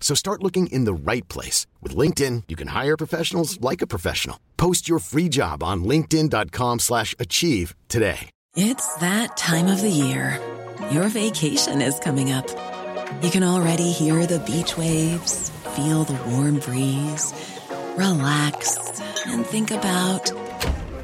So 0.00 0.14
start 0.14 0.42
looking 0.42 0.68
in 0.68 0.84
the 0.84 0.94
right 0.94 1.26
place. 1.28 1.66
With 1.82 1.96
LinkedIn, 1.96 2.44
you 2.46 2.54
can 2.54 2.68
hire 2.68 2.96
professionals 2.96 3.60
like 3.60 3.82
a 3.82 3.86
professional. 3.86 4.38
Post 4.56 4.88
your 4.88 5.00
free 5.00 5.28
job 5.28 5.62
on 5.62 5.82
linkedin.com 5.82 6.78
slash 6.78 7.14
achieve 7.18 7.74
today. 7.88 8.30
It's 8.56 8.94
that 8.96 9.36
time 9.36 9.66
of 9.66 9.82
the 9.82 9.90
year. 9.90 10.40
Your 10.90 11.08
vacation 11.08 11.82
is 11.82 11.98
coming 11.98 12.32
up. 12.32 12.46
You 13.22 13.30
can 13.30 13.42
already 13.42 13.90
hear 13.92 14.24
the 14.24 14.38
beach 14.40 14.78
waves, 14.78 15.50
feel 15.76 16.04
the 16.04 16.18
warm 16.30 16.60
breeze, 16.60 17.34
relax, 17.96 19.00
and 19.26 19.44
think 19.44 19.70
about 19.70 20.32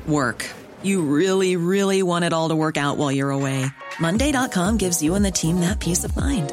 work. 0.06 0.48
You 0.82 1.02
really, 1.02 1.56
really 1.56 2.02
want 2.02 2.24
it 2.24 2.32
all 2.32 2.48
to 2.48 2.56
work 2.56 2.76
out 2.76 2.96
while 2.96 3.12
you're 3.12 3.30
away. 3.30 3.66
Monday.com 4.00 4.78
gives 4.78 5.02
you 5.02 5.14
and 5.14 5.24
the 5.24 5.30
team 5.30 5.60
that 5.60 5.78
peace 5.78 6.04
of 6.04 6.16
mind. 6.16 6.52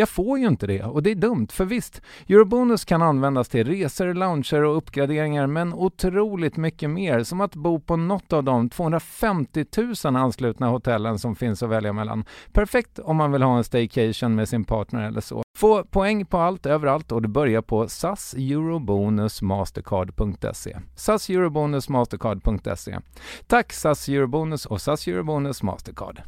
Jag 0.00 0.08
får 0.08 0.38
ju 0.38 0.46
inte 0.46 0.66
det 0.66 0.82
och 0.82 1.02
det 1.02 1.10
är 1.10 1.14
dumt, 1.14 1.48
för 1.50 1.64
visst, 1.64 2.02
Eurobonus 2.28 2.84
kan 2.84 3.02
användas 3.02 3.48
till 3.48 3.66
resor, 3.66 4.14
lounger 4.14 4.62
och 4.62 4.76
uppgraderingar 4.76 5.46
men 5.46 5.74
otroligt 5.74 6.56
mycket 6.56 6.90
mer, 6.90 7.22
som 7.22 7.40
att 7.40 7.54
bo 7.54 7.80
på 7.80 7.96
något 7.96 8.32
av 8.32 8.44
de 8.44 8.70
250 8.70 9.64
000 10.04 10.16
anslutna 10.16 10.68
hotellen 10.68 11.18
som 11.18 11.36
finns 11.36 11.62
att 11.62 11.70
välja 11.70 11.92
mellan. 11.92 12.24
Perfekt 12.52 12.98
om 12.98 13.16
man 13.16 13.32
vill 13.32 13.42
ha 13.42 13.56
en 13.56 13.64
staycation 13.64 14.34
med 14.34 14.48
sin 14.48 14.64
partner 14.64 15.02
eller 15.02 15.20
så. 15.20 15.42
Få 15.56 15.84
poäng 15.84 16.26
på 16.26 16.38
allt 16.38 16.66
överallt 16.66 17.12
och 17.12 17.22
det 17.22 17.28
börjar 17.28 17.62
på 17.62 17.88
SAS 17.88 18.34
Eurobonus 18.34 19.42
Mastercard.se. 19.42 20.78
SAS 20.96 21.30
Eurobonus 21.30 21.88
Mastercard.se. 21.88 22.98
Tack 23.46 23.72
SAS 23.72 24.08
Eurobonus 24.08 24.66
och 24.66 24.80
SAS 24.80 25.06
Eurobonus 25.06 25.62
Mastercard. 25.62 26.22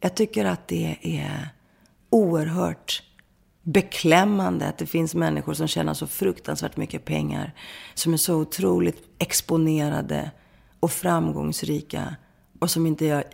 Jag 0.00 0.16
tycker 0.16 0.44
att 0.44 0.68
det 0.68 0.98
är 1.02 1.61
oerhört 2.12 3.02
beklämmande 3.62 4.66
att 4.66 4.78
det 4.78 4.86
finns 4.86 5.14
människor 5.14 5.54
som 5.54 5.68
tjänar 5.68 5.94
så 5.94 6.06
fruktansvärt 6.06 6.76
mycket 6.76 7.04
pengar. 7.04 7.54
Som 7.94 8.12
är 8.12 8.16
så 8.16 8.34
otroligt 8.34 9.02
exponerade 9.18 10.30
och 10.80 10.92
framgångsrika. 10.92 12.16
Och 12.60 12.70
som 12.70 12.86
inte 12.86 13.04
gör, 13.06 13.24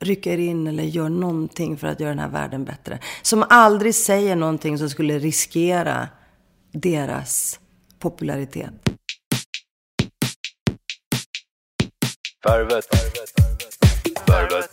rycker 0.00 0.38
in 0.38 0.66
eller 0.66 0.82
gör 0.82 1.08
någonting 1.08 1.76
för 1.76 1.86
att 1.86 2.00
göra 2.00 2.10
den 2.10 2.18
här 2.18 2.28
världen 2.28 2.64
bättre. 2.64 2.98
Som 3.22 3.44
aldrig 3.48 3.94
säger 3.94 4.36
någonting 4.36 4.78
som 4.78 4.90
skulle 4.90 5.18
riskera 5.18 6.08
deras 6.72 7.60
popularitet. 7.98 8.72
Värvet. 12.44 12.84
Värvet. 14.26 14.68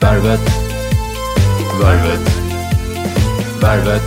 Värvet. 0.00 0.75
Värvet. 1.80 2.20
Värvet. 3.62 4.02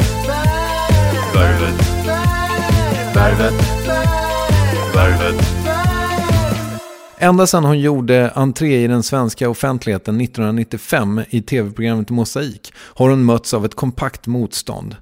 Värvet. 3.16 3.54
Värvet. 4.96 5.36
Ända 7.18 7.48
sedan 7.48 7.64
hon 7.64 7.80
gjorde 7.80 8.32
entré 8.36 8.84
i 8.84 8.88
den 8.88 9.04
svenska 9.04 9.50
offentligheten 9.50 10.22
1995 10.22 11.22
i 11.30 11.42
tv-programmet 11.42 12.10
Mosaik 12.10 12.74
har 12.76 13.10
hon 13.10 13.26
mötts 13.26 13.54
av 13.54 13.66
ett 13.66 13.76
kompakt 13.76 14.28
motstånd. 14.28 14.96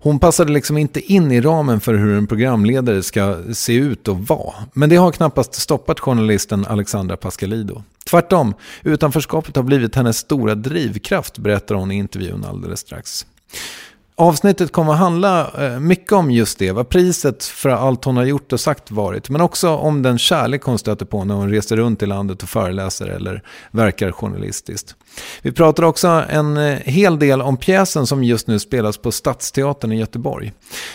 Hon 0.00 0.18
passade 0.18 0.52
liksom 0.52 0.78
inte 0.78 1.12
in 1.12 1.32
i 1.32 1.40
ramen 1.40 1.80
för 1.80 1.94
hur 1.94 2.18
en 2.18 2.26
programledare 2.26 3.02
ska 3.02 3.36
se 3.52 3.74
ut 3.74 4.08
och 4.08 4.18
vara. 4.18 4.54
Men 4.72 4.88
det 4.88 4.96
har 4.96 5.12
knappast 5.12 5.54
stoppat 5.54 6.00
journalisten 6.00 6.66
Alexandra 6.68 7.16
Pascalido. 7.16 7.82
Tvärtom, 8.10 8.54
utanförskapet 8.82 9.56
har 9.56 9.62
blivit 9.62 9.94
hennes 9.94 10.18
stora 10.18 10.54
drivkraft 10.54 11.38
berättar 11.38 11.74
hon 11.74 11.90
i 11.90 11.94
intervjun 11.94 12.44
alldeles 12.44 12.80
strax. 12.80 13.26
Avsnittet 14.16 14.72
kommer 14.72 14.92
att 14.92 14.98
handla 14.98 15.50
eh, 15.58 15.80
mycket 15.80 16.12
om 16.12 16.30
just 16.30 16.58
det, 16.58 16.72
vad 16.72 16.88
priset 16.88 17.44
för 17.44 17.68
allt 17.68 18.04
hon 18.04 18.16
har 18.16 18.24
gjort 18.24 18.52
och 18.52 18.60
sagt 18.60 18.90
varit. 18.90 19.30
Men 19.30 19.40
också 19.40 19.68
om 19.70 20.02
den 20.02 20.18
kärlek 20.18 20.62
hon 20.62 20.78
stöter 20.78 21.06
på 21.06 21.24
när 21.24 21.34
hon 21.34 21.50
reser 21.50 21.76
runt 21.76 22.02
i 22.02 22.06
landet 22.06 22.42
och 22.42 22.48
föreläser 22.48 23.06
eller 23.06 23.42
verkar 23.70 24.12
journalistiskt. 24.12 24.94
Vi 25.42 25.52
pratar 25.52 25.82
också 25.82 26.08
en 26.08 26.56
eh, 26.56 26.78
hel 26.78 27.18
del 27.18 27.42
om 27.42 27.56
pjäsen 27.56 28.06
som 28.06 28.24
just 28.24 28.46
nu 28.46 28.58
spelas 28.58 28.96
på 28.96 29.12
Stadsteatern 29.12 29.92
i 29.92 29.98
Göteborg. 29.98 30.52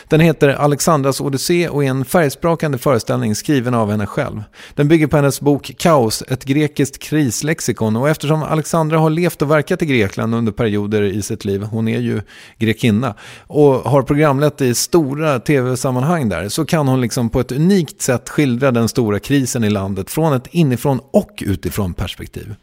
Den 0.07 0.19
heter 0.19 0.49
Alexandras 0.49 1.21
Odyssé 1.21 1.69
och 1.69 1.83
är 1.83 1.89
en 1.89 2.05
färgsprakande 2.05 2.77
föreställning 2.77 3.35
skriven 3.35 3.73
av 3.73 3.91
henne 3.91 4.05
själv. 4.05 4.43
Den 4.75 4.87
bygger 4.87 5.07
på 5.07 5.15
hennes 5.15 5.41
bok 5.41 5.71
Kaos, 5.77 6.23
ett 6.27 6.43
grekiskt 6.43 6.99
krislexikon 6.99 7.95
och 7.95 8.09
eftersom 8.09 8.43
Alexandra 8.43 8.99
har 8.99 9.09
levt 9.09 9.41
och 9.41 9.51
verkat 9.51 9.81
i 9.81 9.85
Grekland 9.85 10.35
under 10.35 10.51
perioder 10.51 11.01
i 11.01 11.21
sitt 11.21 11.45
liv, 11.45 11.63
hon 11.63 11.87
är 11.87 11.99
ju 11.99 12.21
grekinna, 12.57 13.08
och 13.47 13.73
har 13.73 14.01
programlett 14.01 14.61
i 14.61 14.75
stora 14.75 15.39
tv-sammanhang 15.39 16.29
där, 16.29 16.49
så 16.49 16.65
kan 16.65 16.87
hon 16.87 17.01
liksom 17.01 17.29
på 17.29 17.39
ett 17.39 17.51
unikt 17.51 18.01
sätt 18.01 18.29
skildra 18.29 18.71
den 18.71 18.89
stora 18.89 19.19
krisen 19.19 19.63
i 19.63 19.69
landet 19.69 20.09
från 20.09 20.33
ett 20.33 20.47
inifrån 20.51 20.99
och 21.11 21.43
utifrån 21.45 21.93
perspektiv. 21.93 22.55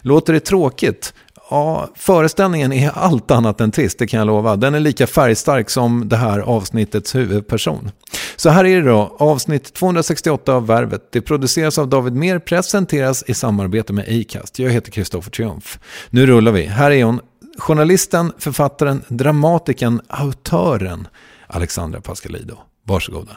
Låter 0.00 0.32
det 0.32 0.40
tråkigt? 0.40 1.14
Ja, 1.50 1.88
föreställningen 1.94 2.72
är 2.72 2.90
allt 2.90 3.30
annat 3.30 3.60
än 3.60 3.70
trist, 3.70 3.98
det 3.98 4.06
kan 4.06 4.18
jag 4.18 4.26
lova. 4.26 4.56
Den 4.56 4.74
är 4.74 4.80
lika 4.80 5.06
färgstark 5.06 5.70
som 5.70 6.08
det 6.08 6.16
här 6.16 6.38
avsnittets 6.38 7.14
huvudperson. 7.14 7.90
Så 8.36 8.50
här 8.50 8.64
är 8.64 8.82
det 8.82 8.88
då, 8.88 9.16
avsnitt 9.18 9.74
268 9.74 10.54
av 10.54 10.66
Värvet. 10.66 11.12
Det 11.12 11.20
produceras 11.20 11.78
av 11.78 11.88
David 11.88 12.12
Mer, 12.12 12.38
presenteras 12.38 13.24
i 13.26 13.34
samarbete 13.34 13.92
med 13.92 14.20
Acast. 14.20 14.58
Jag 14.58 14.70
heter 14.70 14.90
Kristoffer 14.90 15.30
Triumf. 15.30 15.78
Nu 16.10 16.26
rullar 16.26 16.52
vi. 16.52 16.66
Här 16.66 16.90
är 16.90 17.04
hon, 17.04 17.20
journalisten, 17.58 18.32
författaren, 18.38 19.04
dramatikern, 19.08 20.00
autören 20.08 21.08
Alexandra 21.46 22.00
Pascalido. 22.00 22.56
Varsågoda. 22.82 23.36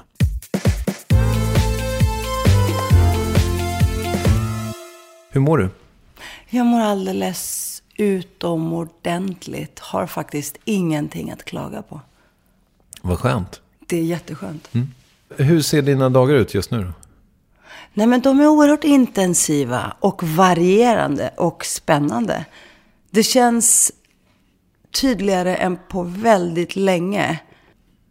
Hur 5.30 5.40
mår 5.42 5.58
du? 5.58 5.70
Jag 6.50 6.66
mår 6.66 6.82
alldeles 6.82 7.84
utomordentligt. 7.98 9.80
Har 9.80 10.08
faktiskt 10.08 10.58
ingenting 10.66 11.32
att 11.32 11.46
klaga 11.46 11.82
på. 11.82 12.02
Vad 13.02 13.20
skönt. 13.20 13.62
Det 13.80 13.98
är 13.98 14.04
jätteskönt. 14.04 14.70
Mm. 14.74 14.88
Hur 15.38 15.62
ser 15.62 15.82
dina 15.82 16.10
dagar 16.10 16.36
ut 16.36 16.54
just 16.54 16.72
nu 16.72 16.84
då? 16.84 16.94
Nej, 17.94 18.08
men 18.08 18.22
de 18.22 18.40
är 18.40 18.48
oerhört 18.48 18.84
intensiva 18.84 19.94
och 20.00 20.24
varierande 20.24 21.34
och 21.38 21.66
spännande. 21.66 22.46
Det 23.10 23.24
känns 23.24 23.92
tydligare 25.02 25.56
än 25.56 25.78
på 25.90 26.04
väldigt 26.04 26.76
länge 26.76 27.40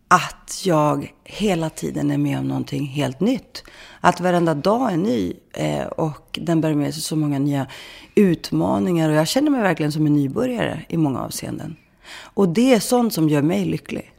att 0.08 0.62
jag 0.64 1.12
hela 1.25 1.70
tiden 1.70 2.11
är 2.11 2.19
med 2.19 2.38
om 2.38 2.49
någonting 2.49 2.87
helt 2.87 3.20
nytt. 3.20 3.64
Att 4.00 4.20
varenda 4.20 4.55
dag 4.55 4.93
är 4.93 4.96
ny 4.96 5.32
eh, 5.52 5.87
och 5.87 6.38
den 6.43 6.61
bär 6.61 6.75
med 6.75 6.94
sig 6.94 7.02
så 7.02 7.17
många 7.17 7.38
nya 7.38 7.67
utmaningar. 8.14 9.08
Och 9.08 9.14
jag 9.14 9.29
känner 9.29 9.50
mig 9.50 9.62
verkligen 9.62 9.93
som 9.93 10.06
en 10.06 10.14
nybörjare 10.14 10.84
i 10.88 10.96
många 10.96 11.20
avseenden. 11.20 11.76
Och 12.14 12.49
det 12.49 12.75
är 12.75 12.81
sånt 12.81 13.12
som 13.14 13.28
gör 13.28 13.43
mig 13.43 13.64
lycklig. 13.64 14.12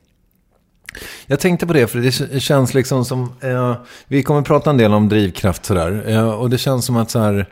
Jag 1.26 1.40
tänkte 1.40 1.68
på 1.68 1.74
det, 1.74 1.88
för 1.88 2.00
det 2.00 2.40
känns 2.40 2.74
liksom 2.74 3.06
som... 3.06 3.34
Eh, 3.42 3.76
vi 4.08 4.24
kommer 4.24 4.42
prata 4.42 4.70
en 4.70 4.78
del 4.78 4.94
om 4.94 5.10
drivkraft 5.10 5.66
sådär. 5.66 6.04
Eh, 6.08 6.30
och 6.30 6.50
det 6.50 6.58
känns 6.58 6.86
som 6.86 6.98
att 6.98 7.12
så 7.12 7.20
här... 7.20 7.50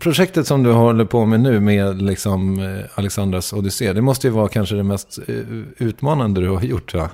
Projektet 0.00 0.46
som 0.46 0.62
du 0.62 0.72
håller 0.72 1.04
på 1.04 1.26
med 1.26 1.40
nu 1.40 1.60
med 1.60 2.02
liksom 2.02 2.58
eh, 2.58 2.84
Alexandras 2.94 3.52
Odyssé, 3.52 3.92
det 3.92 4.02
måste 4.02 4.26
ju 4.26 4.32
vara 4.32 4.48
kanske 4.48 4.74
det 4.76 4.82
mest 4.82 5.18
eh, 5.28 5.34
utmanande 5.76 6.40
du 6.40 6.48
har 6.48 6.62
gjort, 6.62 6.94
va? 6.94 7.10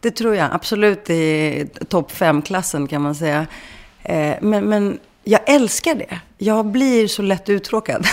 Det 0.00 0.10
tror 0.10 0.34
jag 0.34 0.48
absolut 0.52 1.10
i 1.10 1.66
topp 1.88 2.10
fem-klassen 2.10 2.86
kan 2.86 3.02
man 3.02 3.14
säga. 3.14 3.46
Eh, 4.02 4.34
men, 4.40 4.64
men 4.64 4.98
jag 5.24 5.40
älskar 5.46 5.94
det. 5.94 6.20
Jag 6.38 6.66
blir 6.66 7.08
så 7.08 7.22
lätt 7.22 7.48
uttråkad. 7.48 8.06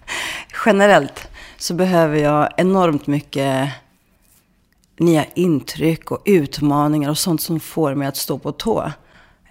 Generellt 0.66 1.28
så 1.56 1.74
behöver 1.74 2.16
jag 2.16 2.48
enormt 2.56 3.06
mycket 3.06 3.68
nya 4.98 5.24
intryck 5.34 6.10
och 6.10 6.22
utmaningar 6.24 7.10
och 7.10 7.18
sånt 7.18 7.42
som 7.42 7.60
får 7.60 7.94
mig 7.94 8.08
att 8.08 8.16
stå 8.16 8.38
på 8.38 8.52
tå. 8.52 8.92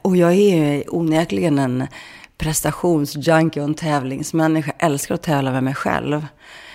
Och 0.01 0.17
jag 0.17 0.33
är 0.33 0.95
onekligen 0.95 1.59
en 1.59 1.87
prestationsjunkie 2.37 3.61
och 3.61 3.67
en 3.67 3.75
tävlingsmänniska. 3.75 4.73
Jag 4.79 4.91
älskar 4.91 5.15
att 5.15 5.23
tävla 5.23 5.51
med 5.51 5.63
mig 5.63 5.75
själv. 5.75 6.27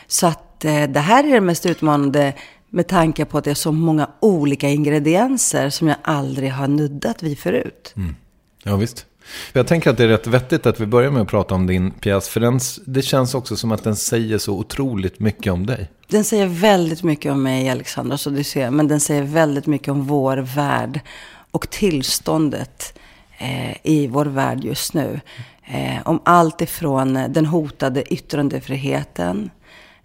Så 0.07 0.27
att 0.27 0.65
eh, 0.65 0.83
det 0.83 1.01
här 1.01 1.25
är 1.25 1.33
det 1.33 1.41
mest 1.41 1.67
utmanande 1.67 2.35
med 2.71 2.89
tanke 2.89 3.25
på 3.25 3.39
att 3.39 3.45
det 3.45 3.51
är 3.51 3.55
så 3.55 3.73
många 3.73 4.11
olika 4.21 4.69
ingredienser 4.69 5.71
som 5.71 5.89
jag 5.89 5.97
aldrig 6.03 6.53
har 6.53 6.69
nuddat 6.69 7.23
vid 7.23 7.39
förut. 7.39 7.93
Mm. 7.97 8.17
Ja, 8.63 8.77
visst. 8.77 9.07
Jag 9.53 9.67
tänker 9.67 9.91
att 9.91 9.97
det 9.97 10.05
är 10.05 10.09
rätt 10.09 10.27
vettigt 10.27 10.67
att 10.67 10.81
vi 10.81 10.87
börjar 10.87 11.11
med 11.11 11.23
att 11.23 11.29
prata 11.29 11.55
om 11.55 11.67
din 11.67 11.91
pjäs. 11.91 12.29
För 12.29 12.41
den, 12.41 12.61
det 12.87 13.03
känns 13.03 13.35
också 13.35 13.57
som 13.57 13.73
att 13.73 13.85
den 13.85 13.97
säger 13.97 14.39
så 14.39 14.53
otroligt 14.53 15.21
mycket 15.21 15.53
om 15.53 15.67
dig. 15.67 15.91
Den 16.09 16.25
säger 16.25 16.47
väldigt 16.47 17.03
mycket 17.03 17.33
om 17.33 17.43
mig, 17.43 17.71
Alexandras 17.71 18.27
Odyssé. 18.27 18.71
Men 18.71 18.89
den 18.89 19.01
säger 19.01 19.23
väldigt 19.23 19.67
mycket 19.67 19.89
om 19.89 20.07
vår 20.07 20.37
värld 20.37 21.01
och 21.51 21.71
tillståndet 21.71 22.99
eh, 23.39 23.77
i 23.83 24.07
vår 24.07 24.27
värld 24.27 24.65
just 24.65 24.95
nu. 24.95 25.21
Eh, 25.73 26.03
om 26.05 26.21
allt 26.25 26.61
ifrån 26.61 27.17
eh, 27.17 27.29
den 27.29 27.47
hotade 27.47 28.13
yttrandefriheten, 28.15 29.51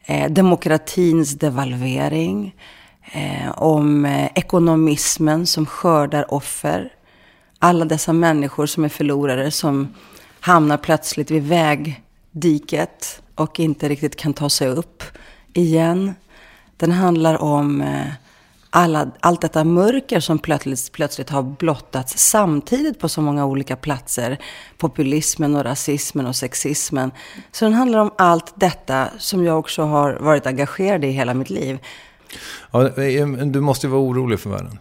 eh, 0.06 0.32
demokratins 0.32 1.34
devalvering, 1.34 2.56
eh, 3.12 3.52
om 3.52 4.06
eh, 4.06 4.30
ekonomismen 4.36 5.48
som 5.48 5.66
skördar 5.66 6.34
offer. 6.34 6.94
Alla 7.60 7.86
dessa 7.86 8.14
människor 8.14 8.66
som 8.66 8.84
är 8.86 8.90
förlorare 8.90 9.52
som 9.52 9.94
hamnar 10.40 10.78
plötsligt 10.78 11.32
vid 11.32 11.44
vägdiket 11.44 13.22
och 13.36 13.60
inte 13.60 13.90
riktigt 13.90 14.16
kan 14.16 14.34
ta 14.34 14.50
sig 14.50 14.68
upp 14.68 15.04
igen. 15.54 16.14
Den 16.78 16.92
handlar 16.92 17.42
om 17.42 17.82
eh, 17.82 18.08
alla, 18.78 19.12
allt 19.20 19.42
detta 19.42 19.64
mörker 19.64 20.20
som 20.20 20.40
plötsligt, 20.40 20.92
plötsligt 20.92 21.30
har 21.30 21.44
blottats 21.44 22.18
samtidigt 22.18 23.00
på 23.00 23.10
så 23.10 23.22
många 23.22 23.46
olika 23.46 23.76
platser. 23.76 24.38
Populismen 24.78 25.56
och 25.56 25.64
rasismen 25.64 26.26
och 26.26 26.36
sexismen. 26.36 27.12
Så 27.52 27.66
den 27.66 27.74
handlar 27.74 28.00
om 28.00 28.12
allt 28.18 28.54
detta 28.56 29.08
som 29.18 29.44
jag 29.44 29.60
också 29.60 29.84
har 29.84 30.14
varit 30.14 30.48
engagerad 30.48 31.06
i 31.06 31.08
hela 31.08 31.34
mitt 31.34 31.50
liv. 31.50 31.80
Ja, 32.72 32.90
du 33.46 33.62
måste 33.62 33.88
ju 33.88 33.92
vara 33.92 34.02
orolig 34.02 34.40
för 34.40 34.50
världen. 34.50 34.80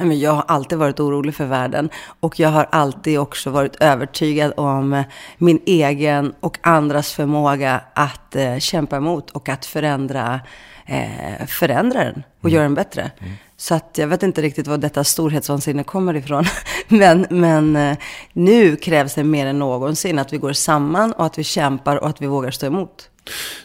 Jag 0.00 0.32
har 0.32 0.44
alltid 0.48 0.78
varit 0.78 1.00
orolig 1.00 1.34
för 1.34 1.46
världen 1.46 1.90
och 2.20 2.40
jag 2.40 2.48
har 2.48 2.66
alltid 2.70 3.18
också 3.18 3.50
varit 3.50 3.76
övertygad 3.76 4.52
om 4.56 5.04
min 5.38 5.60
egen 5.66 6.34
och 6.40 6.58
andras 6.62 7.12
förmåga 7.12 7.80
att 7.94 8.36
eh, 8.36 8.58
kämpa 8.58 8.96
emot 8.96 9.30
och 9.30 9.48
att 9.48 9.66
förändra, 9.66 10.40
eh, 10.86 11.46
förändra 11.46 12.04
den 12.04 12.22
och 12.38 12.44
mm. 12.44 12.54
göra 12.54 12.62
den 12.62 12.74
bättre. 12.74 13.10
Mm. 13.18 13.32
Så 13.56 13.74
att 13.74 13.98
jag 13.98 14.06
vet 14.06 14.22
inte 14.22 14.42
riktigt 14.42 14.66
var 14.66 14.78
detta 14.78 15.04
storhetsvansinne 15.04 15.84
kommer 15.84 16.16
ifrån. 16.16 16.44
men 16.88 17.26
men 17.30 17.76
eh, 17.76 17.96
nu 18.32 18.76
krävs 18.76 19.14
det 19.14 19.24
mer 19.24 19.46
än 19.46 19.58
någonsin 19.58 20.18
att 20.18 20.32
vi 20.32 20.38
går 20.38 20.52
samman 20.52 21.12
och 21.12 21.26
att 21.26 21.38
vi 21.38 21.44
kämpar 21.44 21.96
och 21.96 22.08
att 22.08 22.22
vi 22.22 22.26
vågar 22.26 22.50
stå 22.50 22.66
emot. 22.66 23.10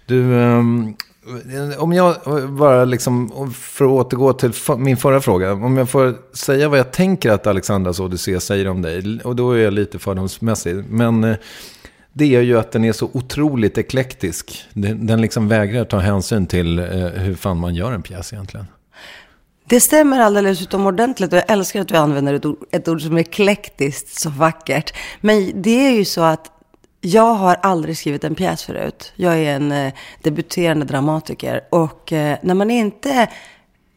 Du, 0.06 0.34
um, 0.34 0.96
om 1.78 1.94
jag 1.94 2.16
bara 2.50 2.86
liksom, 2.86 3.32
för 3.54 3.86
att 3.86 3.92
återgå 3.92 4.34
till 4.34 4.54
min 4.78 4.98
förra 4.98 5.22
fråga. 5.22 5.54
Om 5.54 5.78
jag 5.78 5.90
får 5.90 6.36
säga 6.36 6.70
vad 6.70 6.80
jag 6.80 6.92
tänker 6.92 7.32
att 7.32 7.48
Alexandras 7.48 8.00
Odyssé 8.00 8.40
säger 8.40 8.68
om 8.68 8.82
dig. 8.82 9.20
Och 9.24 9.36
då 9.36 9.52
är 9.52 9.58
jag 9.58 9.74
lite 9.74 10.00
fördomsmässig. 10.00 10.84
Men 10.90 11.24
eh, 11.24 11.36
det 12.14 12.36
är 12.36 12.42
ju 12.42 12.60
att 12.60 12.72
den 12.72 12.84
är 12.84 12.94
så 12.94 13.10
otroligt 13.14 13.78
eklektisk. 13.78 14.64
Den 14.74 15.22
liksom 15.22 15.48
vägrar 15.48 15.86
ta 15.86 15.98
hänsyn 15.98 16.48
till 16.48 16.80
eh, 16.80 16.86
hur 16.86 17.36
fan 17.36 17.58
man 17.58 17.76
gör 17.76 17.92
en 17.92 18.02
pjäs 18.02 18.34
egentligen. 18.34 18.66
Det 19.68 19.80
stämmer 19.80 20.20
alldeles 20.20 20.62
utomordentligt 20.62 21.34
och 21.34 21.38
jag 21.38 21.52
älskar 21.52 21.82
att 21.82 21.88
du 21.88 21.96
använder 21.96 22.34
ett 22.34 22.46
ord, 22.46 22.58
ett 22.72 22.88
ord 22.88 23.02
som 23.02 23.18
är 23.18 23.22
eklektiskt 23.22 24.22
så 24.22 24.30
vackert. 24.30 24.94
Men 25.22 25.62
det 25.62 25.88
är 25.88 25.92
ju 25.92 26.06
så 26.06 26.22
att 26.22 26.52
jag 27.06 27.34
har 27.34 27.56
aldrig 27.62 27.98
skrivit 27.98 28.24
en 28.24 28.36
pjäs 28.36 28.64
förut. 28.64 29.14
Jag 29.16 29.38
är 29.38 29.56
en 29.56 29.72
eh, 29.72 29.94
debuterande 30.22 30.86
dramatiker. 30.86 31.62
Och 31.70 32.14
eh, 32.14 32.38
när 32.42 32.54
man 32.54 32.72
inte 32.72 33.28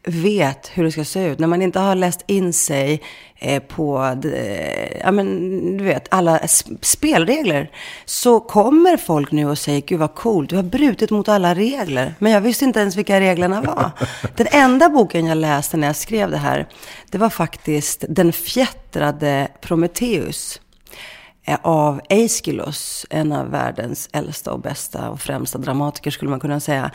vet 0.03 0.71
hur 0.73 0.83
det 0.83 0.91
ska 0.91 1.05
se 1.05 1.25
ut, 1.25 1.39
när 1.39 1.47
man 1.47 1.61
inte 1.61 1.79
har 1.79 1.95
läst 1.95 2.23
in 2.27 2.53
sig 2.53 3.01
eh, 3.35 3.63
på, 3.63 4.17
ja 5.01 5.11
men 5.11 5.77
du 5.77 5.83
vet, 5.83 6.07
alla 6.11 6.39
spelregler, 6.81 7.71
så 8.05 8.39
kommer 8.39 8.97
folk 8.97 9.31
nu 9.31 9.49
och 9.49 9.57
säger, 9.57 9.81
gud 9.81 9.99
vad 9.99 10.15
coolt, 10.15 10.49
du 10.49 10.55
har 10.55 10.63
brutit 10.63 11.11
mot 11.11 11.29
alla 11.29 11.55
regler. 11.55 12.13
Men 12.19 12.31
jag 12.31 12.41
visste 12.41 12.65
inte 12.65 12.79
ens 12.79 12.95
vilka 12.95 13.19
reglerna 13.19 13.61
var. 13.61 13.91
Den 14.35 14.47
enda 14.51 14.89
boken 14.89 15.25
jag 15.25 15.37
läste 15.37 15.77
när 15.77 15.87
jag 15.87 15.95
skrev 15.95 16.31
det 16.31 16.37
här, 16.37 16.67
det 17.09 17.17
var 17.17 17.29
faktiskt 17.29 18.05
Den 18.09 18.33
fjättrade 18.33 19.47
Prometheus 19.61 20.59
Eh, 21.49 21.57
av 21.61 22.01
Aeschylus, 22.09 23.05
en 23.09 23.31
av 23.31 23.51
världens 23.51 24.09
äldsta 24.13 24.51
och 24.51 24.59
bästa 24.59 25.09
och 25.09 25.21
främsta 25.21 25.57
dramatiker 25.57 26.11
skulle 26.11 26.31
man 26.31 26.39
kunna 26.39 26.59
säga. 26.59 26.91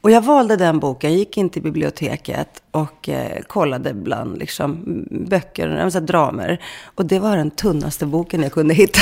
Och 0.00 0.10
jag 0.10 0.20
valde 0.20 0.56
den 0.56 0.78
boken, 0.78 1.14
gick 1.14 1.36
in 1.36 1.50
till 1.50 1.62
biblioteket 1.62 2.62
och 2.70 3.08
eh, 3.08 3.42
kollade 3.42 3.94
bland 3.94 4.38
liksom, 4.38 4.84
böcker, 5.10 5.68
alltså, 5.68 6.00
dramer. 6.00 6.60
Och 6.94 7.06
det 7.06 7.18
var 7.18 7.36
den 7.36 7.50
tunnaste 7.50 8.06
boken 8.06 8.42
jag 8.42 8.52
kunde 8.52 8.74
hitta. 8.74 9.00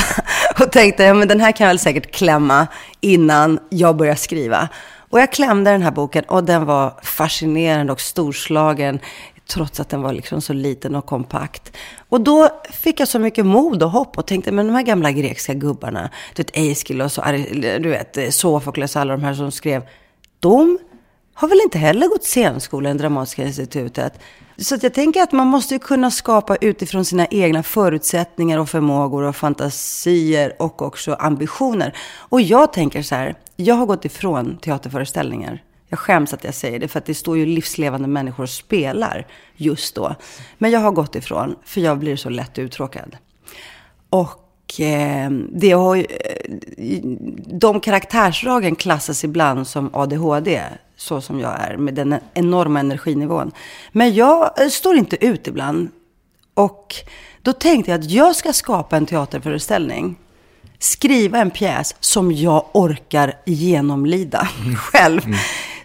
och 0.59 0.71
tänkte, 0.71 1.03
ja 1.03 1.13
men 1.13 1.27
den 1.27 1.39
här 1.39 1.51
kan 1.51 1.65
jag 1.65 1.69
väl 1.69 1.79
säkert 1.79 2.11
klämma 2.11 2.67
innan 3.01 3.59
jag 3.69 3.97
börjar 3.97 4.15
skriva. 4.15 4.69
Och 5.09 5.19
jag 5.19 5.31
klämde 5.31 5.71
den 5.71 5.81
här 5.81 5.91
boken 5.91 6.23
och 6.23 6.43
den 6.43 6.65
var 6.65 6.93
fascinerande 7.03 7.93
och 7.93 8.01
storslagen 8.01 8.99
trots 9.47 9.79
att 9.79 9.89
den 9.89 10.01
var 10.01 10.13
liksom 10.13 10.41
så 10.41 10.53
liten 10.53 10.95
och 10.95 11.05
kompakt. 11.05 11.77
Och 12.09 12.21
då 12.21 12.49
fick 12.71 12.99
jag 12.99 13.07
så 13.07 13.19
mycket 13.19 13.45
mod 13.45 13.83
och 13.83 13.91
hopp 13.91 14.17
och 14.17 14.25
tänkte, 14.25 14.51
men 14.51 14.67
de 14.67 14.73
här 14.73 14.83
gamla 14.83 15.11
grekiska 15.11 15.53
gubbarna, 15.53 16.09
du 16.35 16.43
vet 16.43 16.57
Aeschylus 16.57 17.17
och 17.17 17.23
du 17.53 17.89
vet 17.89 18.33
Sofokles 18.33 18.95
och 18.95 19.01
alla 19.01 19.13
de 19.13 19.23
här 19.23 19.33
som 19.33 19.51
skrev, 19.51 19.83
de 20.39 20.77
har 21.33 21.47
väl 21.47 21.59
inte 21.63 21.77
heller 21.77 22.07
gått 22.07 22.23
scenskolan, 22.23 22.97
Dramatiska 22.97 23.43
institutet. 23.43 24.19
Så 24.57 24.75
att 24.75 24.83
jag 24.83 24.93
tänker 24.93 25.21
att 25.21 25.31
man 25.31 25.47
måste 25.47 25.79
kunna 25.79 26.11
skapa 26.11 26.55
utifrån 26.55 27.05
sina 27.05 27.27
egna 27.27 27.63
förutsättningar 27.63 28.59
och 28.59 28.69
förmågor 28.69 29.23
och 29.23 29.35
fantasier 29.35 30.53
och 30.59 30.81
också 30.81 31.13
ambitioner. 31.13 31.97
Och 32.17 32.41
jag 32.41 32.73
tänker 32.73 33.01
så 33.01 33.15
här, 33.15 33.35
jag 33.55 33.75
har 33.75 33.85
gått 33.85 34.05
ifrån 34.05 34.57
teaterföreställningar. 34.57 35.63
Jag 35.89 35.99
skäms 35.99 36.33
att 36.33 36.43
jag 36.43 36.53
säger 36.53 36.79
det, 36.79 36.87
för 36.87 36.99
att 36.99 37.05
det 37.05 37.13
står 37.13 37.37
ju 37.37 37.45
livslevande 37.45 38.07
människor 38.07 38.43
och 38.43 38.49
spelar 38.49 39.27
just 39.55 39.95
då. 39.95 40.15
Men 40.57 40.71
jag 40.71 40.79
har 40.79 40.91
gått 40.91 41.15
ifrån, 41.15 41.55
för 41.63 41.81
jag 41.81 41.99
blir 41.99 42.15
så 42.15 42.29
lätt 42.29 42.57
uttråkad. 42.57 43.17
Och 44.09 44.81
eh, 44.81 45.29
det 45.51 45.71
har 45.71 45.95
ju, 45.95 46.05
eh, 46.09 47.01
de 47.45 47.79
karaktärsdragen 47.79 48.75
klassas 48.75 49.23
ibland 49.23 49.67
som 49.67 49.89
ADHD, 49.93 50.61
så 50.95 51.21
som 51.21 51.39
jag 51.39 51.59
är, 51.59 51.77
med 51.77 51.93
den 51.93 52.15
enorma 52.33 52.79
energinivån. 52.79 53.51
Men 53.91 54.13
jag 54.13 54.61
eh, 54.61 54.67
står 54.67 54.95
inte 54.95 55.25
ut 55.25 55.47
ibland. 55.47 55.89
Och 56.53 56.95
då 57.41 57.53
tänkte 57.53 57.91
jag 57.91 57.99
att 57.99 58.11
jag 58.11 58.35
ska 58.35 58.53
skapa 58.53 58.97
en 58.97 59.05
teaterföreställning 59.05 60.15
skriva 60.79 61.37
en 61.37 61.51
pjäs 61.51 61.95
som 61.99 62.31
jag 62.31 62.65
orkar 62.73 63.33
genomlida 63.45 64.47
mm. 64.61 64.75
själv. 64.75 65.25
Mm. 65.25 65.37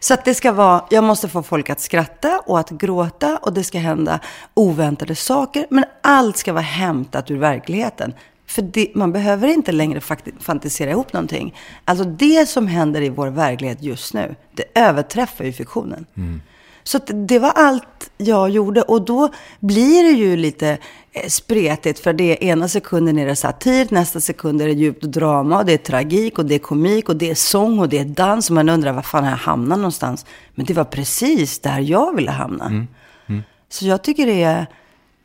Så 0.03 0.15
att 0.15 0.25
det 0.25 0.35
ska 0.35 0.53
vara, 0.53 0.85
jag 0.91 1.05
måste 1.05 1.29
få 1.29 1.43
folk 1.43 1.71
att 1.71 1.81
skratta 1.81 2.43
och 2.47 2.61
att 2.61 2.71
gråta 2.71 3.37
och 3.37 3.53
det 3.53 3.65
ska 3.65 3.79
hända 3.79 4.21
oväntade 4.55 5.15
saker. 5.15 5.67
Men 5.71 5.85
allt 6.01 6.37
ska 6.37 6.53
vara 6.53 6.63
hämtat 6.63 7.31
ur 7.31 7.39
verkligheten. 7.39 8.15
För 8.47 8.63
det, 8.63 8.95
man 8.95 9.13
behöver 9.13 9.49
inte 9.49 9.73
längre 9.73 10.01
fantisera 10.41 10.91
ihop 10.91 11.13
någonting. 11.13 11.55
Alltså 11.85 12.05
det 12.05 12.49
som 12.49 12.67
händer 12.67 13.03
i 13.03 13.09
vår 13.09 13.29
verklighet 13.29 13.83
just 13.83 14.15
nu, 14.15 14.35
det 14.53 14.65
överträffar 14.75 15.45
ju 15.45 15.53
fiktionen. 15.53 16.07
Mm. 16.17 16.41
Så 16.83 16.99
det 16.99 17.39
var 17.39 17.51
allt 17.51 18.11
jag 18.17 18.51
gjorde. 18.51 18.83
Och 18.83 19.05
då 19.05 19.29
blir 19.61 20.03
det 20.03 20.11
ju 20.11 20.37
lite 20.37 20.79
eh, 21.13 21.29
spretigt. 21.29 22.01
För 22.01 22.13
det 22.13 22.45
ena 22.45 22.69
sekunden 22.69 23.19
är 23.19 23.27
det 23.27 23.37
satir, 23.37 23.87
nästa 23.91 24.21
sekund 24.21 24.63
är 24.63 24.67
det 24.67 24.73
djupt 24.73 25.03
drama. 25.03 25.59
Och 25.59 25.67
det 25.67 25.73
är 25.73 25.79
tragik 25.79 26.39
och 26.39 26.47
det 26.47 26.55
är 26.55 26.59
komik 26.59 27.09
och 27.09 27.17
det 27.17 27.31
är 27.31 27.35
sång 27.35 27.79
och 27.79 27.89
det 27.89 27.99
är 27.99 28.05
dans. 28.05 28.51
Och 28.51 28.55
man 28.55 28.69
undrar 28.69 28.93
var 28.93 29.03
fan 29.03 29.25
har 29.25 29.31
jag 29.31 29.39
hamnat 29.39 29.79
någonstans? 29.79 30.27
Men 30.55 30.67
det 30.67 30.75
var 30.75 30.85
precis 30.85 31.59
där 31.59 31.79
jag 31.79 32.17
ville 32.17 32.31
hamna. 32.31 32.67
Mm. 32.67 32.87
Så 33.69 33.87
jag 33.87 34.03
tycker 34.03 34.27
det 34.27 34.43
är 34.43 34.67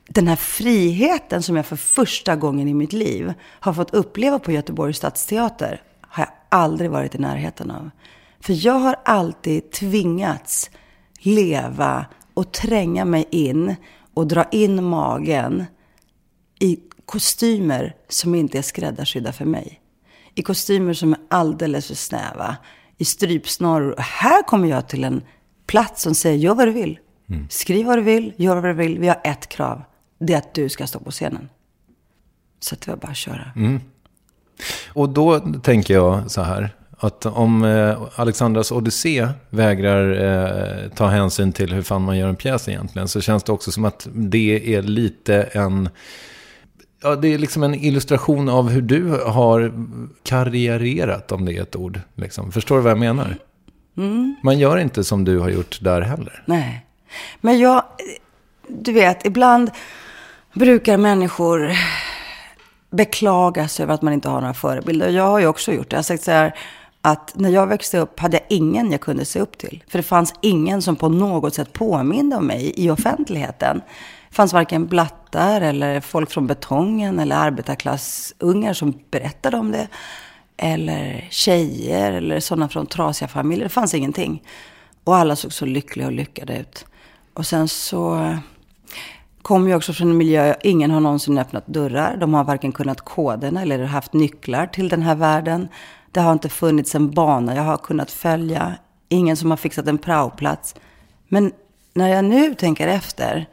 den 0.07 0.27
här 0.27 0.35
friheten 0.35 1.43
som 1.43 1.55
jag 1.55 1.65
för 1.65 1.75
första 1.75 2.35
gången 2.35 2.67
i 2.67 2.73
mitt 2.73 2.93
liv 2.93 3.33
har 3.41 3.73
fått 3.73 3.93
uppleva 3.93 4.39
på 4.39 4.51
Göteborgs 4.51 4.97
stadsteater 4.97 5.81
har 6.01 6.23
jag 6.23 6.31
aldrig 6.49 6.91
varit 6.91 7.15
i 7.15 7.17
närheten 7.17 7.71
av. 7.71 7.89
För 8.39 8.65
jag 8.65 8.73
har 8.73 8.95
alltid 9.05 9.71
tvingats 9.71 10.69
leva 11.19 12.05
och 12.33 12.51
tränga 12.51 13.05
mig 13.05 13.27
in 13.31 13.75
och 14.13 14.27
dra 14.27 14.43
in 14.43 14.83
magen 14.83 15.65
i 16.59 16.79
kostymer 17.05 17.95
som 18.09 18.35
inte 18.35 18.57
är 18.57 18.61
skräddarsydda 18.61 19.33
för 19.33 19.45
mig. 19.45 19.81
I 20.35 20.41
kostymer 20.41 20.93
som 20.93 21.13
är 21.13 21.19
alldeles 21.29 21.87
för 21.87 21.95
snäva. 21.95 22.57
I 22.97 23.05
strypsnaror. 23.05 23.91
Och 23.91 24.01
här 24.01 24.43
kommer 24.43 24.67
jag 24.67 24.87
till 24.87 25.03
en 25.03 25.21
plats 25.67 26.01
som 26.01 26.15
säger, 26.15 26.37
gör 26.37 26.55
vad 26.55 26.67
du 26.67 26.71
vill. 26.71 26.99
Skriv 27.49 27.85
vad 27.85 27.97
du 27.97 28.01
vill, 28.01 28.33
gör 28.37 28.55
vad 28.55 28.63
du 28.63 28.73
vill. 28.73 28.99
Vi 28.99 29.07
har 29.07 29.21
ett 29.23 29.49
krav. 29.49 29.81
Det 30.19 30.33
är 30.33 30.37
att 30.37 30.53
du 30.53 30.69
ska 30.69 30.87
stå 30.87 30.99
på 30.99 31.11
scenen. 31.11 31.49
Så 32.59 32.75
att 32.75 32.81
det 32.81 32.91
var 32.91 32.97
bara 32.97 33.11
att 33.11 33.17
köra. 33.17 33.51
Och 34.93 35.09
då 35.09 35.39
tänker 35.39 35.93
jag 35.93 36.31
så 36.31 36.41
här. 36.41 36.75
Att 36.99 37.25
om 37.25 37.63
eh, 37.63 37.97
Alexandras 38.15 38.71
Odyssé 38.71 39.27
vägrar 39.49 40.11
eh, 40.23 40.89
ta 40.89 41.07
hänsyn 41.07 41.53
till 41.53 41.73
hur 41.73 41.81
fan 41.81 42.01
man 42.01 42.17
gör 42.17 42.29
en 42.29 42.35
pjäs 42.35 42.69
egentligen. 42.69 43.07
Så 43.07 43.21
känns 43.21 43.43
det 43.43 43.51
också 43.51 43.71
som 43.71 43.85
att 43.85 44.07
det 44.13 44.75
är 44.75 44.81
lite 44.81 45.43
en... 45.43 45.89
Ja, 47.01 47.15
det 47.15 47.33
är 47.33 47.37
liksom 47.37 47.63
en 47.63 47.75
illustration 47.75 48.49
av 48.49 48.69
hur 48.69 48.81
du 48.81 49.21
har 49.25 49.73
karriärerat, 50.23 51.31
om 51.31 51.45
det 51.45 51.57
är 51.57 51.61
ett 51.61 51.75
ord. 51.75 51.99
Liksom. 52.15 52.51
Förstår 52.51 52.75
du 52.75 52.81
vad 52.81 52.91
jag 52.91 52.99
menar? 52.99 53.37
Man 54.41 54.59
gör 54.59 54.77
inte 54.77 55.03
som 55.03 55.25
du 55.25 55.39
har 55.39 55.49
gjort 55.49 55.79
där 55.81 56.01
heller. 56.01 56.43
Nej. 56.45 56.85
Men 57.41 57.59
jag, 57.59 57.83
du 58.67 58.93
vet, 58.93 59.25
ibland 59.25 59.71
brukar 60.53 60.97
människor 60.97 61.71
beklaga 62.89 63.67
sig 63.67 63.83
över 63.83 63.93
att 63.93 64.01
man 64.01 64.13
inte 64.13 64.29
har 64.29 64.41
några 64.41 64.53
förebilder. 64.53 65.09
Jag 65.09 65.23
har 65.23 65.39
ju 65.39 65.47
också 65.47 65.71
gjort 65.71 65.89
det. 65.89 65.93
Jag 65.93 65.97
har 65.97 66.03
sagt 66.03 66.23
så 66.23 66.31
här, 66.31 66.55
att 67.01 67.33
när 67.35 67.49
jag 67.49 67.67
växte 67.67 67.97
upp 67.97 68.19
hade 68.19 68.37
jag 68.37 68.45
ingen 68.49 68.91
jag 68.91 69.01
kunde 69.01 69.25
se 69.25 69.39
upp 69.39 69.57
till. 69.57 69.83
För 69.87 69.99
det 69.99 70.03
fanns 70.03 70.33
ingen 70.41 70.81
som 70.81 70.95
på 70.95 71.09
något 71.09 71.53
sätt 71.55 71.73
påminde 71.73 72.35
om 72.35 72.47
mig 72.47 72.73
i 72.75 72.89
offentligheten. 72.89 73.81
Det 74.29 74.35
fanns 74.35 74.53
varken 74.53 74.87
blattar 74.87 75.61
eller 75.61 76.01
folk 76.01 76.31
från 76.31 76.47
betongen 76.47 77.19
eller 77.19 77.35
arbetarklassungar 77.35 78.73
som 78.73 78.99
berättade 79.11 79.57
om 79.57 79.71
det. 79.71 79.87
Eller 80.57 81.27
tjejer 81.29 82.11
eller 82.11 82.39
sådana 82.39 82.69
från 82.69 82.85
trasiga 82.85 83.27
familjer. 83.27 83.63
Det 83.63 83.69
fanns 83.69 83.93
ingenting. 83.93 84.43
Och 85.03 85.15
alla 85.15 85.35
såg 85.35 85.53
så 85.53 85.65
lyckliga 85.65 86.07
och 86.07 86.13
lyckade 86.13 86.57
ut. 86.57 86.85
Och 87.33 87.45
sen 87.45 87.67
så 87.67 88.35
kommer 89.41 89.69
jag 89.69 89.77
också 89.77 89.93
från 89.93 90.09
en 90.09 90.17
miljö, 90.17 90.55
ingen 90.63 90.91
har 90.91 90.99
någonsin 90.99 91.37
öppnat 91.37 91.67
dörrar. 91.67 92.17
De 92.17 92.33
har 92.33 92.43
varken 92.43 92.71
kunnat 92.71 93.01
koderna 93.01 93.61
eller 93.61 93.83
haft 93.83 94.13
nycklar 94.13 94.67
till 94.67 94.89
den 94.89 95.01
här 95.01 95.15
världen. 95.15 95.67
Det 96.17 96.21
har 96.21 96.33
inte 96.33 96.49
funnits 96.49 96.95
en 96.95 97.11
bana 97.11 97.55
jag 97.55 97.63
har 97.63 97.77
kunnat 97.77 98.11
följa. 98.11 98.75
Ingen 99.09 99.37
som 99.37 99.49
har 99.49 99.57
fixat 99.57 99.87
en 99.87 99.97
praoplats. 99.97 100.75
Men 101.27 101.51
när 101.93 102.07
jag 102.07 102.25
nu 102.25 102.55
tänker 102.55 102.87
efter 102.87 103.45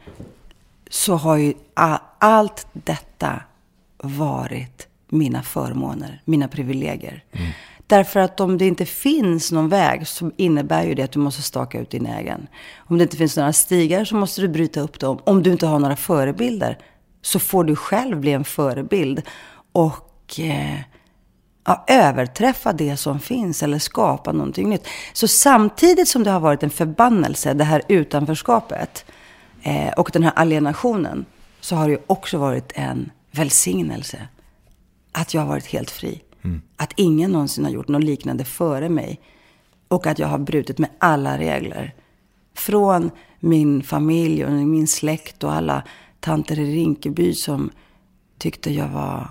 så 0.89 1.15
har 1.15 1.37
ju 1.37 1.53
allt 2.19 2.67
detta 2.73 3.41
varit 3.97 4.87
mina 5.09 5.43
förmåner, 5.43 6.21
mina 6.25 6.47
privilegier. 6.47 7.23
Därför 7.87 8.19
att 8.19 8.39
om 8.39 8.57
det 8.57 8.67
inte 8.67 8.85
finns 8.85 9.51
någon 9.51 9.69
väg 9.69 10.07
så 10.07 10.31
innebär 10.37 10.83
ju 10.83 10.95
det 10.95 11.03
att 11.03 11.11
du 11.11 11.19
måste 11.19 11.41
staka 11.41 11.79
ut 11.79 11.89
din 11.89 12.05
egen. 12.05 12.47
Om 12.77 12.97
det 12.97 13.03
inte 13.03 13.17
finns 13.17 13.37
några 13.37 13.53
stigar 13.53 14.05
så 14.05 14.15
måste 14.15 14.41
du 14.41 14.47
bryta 14.47 14.79
upp 14.79 14.99
dem. 14.99 15.19
Om 15.23 15.43
du 15.43 15.51
inte 15.51 15.67
har 15.67 15.79
några 15.79 15.95
förebilder 15.95 16.77
så 17.21 17.39
får 17.39 17.63
du 17.63 17.75
själv 17.75 18.19
bli 18.19 18.33
en 18.33 18.43
förebild. 18.43 19.21
Och 19.71 20.39
eh, 20.39 20.79
ja, 21.65 21.83
överträffa 21.87 22.73
det 22.73 22.97
som 22.97 23.19
finns 23.19 23.63
eller 23.63 23.79
skapa 23.79 24.31
någonting 24.31 24.69
nytt. 24.69 24.87
Så 25.13 25.27
samtidigt 25.27 26.07
som 26.07 26.23
det 26.23 26.31
har 26.31 26.39
varit 26.39 26.63
en 26.63 26.69
förbannelse, 26.69 27.53
det 27.53 27.63
här 27.63 27.81
utanförskapet 27.87 29.05
eh, 29.61 29.93
och 29.93 30.09
den 30.13 30.23
här 30.23 30.33
alienationen, 30.35 31.25
så 31.59 31.75
har 31.75 31.85
det 31.85 31.91
ju 31.91 31.99
också 32.07 32.37
varit 32.37 32.71
en 32.75 33.11
välsignelse. 33.31 34.27
Att 35.11 35.33
jag 35.33 35.41
har 35.41 35.47
varit 35.47 35.65
helt 35.65 35.91
fri. 35.91 36.21
Att 36.77 36.93
ingen 36.95 37.31
någonsin 37.31 37.63
har 37.65 37.71
gjort 37.71 37.87
något 37.87 38.03
liknande 38.03 38.45
före 38.45 38.89
mig. 38.89 39.19
Och 39.87 40.07
att 40.07 40.19
jag 40.19 40.27
har 40.27 40.37
brutit 40.37 40.77
med 40.77 40.89
alla 40.99 41.37
regler. 41.37 41.93
Från 42.55 43.11
min 43.39 43.83
familj 43.83 44.45
och 44.45 44.51
min 44.51 44.87
släkt 44.87 45.43
och 45.43 45.53
alla 45.53 45.83
tanter 46.19 46.59
i 46.59 46.75
Rinkeby 46.75 47.33
som 47.33 47.69
tyckte 48.37 48.73
jag 48.73 48.87
var 48.87 49.27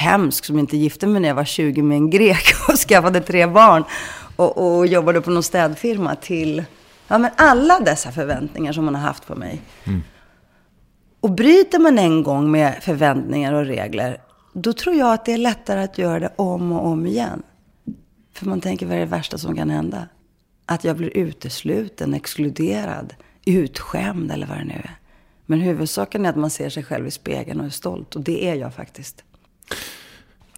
hemsk 0.00 0.44
som 0.44 0.58
inte 0.58 0.76
gifte 0.76 1.06
mig 1.06 1.20
när 1.20 1.28
jag 1.28 1.34
var 1.34 1.44
20 1.44 1.82
med 1.82 1.96
en 1.96 2.10
grek 2.10 2.44
och 2.68 2.76
skaffade 2.78 3.20
tre 3.20 3.46
barn 3.46 3.84
och, 4.36 4.78
och 4.78 4.86
jobbade 4.86 5.20
på 5.20 5.30
någon 5.30 5.42
städfirma 5.42 6.14
till 6.14 6.64
ja, 7.08 7.18
men 7.18 7.30
alla 7.36 7.80
dessa 7.80 8.12
förväntningar 8.12 8.72
som 8.72 8.84
man 8.84 8.94
har 8.94 9.02
haft 9.02 9.26
på 9.26 9.34
mig. 9.34 9.62
Och 11.20 11.30
bryter 11.30 11.78
man 11.78 11.98
en 11.98 12.22
gång 12.22 12.50
med 12.50 12.74
förväntningar 12.80 13.52
och 13.52 13.66
regler, 13.66 14.20
då 14.52 14.72
tror 14.72 14.96
jag 14.96 15.12
att 15.12 15.24
det 15.24 15.32
är 15.32 15.38
lättare 15.38 15.82
att 15.82 15.98
göra 15.98 16.20
det 16.20 16.32
om 16.36 16.72
och 16.72 16.86
om 16.86 17.06
igen. 17.06 17.42
För 18.32 18.46
man 18.46 18.60
tänker, 18.60 18.86
vad 18.86 18.96
är 18.96 19.00
det 19.00 19.06
värsta 19.06 19.38
som 19.38 19.56
kan 19.56 19.70
hända? 19.70 20.08
Att 20.66 20.84
jag 20.84 20.96
blir 20.96 21.16
utesluten, 21.16 22.14
exkluderad, 22.14 23.14
utskämd 23.44 24.32
eller 24.32 24.46
vad 24.46 24.58
det 24.58 24.64
nu 24.64 24.74
är. 24.74 24.96
Men 25.46 25.60
huvudsaken 25.60 26.26
är 26.26 26.30
att 26.30 26.36
man 26.36 26.50
ser 26.50 26.68
sig 26.68 26.84
själv 26.84 27.06
i 27.06 27.10
spegeln 27.10 27.60
och 27.60 27.66
är 27.66 27.70
stolt. 27.70 28.16
Och 28.16 28.22
det 28.22 28.48
är 28.48 28.54
jag 28.54 28.74
faktiskt. 28.74 29.24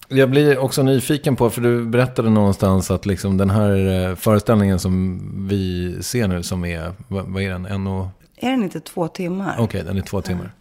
Jag 0.09 0.31
blir 0.31 0.59
också 0.59 0.83
nyfiken 0.83 1.37
på, 1.37 1.50
för 1.50 1.61
du 1.61 1.85
berättade 1.85 2.31
någonstans 2.31 2.90
att 2.90 3.07
liksom 3.07 3.37
den 3.37 3.50
här 3.50 4.09
eh, 4.11 4.16
föreställningen 4.16 4.78
som 4.78 5.21
vi 5.49 5.97
ser 6.02 6.28
nu, 6.28 6.42
som 6.42 6.64
är, 6.64 6.92
vad, 7.09 7.25
vad 7.26 7.42
är 7.42 7.50
den? 7.50 7.66
En 7.66 7.87
och... 7.87 8.07
Är 8.37 8.50
den 8.50 8.62
inte 8.62 8.81
två 8.81 9.09
timmar? 9.09 9.57
Okej, 9.59 9.83
den 9.85 9.97
är 9.97 10.02
två 10.02 10.23
timmar. 10.23 10.52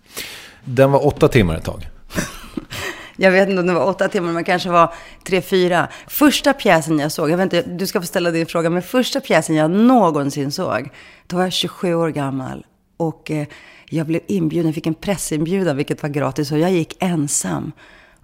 Den 0.63 0.91
var 0.91 1.05
åtta 1.05 1.27
timmar 1.27 1.55
ett 1.55 1.63
tag. 1.63 1.89
Jag 3.15 3.31
vet 3.31 3.49
inte 3.49 3.61
om 3.61 3.67
det 3.67 3.73
var 3.73 3.85
åtta 3.85 4.07
timmar, 4.07 4.31
men 4.31 4.43
kanske 4.43 4.69
var 4.69 4.93
tre, 5.23 5.41
fyra. 5.41 5.87
Första 6.07 6.53
pjäsen 6.53 6.99
jag 6.99 7.11
såg, 7.11 7.29
jag 7.29 7.37
vet 7.37 7.53
inte, 7.53 7.69
du 7.69 7.87
ska 7.87 8.01
få 8.01 8.07
ställa 8.07 8.31
din 8.31 8.45
fråga, 8.45 8.69
men 8.69 8.81
första 8.81 9.19
pjäsen 9.19 9.55
jag 9.55 9.71
någonsin 9.71 10.51
såg, 10.51 10.89
då 11.27 11.35
var 11.35 11.43
jag 11.43 11.53
27 11.53 11.95
år 11.95 12.09
gammal. 12.09 12.65
Och 12.97 13.31
eh, 13.31 13.47
jag 13.89 14.07
blev 14.07 14.21
inbjuden, 14.27 14.65
jag 14.65 14.75
fick 14.75 14.87
en 14.87 14.93
pressinbjudan, 14.93 15.77
vilket 15.77 16.01
var 16.01 16.09
gratis, 16.09 16.51
och 16.51 16.59
jag 16.59 16.71
gick 16.71 16.97
ensam. 16.99 17.71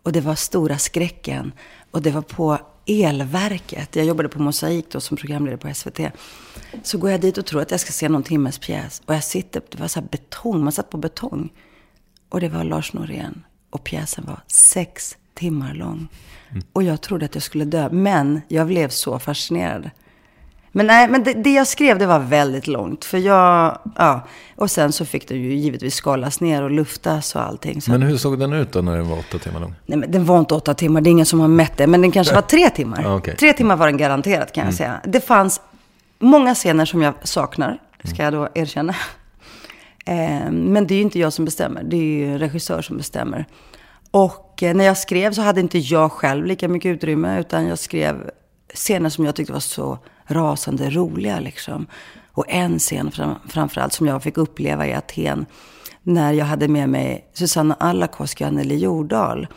Och 0.07 0.13
det 0.13 0.21
var 0.21 0.35
stora 0.35 0.77
skräcken. 0.77 1.51
Och 1.91 2.01
det 2.01 2.11
var 2.11 2.21
på 2.21 2.59
elverket. 2.85 3.95
Jag 3.95 4.05
jobbade 4.05 4.29
på 4.29 4.41
Mosaik 4.41 4.91
då 4.91 4.99
som 4.99 5.17
programledare 5.17 5.57
på 5.57 5.73
SVT. 5.73 5.99
Så 6.83 6.97
går 6.97 7.11
jag 7.11 7.21
dit 7.21 7.37
och 7.37 7.45
tror 7.45 7.61
att 7.61 7.71
jag 7.71 7.79
ska 7.79 7.91
se 7.91 8.09
någon 8.09 8.23
timmes 8.23 8.59
pjäs. 8.59 9.01
Och 9.05 9.15
jag 9.15 9.23
sitter, 9.23 9.61
det 9.69 9.79
var 9.79 9.87
så 9.87 9.99
här 9.99 10.07
betong, 10.07 10.63
man 10.63 10.71
satt 10.71 10.89
på 10.89 10.97
betong. 10.97 11.53
Och 12.29 12.41
det 12.41 12.49
var 12.49 12.63
Lars 12.63 12.93
Norén. 12.93 13.43
Och 13.69 13.83
pjäsen 13.83 14.25
var 14.25 14.39
sex 14.47 15.17
timmar 15.33 15.73
lång. 15.73 16.07
Och 16.73 16.83
jag 16.83 17.01
trodde 17.01 17.25
att 17.25 17.35
jag 17.35 17.43
skulle 17.43 17.65
dö. 17.65 17.89
Men 17.91 18.41
jag 18.47 18.67
blev 18.67 18.89
så 18.89 19.19
fascinerad. 19.19 19.89
Men 20.77 20.87
nej, 20.87 21.07
men 21.07 21.23
det, 21.23 21.33
det 21.33 21.53
jag 21.53 21.67
skrev 21.67 21.99
det 21.99 22.05
var 22.05 22.19
väldigt 22.19 22.67
långt. 22.67 23.05
För 23.05 23.17
jag, 23.17 23.79
ja. 23.95 24.27
Och 24.55 24.71
sen 24.71 24.91
så 24.91 25.05
fick 25.05 25.27
det 25.27 25.35
ju 25.35 25.55
givetvis 25.55 25.95
skalas 25.95 26.41
ner 26.41 26.63
och 26.63 26.71
luftas 26.71 27.35
och 27.35 27.41
allting. 27.41 27.81
Så 27.81 27.91
Men 27.91 28.01
hur 28.01 28.17
såg 28.17 28.39
den 28.39 28.53
ut 28.53 28.71
då 28.71 28.81
när 28.81 28.97
den 28.97 29.09
var 29.09 29.19
åtta 29.19 29.37
timmar 29.39 29.59
lång? 29.59 29.75
Nej, 29.85 29.97
men 29.97 30.11
den 30.11 30.25
var 30.25 30.39
inte 30.39 30.53
åtta 30.53 30.73
timmar. 30.73 31.01
Det 31.01 31.09
är 31.09 31.11
ingen 31.11 31.25
som 31.25 31.39
har 31.39 31.47
mätt 31.47 31.77
det. 31.77 31.87
Men 31.87 32.01
den 32.01 32.11
kanske 32.11 32.35
var 32.35 32.41
tre 32.41 32.69
timmar. 32.69 33.01
Ja, 33.03 33.15
okej. 33.15 33.35
Tre 33.35 33.53
timmar 33.53 33.75
var 33.75 33.87
den 33.87 33.97
garanterat 33.97 34.53
kan 34.53 34.65
jag 34.65 34.73
säga. 34.73 35.01
Det 35.03 35.21
fanns 35.21 35.61
många 36.19 36.55
scener 36.55 36.85
som 36.85 37.01
jag 37.01 37.13
saknar. 37.23 37.81
Ska 38.03 38.23
jag 38.23 38.33
då 38.33 38.47
erkänna. 38.53 38.95
Eh, 40.05 40.51
men 40.51 40.87
det 40.87 40.93
är 40.93 40.95
ju 40.95 41.01
inte 41.01 41.19
jag 41.19 41.33
som 41.33 41.45
bestämmer. 41.45 41.83
Det 41.83 41.97
är 41.97 42.01
ju 42.01 42.37
regissör 42.37 42.81
som 42.81 42.97
bestämmer. 42.97 43.45
Och 44.11 44.63
eh, 44.63 44.75
när 44.75 44.85
jag 44.85 44.97
skrev 44.97 45.33
så 45.33 45.41
hade 45.41 45.59
inte 45.59 45.77
jag 45.77 46.11
själv 46.11 46.45
lika 46.45 46.67
mycket 46.67 46.89
utrymme. 46.89 47.39
Utan 47.39 47.67
jag 47.67 47.79
skrev 47.79 48.29
scener 48.73 49.09
som 49.09 49.25
jag 49.25 49.35
tyckte 49.35 49.53
var 49.53 49.59
så 49.59 49.99
rasande 50.27 50.89
roliga. 50.89 51.39
Liksom. 51.39 51.87
Och 52.31 52.45
en 52.47 52.79
scen 52.79 53.11
fram, 53.11 53.35
framförallt 53.47 53.93
som 53.93 54.07
jag 54.07 54.23
fick 54.23 54.37
uppleva 54.37 54.87
i 54.87 54.93
Aten. 54.93 55.45
När 56.03 56.33
jag 56.33 56.45
hade 56.45 56.67
med 56.67 56.89
mig 56.89 57.29
Susanna 57.33 57.73
Alakoski 57.73 58.43
och 58.43 58.47
Anneli 58.47 58.77
Jordahl. 58.77 59.47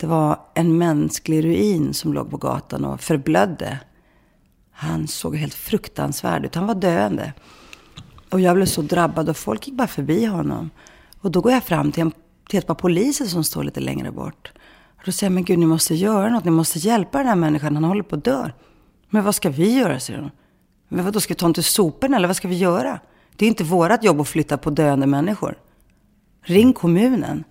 Det 0.00 0.06
var 0.06 0.38
en 0.54 0.78
mänsklig 0.78 1.44
ruin 1.44 1.94
som 1.94 2.12
låg 2.12 2.30
på 2.30 2.36
gatan 2.36 2.84
och 2.84 3.00
förblödde. 3.00 3.78
Han 4.72 5.08
såg 5.08 5.36
helt 5.36 5.54
fruktansvärd 5.54 6.44
ut. 6.44 6.54
Han 6.54 6.66
var 6.66 6.74
döende. 6.74 7.32
Och 8.30 8.40
jag 8.40 8.56
blev 8.56 8.66
så 8.66 8.82
drabbad 8.82 9.28
och 9.28 9.36
folk 9.36 9.66
gick 9.66 9.76
bara 9.76 9.88
förbi 9.88 10.24
honom. 10.24 10.70
Och 11.20 11.30
då 11.30 11.40
går 11.40 11.52
jag 11.52 11.64
fram 11.64 11.92
till, 11.92 12.02
en, 12.02 12.12
till 12.48 12.58
ett 12.58 12.66
par 12.66 12.74
poliser 12.74 13.24
som 13.24 13.44
står 13.44 13.64
lite 13.64 13.80
längre 13.80 14.12
bort. 14.12 14.52
Och 14.96 15.02
då 15.04 15.12
säger 15.12 15.30
jag, 15.30 15.34
men 15.34 15.44
gud 15.44 15.58
ni 15.58 15.66
måste 15.66 15.94
göra 15.94 16.30
något, 16.30 16.44
ni 16.44 16.50
måste 16.50 16.78
hjälpa 16.78 17.18
den 17.18 17.26
här 17.26 17.36
människan, 17.36 17.74
han 17.74 17.84
håller 17.84 18.02
på 18.02 18.16
att 18.16 18.24
dö. 18.24 18.50
Men 19.14 19.24
vad 19.24 19.34
ska 19.34 19.50
vi 19.50 19.78
göra, 19.78 20.00
säger 20.00 20.20
hon? 20.20 20.30
Men 20.88 21.04
vadå, 21.04 21.20
ska 21.20 21.34
vi 21.34 21.38
ta 21.38 21.44
honom 21.44 21.54
till 21.54 21.64
soporna 21.64 22.16
eller 22.16 22.28
vad 22.28 22.36
ska 22.36 22.48
vi 22.48 22.56
göra? 22.56 23.00
Det 23.36 23.44
är 23.44 23.48
inte 23.48 23.64
vårt 23.64 24.04
jobb 24.04 24.20
att 24.20 24.28
flytta 24.28 24.56
på 24.56 24.70
döende 24.70 25.06
människor. 25.06 25.54
Ring 26.42 26.72
kommunen. 26.72 27.44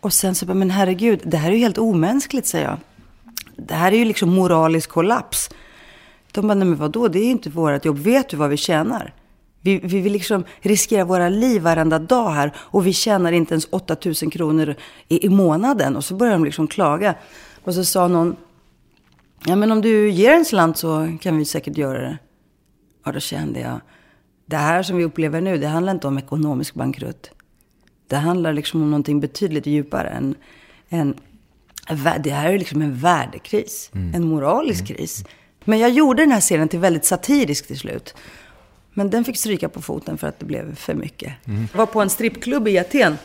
Och 0.00 0.12
sen 0.12 0.34
så 0.34 0.46
bara, 0.46 0.54
men 0.54 0.70
herregud, 0.70 1.20
det 1.24 1.36
här 1.36 1.48
är 1.48 1.54
ju 1.54 1.58
helt 1.58 1.78
omänskligt, 1.78 2.46
säger 2.46 2.64
jag. 2.64 2.78
Det 3.56 3.74
här 3.74 3.92
är 3.92 3.96
ju 3.96 4.04
liksom 4.04 4.34
moralisk 4.34 4.90
kollaps. 4.90 5.50
De 6.32 6.46
bara, 6.46 6.54
nej 6.54 6.68
men 6.68 6.78
vadå, 6.78 7.08
det 7.08 7.18
är 7.18 7.24
ju 7.24 7.30
inte 7.30 7.50
vårt 7.50 7.84
jobb. 7.84 7.98
Vet 7.98 8.28
du 8.28 8.36
vad 8.36 8.50
vi 8.50 8.56
tjänar? 8.56 9.14
Vi, 9.60 9.78
vi 9.78 10.00
vill 10.00 10.12
liksom 10.12 10.44
riskera 10.60 11.04
våra 11.04 11.28
liv 11.28 11.62
varenda 11.62 11.98
dag 11.98 12.30
här 12.30 12.52
och 12.56 12.86
vi 12.86 12.92
tjänar 12.92 13.32
inte 13.32 13.54
ens 13.54 13.66
8000 13.70 14.30
kronor 14.30 14.74
i, 15.08 15.26
i 15.26 15.28
månaden. 15.28 15.96
Och 15.96 16.04
så 16.04 16.14
börjar 16.14 16.32
de 16.32 16.44
liksom 16.44 16.66
klaga. 16.66 17.14
Och 17.64 17.74
så 17.74 17.84
sa 17.84 18.08
någon, 18.08 18.36
ja 19.46 19.56
men 19.56 19.72
om 19.72 19.82
du 19.82 20.10
ger 20.10 20.32
en 20.32 20.44
slant 20.44 20.76
så 20.76 21.16
kan 21.20 21.38
vi 21.38 21.44
säkert 21.44 21.76
göra 21.76 22.00
det. 22.00 22.18
Ja, 23.04 23.12
då 23.12 23.20
kände 23.20 23.60
jag, 23.60 23.80
det 24.46 24.56
här 24.56 24.82
som 24.82 24.96
vi 24.96 25.04
upplever 25.04 25.40
nu, 25.40 25.58
det 25.58 25.66
handlar 25.66 25.92
inte 25.92 26.06
om 26.06 26.18
ekonomisk 26.18 26.74
bankrutt. 26.74 27.30
Det 28.08 28.16
handlar 28.16 28.52
liksom 28.52 28.82
om 28.82 28.90
någonting 28.90 29.20
betydligt 29.20 29.66
djupare 29.66 30.08
än, 30.08 30.34
än 30.88 31.14
det 32.20 32.30
här 32.30 32.52
är 32.52 32.58
liksom 32.58 32.82
en 32.82 32.96
värdekris, 32.96 33.90
mm. 33.94 34.14
en 34.14 34.24
moralisk 34.24 34.80
mm. 34.80 34.96
kris. 34.96 35.24
Men 35.64 35.78
jag 35.78 35.90
gjorde 35.90 36.22
den 36.22 36.32
här 36.32 36.40
serien 36.40 36.68
till 36.68 36.78
väldigt 36.78 37.04
satirisk 37.04 37.66
till 37.66 37.78
slut. 37.78 38.14
Men 38.94 39.10
den 39.10 39.24
fick 39.24 39.36
stryka 39.36 39.68
på 39.68 39.82
foten 39.82 40.18
för 40.18 40.26
att 40.26 40.38
det 40.38 40.46
blev 40.46 40.74
för 40.74 40.94
mycket. 40.94 41.32
Mm. 41.46 41.68
Jag 41.72 41.78
var 41.78 41.86
på 41.86 42.00
en 42.00 42.10
strippklubb 42.10 42.68
i 42.68 42.78
Aten 42.78 43.18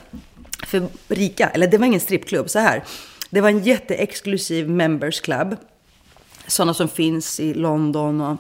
för 0.68 0.88
rika. 1.08 1.50
Eller 1.50 1.68
det 1.68 1.78
var 1.78 1.86
ingen 1.86 2.00
strippklubb, 2.00 2.50
så 2.50 2.60
här. 2.60 2.84
Det 3.30 3.42
var 3.42 3.50
en 3.50 3.64
jätteexklusiv 3.64 4.70
members 4.70 5.22
club. 5.22 5.56
Sådana 6.50 6.74
som 6.74 6.88
finns 6.88 7.40
i 7.40 7.54
London 7.54 8.22
och 8.22 8.38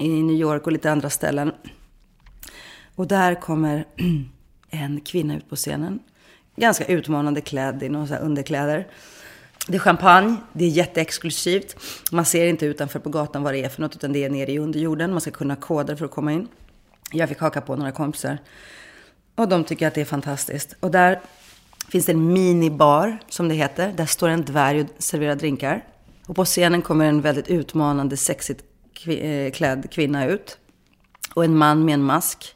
i 0.00 0.08
New 0.08 0.36
York 0.36 0.66
och 0.66 0.72
lite 0.72 0.90
andra 0.90 1.10
ställen. 1.10 1.52
Och 2.94 3.06
där 3.06 3.34
kommer 3.34 3.84
en 4.70 5.00
kvinna 5.00 5.36
ut 5.36 5.50
på 5.50 5.56
scenen. 5.56 5.98
Ganska 6.56 6.84
utmanande 6.84 7.40
klädd 7.40 7.82
i 7.82 7.88
några 7.88 8.18
underkläder. 8.18 8.86
Det 9.68 9.76
är 9.76 9.78
champagne, 9.78 10.36
det 10.52 10.64
är 10.64 10.68
jätteexklusivt. 10.68 11.76
Man 12.12 12.24
ser 12.24 12.46
inte 12.46 12.66
utanför 12.66 12.98
på 12.98 13.10
gatan 13.10 13.42
vad 13.42 13.54
det 13.54 13.64
är 13.64 13.68
för 13.68 13.82
något, 13.82 13.96
utan 13.96 14.12
det 14.12 14.24
är 14.24 14.30
nere 14.30 14.52
i 14.52 14.58
underjorden. 14.58 15.10
Man 15.10 15.20
ska 15.20 15.30
kunna 15.30 15.56
koder 15.56 15.96
för 15.96 16.04
att 16.04 16.10
komma 16.10 16.32
in. 16.32 16.48
Jag 17.12 17.28
fick 17.28 17.38
haka 17.38 17.60
på 17.60 17.76
några 17.76 17.92
kompisar. 17.92 18.38
Och 19.34 19.48
de 19.48 19.64
tycker 19.64 19.86
att 19.86 19.94
det 19.94 20.00
är 20.00 20.04
fantastiskt. 20.04 20.74
Och 20.80 20.90
där 20.90 21.20
finns 21.88 22.06
det 22.06 22.12
en 22.12 22.32
minibar, 22.32 23.18
som 23.28 23.48
det 23.48 23.54
heter. 23.54 23.92
Där 23.96 24.06
står 24.06 24.28
en 24.28 24.44
dvärg 24.44 24.80
och 24.80 24.86
serverar 24.98 25.34
drinkar. 25.34 25.84
Och 26.26 26.36
på 26.36 26.44
scenen 26.44 26.82
kommer 26.82 27.04
en 27.04 27.20
väldigt 27.20 27.48
utmanande, 27.48 28.16
sexigt 28.16 28.64
eh, 29.06 29.52
klädd 29.52 29.90
kvinna 29.90 30.26
ut. 30.26 30.58
Och 31.34 31.44
en 31.44 31.56
man 31.56 31.84
med 31.84 31.94
en 31.94 32.02
mask. 32.02 32.54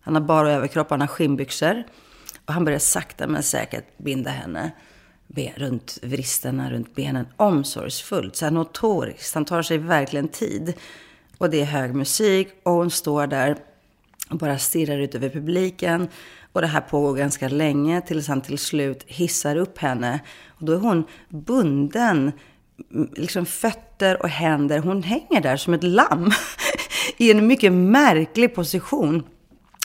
Han 0.00 0.14
har 0.14 0.22
bara 0.22 0.52
överkropp, 0.52 0.90
han 0.90 1.00
har 1.00 1.08
skinnbyxor. 1.08 1.84
Och 2.46 2.54
han 2.54 2.64
börjar 2.64 2.78
sakta 2.78 3.26
men 3.26 3.42
säkert 3.42 3.98
binda 3.98 4.30
henne 4.30 4.72
runt 5.56 5.98
vristerna, 6.02 6.70
runt 6.70 6.94
benen 6.94 7.26
omsorgsfullt, 7.36 8.36
så 8.36 8.44
här 8.44 8.52
notoriskt. 8.52 9.34
Han 9.34 9.44
tar 9.44 9.62
sig 9.62 9.78
verkligen 9.78 10.28
tid. 10.28 10.74
Och 11.38 11.50
det 11.50 11.60
är 11.60 11.64
hög 11.64 11.94
musik 11.94 12.48
och 12.62 12.72
hon 12.72 12.90
står 12.90 13.26
där 13.26 13.56
och 14.30 14.36
bara 14.36 14.58
stirrar 14.58 14.98
ut 14.98 15.14
över 15.14 15.28
publiken. 15.28 16.08
Och 16.52 16.60
det 16.60 16.66
här 16.66 16.80
pågår 16.80 17.16
ganska 17.16 17.48
länge 17.48 18.00
tills 18.00 18.28
han 18.28 18.40
till 18.40 18.58
slut 18.58 19.04
hissar 19.06 19.56
upp 19.56 19.78
henne. 19.78 20.20
Och 20.46 20.64
då 20.64 20.72
är 20.72 20.78
hon 20.78 21.04
bunden, 21.28 22.32
liksom 23.16 23.46
fötter 23.46 24.22
och 24.22 24.28
händer. 24.28 24.78
Hon 24.78 25.02
hänger 25.02 25.40
där 25.40 25.56
som 25.56 25.74
ett 25.74 25.82
lamm 25.82 26.30
i 27.16 27.30
en 27.30 27.46
mycket 27.46 27.72
märklig 27.72 28.54
position. 28.54 29.22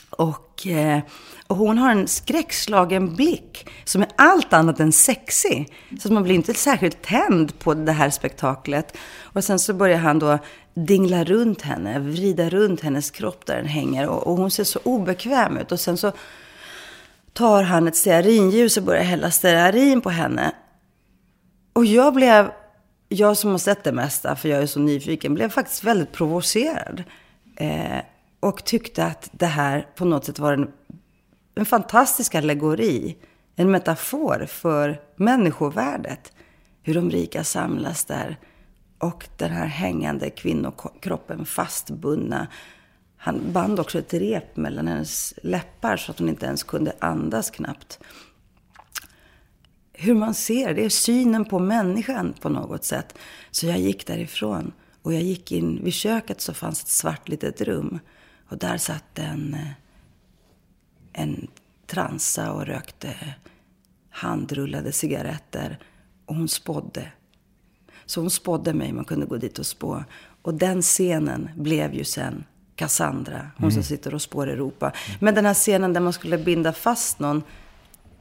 Och, 0.10 0.68
eh, 0.68 1.00
och 1.48 1.56
hon 1.56 1.78
har 1.78 1.92
en 1.92 2.08
skräckslagen 2.08 3.16
blick 3.16 3.68
som 3.84 4.02
är 4.02 4.10
allt 4.16 4.54
annat 4.54 4.80
än 4.80 4.92
sexig. 4.92 5.74
Så 6.00 6.08
att 6.08 6.14
man 6.14 6.24
blir 6.24 6.36
inte 6.36 6.54
särskilt 6.54 7.02
tänd 7.02 7.60
på 7.60 7.74
det 7.74 7.92
här 7.92 8.10
spektaklet. 8.10 8.98
Och 9.22 9.44
sen 9.44 9.60
så 9.60 9.74
börjar 9.74 9.98
han 9.98 10.20
då 10.20 10.38
dingla 10.74 11.24
runt 11.24 11.62
henne, 11.62 12.00
vrida 12.00 12.50
runt 12.50 12.82
hennes 12.82 13.12
kropp 13.12 13.46
där 13.46 13.56
den 13.56 13.66
hänger. 13.66 14.08
Och, 14.08 14.28
och 14.28 14.38
hon 14.38 14.52
ser 14.52 14.64
så 14.64 14.80
obekväm 14.84 15.58
ut. 15.58 15.72
Och 15.72 15.80
sen 15.80 15.98
så 15.98 16.12
tar 17.34 17.64
han 17.64 17.88
ett 17.88 17.96
stearinljus 17.96 18.78
och 18.78 18.84
börjar 18.84 19.04
hälla 19.04 19.32
stearin 19.32 20.02
på 20.02 20.10
henne. 20.10 20.52
Och 21.74 21.86
jag 21.86 22.14
blev, 22.14 22.52
jag 23.16 23.38
som 23.38 23.52
har 23.52 23.58
sett 23.58 23.84
det 23.84 23.92
mesta, 23.92 24.36
för 24.36 24.50
jag 24.50 24.62
är 24.62 24.66
så 24.66 24.80
nyfiken, 24.80 25.34
blev 25.34 25.50
faktiskt 25.50 25.84
väldigt 25.84 26.12
provocerad. 26.12 27.04
Eh, 27.56 28.00
och 28.40 28.66
tyckte 28.66 29.06
att 29.06 29.30
det 29.32 29.46
här 29.46 29.88
på 29.96 30.06
något 30.06 30.26
sätt 30.26 30.40
var 30.40 30.54
en, 30.54 30.72
en 31.56 31.66
fantastisk 31.66 32.36
allegori. 32.36 33.18
En 33.56 33.72
metafor 33.72 34.46
för 34.50 35.02
människovärdet. 35.16 36.34
Hur 36.84 36.94
de 36.94 37.12
rika 37.12 37.44
samlas 37.44 38.06
där. 38.06 38.38
Och 38.98 39.28
den 39.38 39.52
här 39.52 39.66
hängande 39.66 40.30
kvinnokroppen 40.30 41.46
fastbundna. 41.46 42.48
Han 43.18 43.52
band 43.52 43.80
också 43.80 44.00
ett 44.00 44.14
rep 44.14 44.58
mellan 44.58 44.88
hennes 44.88 45.34
läppar 45.44 45.98
så 45.98 46.12
att 46.12 46.20
hon 46.20 46.30
inte 46.30 46.46
ens 46.46 46.64
kunde 46.64 46.94
andas 47.00 47.50
knappt. 47.50 48.00
Hur 49.98 50.14
man 50.16 50.34
ser, 50.34 50.74
det 50.74 50.86
är 50.86 50.90
synen 50.90 51.46
på 51.46 51.60
människan 51.60 52.34
på 52.42 52.50
något 52.50 52.84
sätt. 52.84 53.18
Så 53.52 53.66
jag 53.66 53.80
gick 53.80 54.08
därifrån. 54.08 54.72
Och 55.02 55.14
jag 55.14 55.22
gick 55.22 55.52
in, 55.52 55.84
vid 55.84 55.94
köket 55.94 56.42
så 56.42 56.54
fanns 56.54 56.82
ett 56.82 56.88
svart 56.88 57.30
litet 57.30 57.62
rum. 57.62 58.00
Och 58.50 58.58
där 58.58 58.78
satt 58.78 59.20
en, 59.20 59.54
eh, 59.54 59.72
en 61.14 61.48
transa 61.88 62.52
och 62.52 62.66
rökte 62.66 63.16
handrullade 64.10 64.92
cigaretter. 64.92 65.80
Och 66.26 66.36
hon 66.36 66.48
spådde. 66.48 67.12
Så 68.06 68.22
hon 68.22 68.30
spådde 68.30 68.74
mig, 68.74 68.94
man 68.94 69.06
kunde 69.06 69.26
gå 69.26 69.38
dit 69.38 69.60
och 69.60 69.66
spå. 69.66 70.04
Och 70.42 70.54
den 70.54 70.82
scenen 70.82 71.50
blev 71.56 71.94
ju 71.94 72.04
sen 72.04 72.44
Cassandra, 72.76 73.52
hon 73.58 73.64
mm. 73.64 73.72
som 73.72 73.84
sitter 73.84 74.14
och 74.14 74.22
spår 74.22 74.48
Europa. 74.48 74.92
Men 75.20 75.36
den 75.36 75.46
här 75.46 75.54
scenen 75.54 75.94
där 75.94 76.02
man 76.02 76.14
skulle 76.14 76.38
binda 76.38 76.74
fast 76.74 77.20
någon 77.20 77.44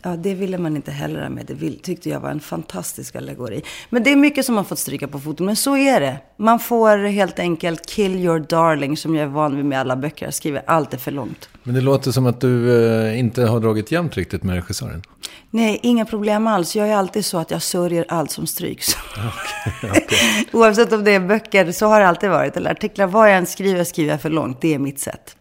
Ja, 0.06 0.16
det 0.16 0.34
ville 0.34 0.58
man 0.58 0.76
inte 0.76 0.90
heller 0.90 1.22
ha 1.22 1.28
med. 1.28 1.46
Det 1.46 1.82
tyckte 1.82 2.08
jag 2.08 2.20
var 2.20 2.30
en 2.30 2.40
fantastisk 2.40 3.16
allegori. 3.16 3.62
Men 3.90 4.02
det 4.02 4.12
är 4.12 4.16
mycket 4.16 4.46
som 4.46 4.54
man 4.54 4.64
fått 4.64 4.78
stryka 4.78 5.08
på 5.08 5.20
foten. 5.20 5.46
Men 5.46 5.56
så 5.56 5.76
är 5.76 6.00
det. 6.00 6.18
Man 6.36 6.60
får 6.60 6.98
helt 6.98 7.38
enkelt 7.38 7.86
kill 7.86 8.16
your 8.16 8.38
darling, 8.38 8.96
som 8.96 9.14
jag 9.14 9.22
är 9.22 9.28
van 9.28 9.56
vid 9.56 9.64
med 9.64 9.80
alla 9.80 9.96
böcker. 9.96 10.26
Jag 10.26 10.34
skriver 10.34 10.62
allt 10.66 10.94
är 10.94 10.98
för 10.98 11.10
långt. 11.10 11.48
Men 11.62 11.74
det 11.74 11.80
låter 11.80 12.10
som 12.10 12.26
att 12.26 12.40
du 12.40 12.86
eh, 12.86 13.18
inte 13.18 13.42
har 13.42 13.60
dragit 13.60 13.92
jämnt 13.92 14.16
riktigt 14.16 14.42
med 14.42 14.54
regissören. 14.56 15.02
Nej, 15.50 15.80
inga 15.82 16.04
problem 16.04 16.46
alls. 16.46 16.76
Jag 16.76 16.88
är 16.88 16.96
alltid 16.96 17.24
så 17.24 17.38
att 17.38 17.50
jag 17.50 17.62
sörjer 17.62 18.04
allt 18.08 18.30
som 18.30 18.46
stryks. 18.46 18.96
Okay, 19.12 19.90
okay. 19.90 20.44
Oavsett 20.52 20.92
om 20.92 21.04
det 21.04 21.14
är 21.14 21.20
böcker, 21.20 21.72
så 21.72 21.86
har 21.86 22.00
det 22.00 22.08
alltid 22.08 22.30
varit. 22.30 22.56
Eller 22.56 22.70
artiklar, 22.70 23.06
vad 23.06 23.30
jag 23.30 23.36
än 23.36 23.46
skriver, 23.46 23.84
skriver 23.84 24.10
jag 24.10 24.22
för 24.22 24.30
långt. 24.30 24.60
Det 24.60 24.74
är 24.74 24.78
mitt 24.78 25.00
sätt. 25.00 25.36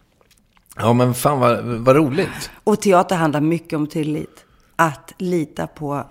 Ja, 0.76 0.93
men 0.93 1.13
fan 1.13 1.39
vad, 1.39 1.63
vad 1.63 1.95
roligt. 1.95 2.52
Och 2.63 2.82
teater 2.82 3.15
handlar 3.15 3.41
mycket 3.41 3.73
om 3.73 3.88
tillit 3.88 4.43
att 4.76 5.14
lita 5.18 5.68
på 5.68 6.04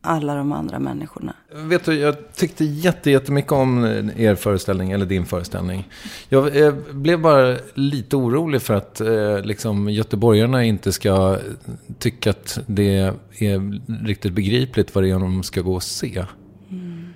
alla 0.00 0.34
de 0.34 0.52
andra 0.52 0.78
människorna. 0.78 1.34
Vet 1.54 1.84
du, 1.84 1.94
jag 1.94 2.34
tyckte 2.34 2.64
jättemycket 2.64 3.52
om 3.52 3.84
er 4.16 4.34
föreställning, 4.34 4.90
eller 4.90 5.06
din 5.06 5.26
föreställning. 5.26 5.88
Jag, 6.28 6.56
jag 6.56 6.74
blev 6.90 7.20
bara 7.20 7.56
lite 7.74 8.16
orolig 8.16 8.62
för 8.62 8.74
att 8.74 9.00
eh, 9.00 9.40
liksom, 9.40 9.88
göteborgarna 9.88 10.64
inte 10.64 10.92
ska 10.92 11.38
tycka 11.98 12.30
att 12.30 12.58
det 12.66 12.96
är 13.38 14.04
riktigt 14.06 14.32
begripligt 14.32 14.94
vad 14.94 15.04
det 15.04 15.10
är 15.10 15.18
de 15.18 15.42
ska 15.42 15.60
gå 15.60 15.74
och 15.74 15.82
se. 15.82 16.24
Mm. 16.70 17.14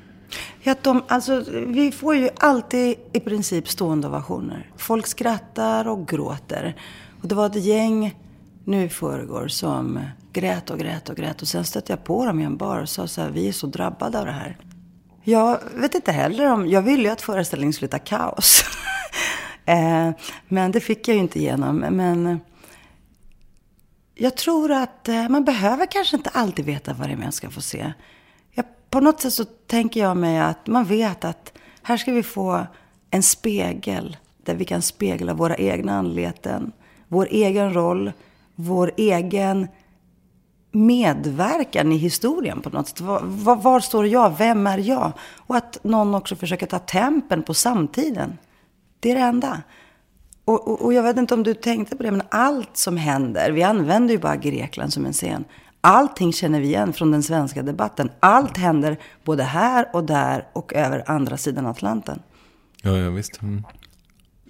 Ja, 0.62 0.74
de, 0.82 1.02
alltså, 1.08 1.44
vi 1.66 1.92
får 1.92 2.16
ju 2.16 2.28
alltid 2.36 2.96
i 3.12 3.20
princip 3.20 3.68
stående 3.68 4.08
ovationer. 4.08 4.70
Folk 4.76 5.06
skrattar 5.06 5.88
och 5.88 6.08
gråter. 6.08 6.76
Och 7.22 7.28
det 7.28 7.34
var 7.34 7.46
ett 7.46 7.64
gäng 7.64 8.18
nu 8.64 8.84
i 8.84 8.88
förrgår 8.88 9.48
som 9.48 9.98
grät 10.32 10.70
och 10.70 10.78
grät 10.78 11.08
och 11.08 11.16
grät. 11.16 11.42
Och 11.42 11.48
sen 11.48 11.64
stötte 11.64 11.92
jag 11.92 12.04
på 12.04 12.26
dem 12.26 12.40
i 12.40 12.44
en 12.44 12.56
bar 12.56 12.78
och 12.78 12.88
sa 12.88 13.06
så 13.06 13.20
här, 13.20 13.30
vi 13.30 13.48
är 13.48 13.52
så 13.52 13.66
drabbade 13.66 14.18
av 14.18 14.26
det 14.26 14.32
här. 14.32 14.56
Jag 15.24 15.58
vet 15.74 15.94
inte 15.94 16.12
heller 16.12 16.52
om, 16.52 16.68
jag 16.68 16.82
ville 16.82 17.02
ju 17.02 17.08
att 17.08 17.22
föreställningen 17.22 17.72
skulle 17.72 17.88
ta 17.88 17.98
kaos. 17.98 18.64
eh, 19.64 20.10
men 20.48 20.72
det 20.72 20.80
fick 20.80 21.08
jag 21.08 21.14
ju 21.14 21.20
inte 21.20 21.38
igenom. 21.38 21.76
Men 21.76 22.40
jag 24.14 24.36
tror 24.36 24.72
att 24.72 25.08
eh, 25.08 25.28
man 25.28 25.44
behöver 25.44 25.86
kanske 25.86 26.16
inte 26.16 26.30
alltid 26.30 26.64
veta 26.64 26.94
vad 26.94 27.08
det 27.08 27.12
är 27.12 27.16
man 27.16 27.32
ska 27.32 27.50
få 27.50 27.60
se. 27.60 27.92
Jag, 28.50 28.64
på 28.90 29.00
något 29.00 29.20
sätt 29.20 29.32
så 29.32 29.44
tänker 29.44 30.00
jag 30.00 30.16
mig 30.16 30.38
att 30.38 30.66
man 30.66 30.84
vet 30.84 31.24
att 31.24 31.52
här 31.82 31.96
ska 31.96 32.12
vi 32.12 32.22
få 32.22 32.66
en 33.10 33.22
spegel. 33.22 34.16
Där 34.44 34.54
vi 34.54 34.64
kan 34.64 34.82
spegla 34.82 35.34
våra 35.34 35.56
egna 35.56 35.98
anleten 35.98 36.72
vår 37.12 37.28
egen 37.30 37.74
roll, 37.74 38.12
vår 38.54 38.92
egen 38.96 39.68
medverkan 40.72 41.92
i 41.92 41.96
historien 41.96 42.60
på 42.60 42.70
något 42.70 42.88
sätt. 42.88 43.00
Var, 43.00 43.20
var, 43.24 43.56
var, 43.56 43.80
står 43.80 44.06
jag? 44.06 44.38
Vem 44.38 44.66
är 44.66 44.78
jag? 44.78 45.12
Och 45.36 45.56
att 45.56 45.84
någon 45.84 46.14
också 46.14 46.36
försöker 46.36 46.66
ta 46.66 46.78
tempen 46.78 47.42
på 47.42 47.54
samtiden. 47.54 48.38
Det 49.00 49.10
är 49.10 49.14
det 49.14 49.20
enda. 49.20 49.62
Och, 50.44 50.68
och, 50.68 50.84
och, 50.84 50.92
jag 50.92 51.02
vet 51.02 51.16
inte 51.16 51.34
om 51.34 51.42
du 51.42 51.54
tänkte 51.54 51.96
på 51.96 52.02
det, 52.02 52.10
men 52.10 52.22
allt 52.28 52.76
som 52.76 52.96
händer, 52.96 53.50
vi 53.50 53.62
använder 53.62 54.14
ju 54.14 54.20
bara 54.20 54.36
Grekland 54.36 54.92
som 54.92 55.06
en 55.06 55.12
scen. 55.12 55.44
Allting 55.80 56.32
känner 56.32 56.60
vi 56.60 56.66
igen 56.66 56.92
från 56.92 57.10
den 57.10 57.22
svenska 57.22 57.62
debatten. 57.62 58.10
Allt 58.20 58.56
händer 58.56 58.98
både 59.24 59.42
här 59.42 59.88
och 59.92 60.04
där 60.04 60.46
och 60.52 60.74
över 60.74 61.10
andra 61.10 61.36
sidan 61.36 61.66
Atlanten. 61.66 62.22
Ja, 62.82 62.98
ja 62.98 63.10
visst. 63.10 63.42
Mm. 63.42 63.64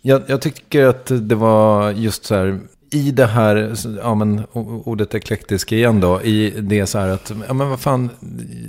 Jag, 0.02 0.22
jag 0.28 0.40
tycker 0.42 0.86
att 0.86 1.28
det 1.28 1.34
var 1.34 1.90
just 1.90 2.24
så 2.24 2.34
här, 2.34 2.60
i 2.94 3.10
det 3.10 3.26
här, 3.26 3.74
ja 4.02 4.14
men 4.14 4.42
ordet 4.84 5.14
eklektisk 5.14 5.72
igen 5.72 6.00
då, 6.00 6.22
i 6.22 6.50
det 6.60 6.86
så 6.86 6.98
här 6.98 7.08
att, 7.08 7.32
ja 7.48 7.54
men 7.54 7.68
vad 7.68 7.80
fan, 7.80 8.10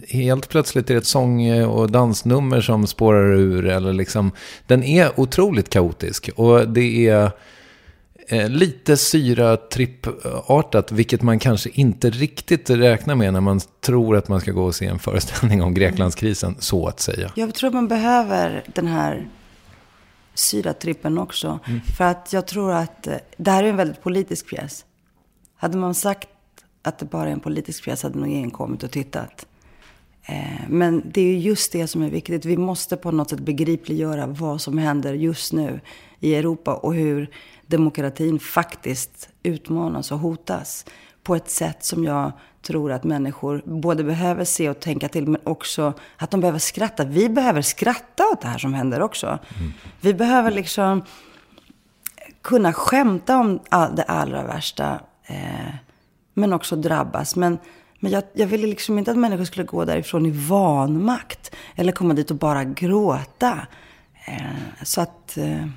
helt 0.07 0.49
plötsligt 0.49 0.89
är 0.89 0.93
det 0.93 0.97
ett 0.97 1.05
sång 1.05 1.43
eh, 1.43 1.69
och 1.69 1.91
dansnummer 1.91 2.61
som 2.61 2.87
spårar 2.87 3.33
ur, 3.33 3.67
eller 3.67 3.93
liksom, 3.93 4.31
den 4.67 4.83
är 4.83 5.19
otroligt 5.19 5.69
kaotisk. 5.69 6.29
Och 6.35 6.67
det 6.67 7.07
är 7.07 7.31
eh, 8.27 8.49
lite 8.49 8.97
syra 8.97 9.57
trippartat, 9.57 10.91
vilket 10.91 11.21
man 11.21 11.39
kanske 11.39 11.69
inte 11.73 12.09
riktigt 12.09 12.69
räknar 12.69 13.15
med 13.15 13.33
när 13.33 13.41
man 13.41 13.59
tror 13.85 14.17
att 14.17 14.27
man 14.27 14.41
ska 14.41 14.51
gå 14.51 14.63
och 14.63 14.75
se 14.75 14.85
en 14.85 14.99
föreställning 14.99 15.63
om 15.63 15.73
Greklandskrisen, 15.73 16.55
så 16.59 16.87
att 16.87 16.99
säga. 16.99 17.31
Jag 17.35 17.53
tror 17.53 17.71
man 17.71 17.87
behöver 17.87 18.63
den 18.73 18.87
här 18.87 19.27
syratrippen 20.33 21.17
också. 21.17 21.59
Mm. 21.65 21.81
För 21.81 22.03
att 22.03 22.33
jag 22.33 22.47
tror 22.47 22.71
att 22.71 23.07
eh, 23.07 23.17
det 23.37 23.51
här 23.51 23.63
är 23.63 23.67
en 23.67 23.77
väldigt 23.77 24.01
politisk 24.01 24.49
pjäs. 24.49 24.85
Hade 25.55 25.77
man 25.77 25.93
sagt 25.93 26.29
att 26.81 26.97
det 26.97 27.05
bara 27.05 27.27
är 27.29 27.33
en 27.33 27.39
politisk 27.39 27.83
pjäs 27.83 28.03
hade 28.03 28.19
nog 28.19 28.27
ingen 28.27 28.51
kommit 28.51 28.83
och 28.83 28.91
tittat. 28.91 29.45
Eh, 30.25 30.69
men 30.69 31.03
det 31.05 31.21
är 31.21 31.37
just 31.37 31.71
det 31.71 31.87
som 31.87 32.01
är 32.01 32.09
viktigt. 32.09 32.45
Vi 32.45 32.57
måste 32.57 32.97
på 32.97 33.11
något 33.11 33.29
sätt 33.29 33.39
begripliggöra 33.39 34.27
vad 34.27 34.61
som 34.61 34.77
händer 34.77 35.13
just 35.13 35.53
nu 35.53 35.81
i 36.19 36.35
Europa 36.35 36.73
och 36.73 36.95
hur 36.95 37.29
demokratin 37.67 38.39
faktiskt 38.39 39.29
utmanas 39.43 40.11
och 40.11 40.19
hotas 40.19 40.85
på 41.23 41.35
ett 41.35 41.49
sätt 41.49 41.83
som 41.83 42.03
jag 42.03 42.31
tror 42.63 42.91
att 42.91 43.03
människor 43.03 43.61
både 43.65 44.03
behöver 44.03 44.45
se 44.45 44.69
och 44.69 44.79
tänka 44.79 45.09
till, 45.09 45.27
men 45.27 45.41
också 45.43 45.93
att 46.17 46.31
de 46.31 46.39
behöver 46.39 46.59
skratta. 46.59 47.03
Vi 47.05 47.29
behöver 47.29 47.61
skratta 47.61 48.23
åt 48.33 48.41
det 48.41 48.47
här 48.47 48.57
som 48.57 48.73
händer 48.73 49.01
också. 49.01 49.27
Mm. 49.27 49.73
Vi 50.01 50.13
behöver 50.13 50.51
liksom 50.51 51.03
kunna 52.41 52.73
skämta 52.73 53.39
om 53.39 53.59
det 53.95 54.03
allra 54.03 54.43
värsta, 54.43 54.99
eh, 55.25 55.75
men 56.33 56.53
också 56.53 56.75
drabbas. 56.75 57.35
Men, 57.35 57.57
men 57.99 58.11
jag, 58.11 58.23
jag 58.33 58.47
ville 58.47 58.67
liksom 58.67 58.97
inte 58.99 59.11
att 59.11 59.17
människor 59.17 59.45
skulle 59.45 59.65
gå 59.65 59.85
därifrån 59.85 60.25
i 60.25 60.31
vanmakt, 60.31 61.55
eller 61.75 61.91
komma 61.91 62.13
dit 62.13 62.31
och 62.31 62.37
bara 62.37 62.63
gråta. 62.63 63.59
Eh, 64.25 64.83
så 64.83 65.01
att, 65.01 65.37
eh, 65.37 65.67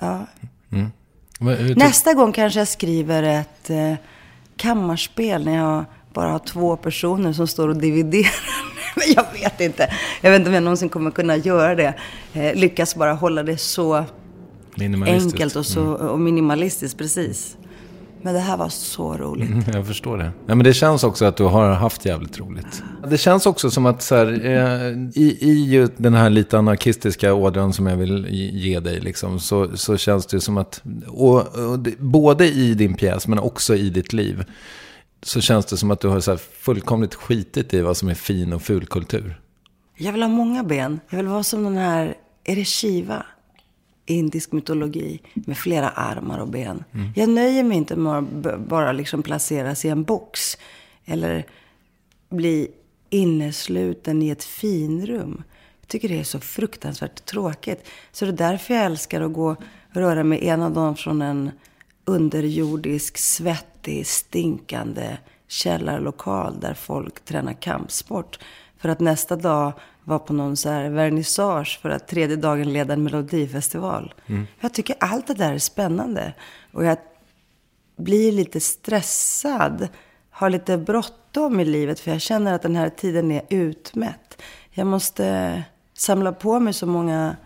ja. 0.00 0.26
Mm. 0.72 0.90
Nästa 1.76 2.14
gång 2.14 2.32
kanske 2.32 2.60
jag 2.60 2.68
skriver 2.68 3.22
ett 3.22 3.70
eh, 3.70 3.94
kammarspel 4.56 5.44
när 5.44 5.56
jag 5.56 5.84
bara 6.12 6.30
ha 6.30 6.38
två 6.38 6.76
personer 6.76 7.32
som 7.32 7.46
står 7.46 7.68
och 7.68 7.76
dividerar. 7.76 8.30
Jag 9.14 9.24
vet 9.32 9.60
inte. 9.60 9.90
Jag 10.20 10.30
vet 10.30 10.38
inte 10.38 10.50
om 10.50 10.54
jag 10.54 10.62
någonsin 10.62 10.88
kommer 10.88 11.10
kunna 11.10 11.36
göra 11.36 11.74
det. 11.74 11.94
Eh, 12.32 12.54
lyckas 12.54 12.94
bara 12.94 13.12
hålla 13.12 13.42
det 13.42 13.56
så 13.56 14.04
enkelt 15.06 15.56
och, 15.56 15.66
så, 15.66 15.80
mm. 15.80 16.08
och 16.08 16.20
minimalistiskt, 16.20 16.98
precis. 16.98 17.56
Men 18.22 18.34
det 18.34 18.40
här 18.40 18.56
var 18.56 18.68
så 18.68 19.16
roligt. 19.16 19.50
Mm, 19.50 19.64
jag 19.72 19.86
förstår 19.86 20.18
det. 20.18 20.30
Ja, 20.46 20.54
men 20.54 20.64
det 20.64 20.72
känns 20.72 21.04
också 21.04 21.24
att 21.24 21.36
du 21.36 21.44
har 21.44 21.72
haft 21.72 22.04
jävligt 22.04 22.38
roligt. 22.38 22.82
Det 23.08 23.18
känns 23.18 23.46
också 23.46 23.70
som 23.70 23.86
att 23.86 24.02
så 24.02 24.16
här, 24.16 24.26
eh, 24.26 25.22
i, 25.22 25.38
i 25.40 25.88
den 25.96 26.14
här 26.14 26.30
lite 26.30 26.58
anarkistiska 26.58 27.34
ådran 27.34 27.72
som 27.72 27.86
jag 27.86 27.96
vill 27.96 28.26
ge 28.52 28.80
dig, 28.80 29.00
liksom, 29.00 29.40
så, 29.40 29.76
så 29.76 29.96
känns 29.96 30.26
det 30.26 30.40
som 30.40 30.58
att, 30.58 30.82
och, 31.06 31.70
och 31.70 31.78
det, 31.78 31.98
både 31.98 32.48
i 32.48 32.74
din 32.74 32.94
pjäs 32.94 33.28
men 33.28 33.38
också 33.38 33.76
i 33.76 33.90
ditt 33.90 34.12
liv, 34.12 34.44
så 35.22 35.40
känns 35.40 35.66
det 35.66 35.76
som 35.76 35.90
att 35.90 36.00
du 36.00 36.08
har 36.08 36.20
så 36.20 36.36
fullkomligt 36.38 37.14
skitit 37.14 37.74
i 37.74 37.80
vad 37.80 37.96
som 37.96 38.08
är 38.08 38.14
fin 38.14 38.52
och 38.52 38.62
ful 38.62 38.86
kultur. 38.86 39.40
Jag 39.96 40.12
vill 40.12 40.22
ha 40.22 40.28
många 40.28 40.64
ben. 40.64 41.00
Jag 41.10 41.16
vill 41.16 41.26
vara 41.26 41.42
som 41.42 41.64
den 41.64 41.76
här, 41.76 42.14
är 42.44 42.56
det 42.56 42.64
Shiva? 42.64 43.26
Indisk 44.06 44.52
mytologi 44.52 45.20
med 45.34 45.58
flera 45.58 45.88
armar 45.88 46.38
och 46.38 46.48
ben. 46.48 46.84
Mm. 46.92 47.12
Jag 47.16 47.28
nöjer 47.28 47.64
mig 47.64 47.76
inte 47.76 47.96
med 47.96 48.18
att 48.18 48.60
bara 48.60 48.92
liksom 48.92 49.22
placeras 49.22 49.84
i 49.84 49.88
en 49.88 50.02
box. 50.02 50.56
Eller 51.04 51.46
bli 52.28 52.68
innesluten 53.10 54.22
i 54.22 54.30
ett 54.30 54.44
finrum. 54.44 55.42
Jag 55.80 55.88
tycker 55.88 56.08
det 56.08 56.20
är 56.20 56.24
så 56.24 56.40
fruktansvärt 56.40 57.24
tråkigt. 57.24 57.88
Så 58.12 58.24
det 58.24 58.30
är 58.30 58.50
därför 58.50 58.74
jag 58.74 58.84
älskar 58.84 59.20
att 59.20 59.32
gå 59.32 59.50
och 59.50 59.96
röra 59.96 60.24
mig 60.24 60.44
ena 60.44 60.70
dagen 60.70 60.96
från 60.96 61.22
en 61.22 61.50
underjordisk, 62.10 63.18
svettig, 63.18 64.06
stinkande 64.06 65.16
källarlokal 65.48 66.60
där 66.60 66.74
folk 66.74 67.24
tränar 67.24 67.52
kampsport. 67.52 68.38
För 68.78 68.88
att 68.88 69.00
nästa 69.00 69.36
dag 69.36 69.72
vara 70.04 70.18
på 70.18 70.32
någon 70.32 70.56
så 70.56 70.68
här 70.68 70.90
vernissage 70.90 71.78
för 71.82 71.90
att 71.90 72.08
tredje 72.08 72.36
dagen 72.36 72.72
leda 72.72 72.92
en 72.92 73.02
melodifestival. 73.02 74.14
Mm. 74.26 74.46
Jag 74.60 74.74
tycker 74.74 74.96
allt 75.00 75.26
det 75.26 75.34
där 75.34 75.52
är 75.52 75.58
spännande. 75.58 76.34
Och 76.72 76.84
jag 76.84 76.98
blir 77.96 78.32
lite 78.32 78.60
stressad, 78.60 79.88
har 80.30 80.50
lite 80.50 80.78
bråttom 80.78 81.60
i 81.60 81.64
livet 81.64 82.00
för 82.00 82.10
jag 82.10 82.20
känner 82.20 82.54
att 82.54 82.62
den 82.62 82.76
här 82.76 82.88
tiden 82.88 83.30
är 83.30 83.42
utmätt. 83.48 84.42
Jag 84.70 84.86
måste 84.86 85.62
samla 85.94 86.32
på 86.32 86.60
mig 86.60 86.72
så 86.72 86.86
många 86.86 87.36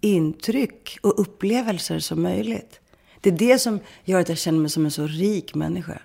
intryck 0.00 0.98
och 1.02 1.20
upplevelser 1.20 1.98
som 1.98 2.22
möjligt. 2.22 2.80
Det 3.24 3.30
är 3.30 3.38
det 3.38 3.58
som 3.58 3.80
gör 4.04 4.20
att 4.20 4.28
jag 4.28 4.38
känner 4.38 4.58
mig 4.58 4.70
som 4.70 4.84
en 4.84 4.90
så 4.90 5.06
rik 5.06 5.54
människa. 5.54 5.98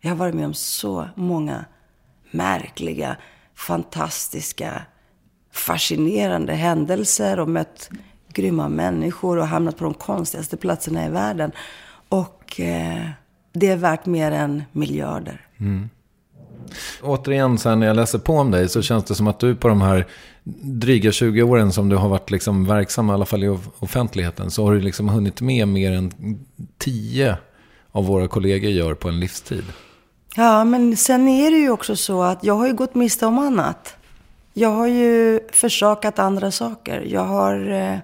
Jag 0.00 0.10
har 0.10 0.16
varit 0.16 0.34
med 0.34 0.46
om 0.46 0.54
så 0.54 1.08
många 1.14 1.64
märkliga, 2.30 3.16
fantastiska, 3.54 4.82
fascinerande 5.52 6.52
händelser 6.52 7.40
och 7.40 7.48
mött 7.48 7.90
grymma 8.32 8.68
människor 8.68 9.36
och 9.36 9.46
hamnat 9.46 9.76
på 9.76 9.84
de 9.84 9.94
konstigaste 9.94 10.56
platserna 10.56 11.06
i 11.06 11.10
världen. 11.10 11.52
Och 12.08 12.60
eh, 12.60 13.10
det 13.52 13.66
är 13.66 13.76
värt 13.76 14.06
mer 14.06 14.30
än 14.30 14.62
miljarder. 14.72 15.46
Mm. 15.58 15.90
Återigen, 17.02 17.58
så 17.58 17.68
här, 17.68 17.76
när 17.76 17.86
jag 17.86 17.96
läser 17.96 18.18
på 18.18 18.32
om 18.32 18.50
dig 18.50 18.68
så 18.68 18.82
känns 18.82 19.04
det 19.04 19.14
som 19.14 19.26
att 19.26 19.40
du 19.40 19.54
på 19.54 19.68
de 19.68 19.80
här 19.80 20.06
dryga 20.62 21.12
20 21.12 21.42
åren 21.42 21.72
som 21.72 21.88
du 21.88 21.96
har 21.96 22.08
varit 22.08 22.30
liksom 22.30 22.66
verksam, 22.66 23.10
i 23.10 23.12
alla 23.12 23.26
fall 23.26 23.44
i 23.44 23.58
offentligheten, 23.78 24.50
så 24.50 24.64
har 24.64 24.72
du 24.72 24.80
liksom 24.80 25.08
hunnit 25.08 25.40
med 25.40 25.68
mer 25.68 25.92
än 25.92 26.12
10 26.78 27.36
av 27.92 28.06
våra 28.06 28.28
kollegor 28.28 28.70
gör 28.70 28.94
på 28.94 29.08
en 29.08 29.20
livstid. 29.20 29.64
Ja, 30.36 30.64
men 30.64 30.96
sen 30.96 31.28
är 31.28 31.50
det 31.50 31.56
ju 31.56 31.70
också 31.70 31.96
så 31.96 32.22
att 32.22 32.44
jag 32.44 32.54
har 32.54 32.66
ju 32.66 32.74
gått 32.74 32.94
miste 32.94 33.26
om 33.26 33.38
annat. 33.38 33.96
Jag 34.54 34.68
har 34.68 34.86
ju 34.86 35.40
försakat 35.52 36.18
andra 36.18 36.50
saker. 36.50 37.06
Jag 37.08 37.24
har... 37.24 37.70
Eh, 37.70 37.98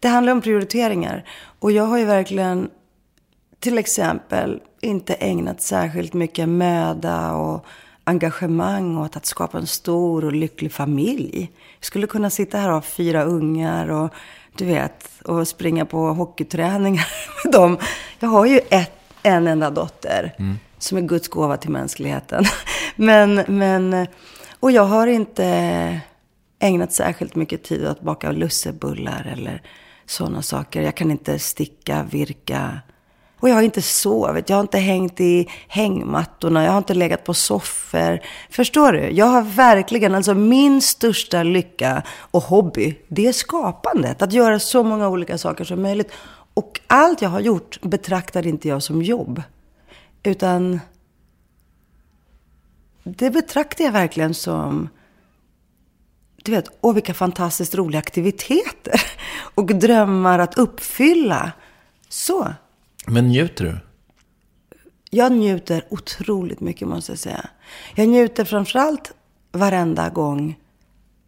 det 0.00 0.08
handlar 0.08 0.32
om 0.32 0.40
prioriteringar. 0.40 1.24
Och 1.58 1.72
jag 1.72 1.84
har 1.84 1.98
ju 1.98 2.04
verkligen, 2.04 2.70
till 3.60 3.78
exempel, 3.78 4.60
inte 4.80 5.14
ägnat 5.14 5.62
särskilt 5.62 6.12
mycket 6.12 6.48
möda 6.48 7.32
och 7.32 7.66
engagemang 8.06 8.98
åt 8.98 9.16
att 9.16 9.26
skapa 9.26 9.58
en 9.58 9.66
stor 9.66 10.24
och 10.24 10.32
lycklig 10.32 10.72
familj. 10.72 11.50
Jag 11.78 11.86
skulle 11.86 12.06
kunna 12.06 12.30
sitta 12.30 12.58
här 12.58 12.68
och 12.68 12.74
ha 12.74 12.82
fyra 12.82 13.24
ungar 13.24 13.90
och 13.90 14.10
du 14.56 14.64
vet, 14.64 15.08
och 15.24 15.48
springa 15.48 15.86
på 15.86 15.98
hockeyträningar 15.98 17.06
med 17.44 17.52
dem. 17.52 17.78
Jag 18.18 18.28
har 18.28 18.46
ju 18.46 18.60
ett, 18.70 18.92
en 19.22 19.46
enda 19.46 19.70
dotter 19.70 20.34
mm. 20.38 20.58
som 20.78 20.98
är 20.98 21.02
Guds 21.02 21.28
gåva 21.28 21.56
till 21.56 21.70
mänskligheten. 21.70 22.44
Men, 22.96 23.44
men, 23.48 24.06
och 24.60 24.70
jag 24.70 24.84
har 24.84 25.06
inte 25.06 26.00
ägnat 26.58 26.92
särskilt 26.92 27.34
mycket 27.34 27.64
tid 27.64 27.82
åt 27.82 27.88
att 27.88 28.00
baka 28.00 28.32
lussebullar 28.32 29.32
eller 29.32 29.62
sådana 30.06 30.42
saker. 30.42 30.82
Jag 30.82 30.94
kan 30.94 31.10
inte 31.10 31.38
sticka, 31.38 32.06
virka, 32.10 32.80
och 33.40 33.48
jag 33.48 33.54
har 33.54 33.62
inte 33.62 33.82
sovit, 33.82 34.48
jag 34.48 34.56
har 34.56 34.60
inte 34.60 34.78
hängt 34.78 35.20
i 35.20 35.48
hängmattorna, 35.68 36.64
jag 36.64 36.70
har 36.70 36.78
inte 36.78 36.94
legat 36.94 37.24
på 37.24 37.34
soffor. 37.34 38.20
Förstår 38.50 38.92
du? 38.92 39.10
Jag 39.10 39.26
har 39.26 39.42
verkligen, 39.42 40.14
alltså 40.14 40.34
min 40.34 40.82
största 40.82 41.42
lycka 41.42 42.02
och 42.18 42.42
hobby, 42.42 42.98
det 43.08 43.26
är 43.26 43.32
skapandet. 43.32 44.22
Att 44.22 44.32
göra 44.32 44.58
så 44.58 44.82
många 44.82 45.08
olika 45.08 45.38
saker 45.38 45.64
som 45.64 45.82
möjligt. 45.82 46.12
Och 46.54 46.80
allt 46.86 47.22
jag 47.22 47.28
har 47.28 47.40
gjort 47.40 47.80
betraktar 47.82 48.46
inte 48.46 48.68
jag 48.68 48.82
som 48.82 49.02
jobb. 49.02 49.42
Utan 50.22 50.80
det 53.04 53.30
betraktar 53.30 53.84
jag 53.84 53.92
verkligen 53.92 54.34
som, 54.34 54.88
du 56.42 56.52
vet, 56.52 56.68
åh 56.80 56.94
vilka 56.94 57.14
fantastiskt 57.14 57.74
roliga 57.74 57.98
aktiviteter. 57.98 59.02
Och 59.54 59.66
drömmar 59.66 60.38
att 60.38 60.58
uppfylla. 60.58 61.52
Så. 62.08 62.54
Men 63.06 63.28
njuter 63.28 63.64
du? 63.64 63.78
Jag 65.10 65.32
njuter 65.32 65.84
otroligt 65.90 66.60
mycket 66.60 66.88
måste 66.88 67.12
jag 67.12 67.18
säga. 67.18 67.48
Jag 67.94 68.08
njuter 68.08 68.44
framförallt 68.44 69.12
varenda 69.52 70.08
gång 70.08 70.56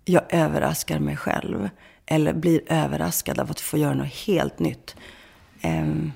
jag 0.05 0.23
överraskar 0.29 0.99
mig 0.99 1.17
själv. 1.17 1.69
Eller 2.07 2.33
blir 2.33 2.61
överraskad 2.67 3.41
av 3.41 3.51
att 3.51 3.61
få 3.61 3.79
göra 3.79 3.95
något 3.95 4.15
helt 4.27 4.59
nytt. 4.59 4.97
Ehm, 5.61 6.13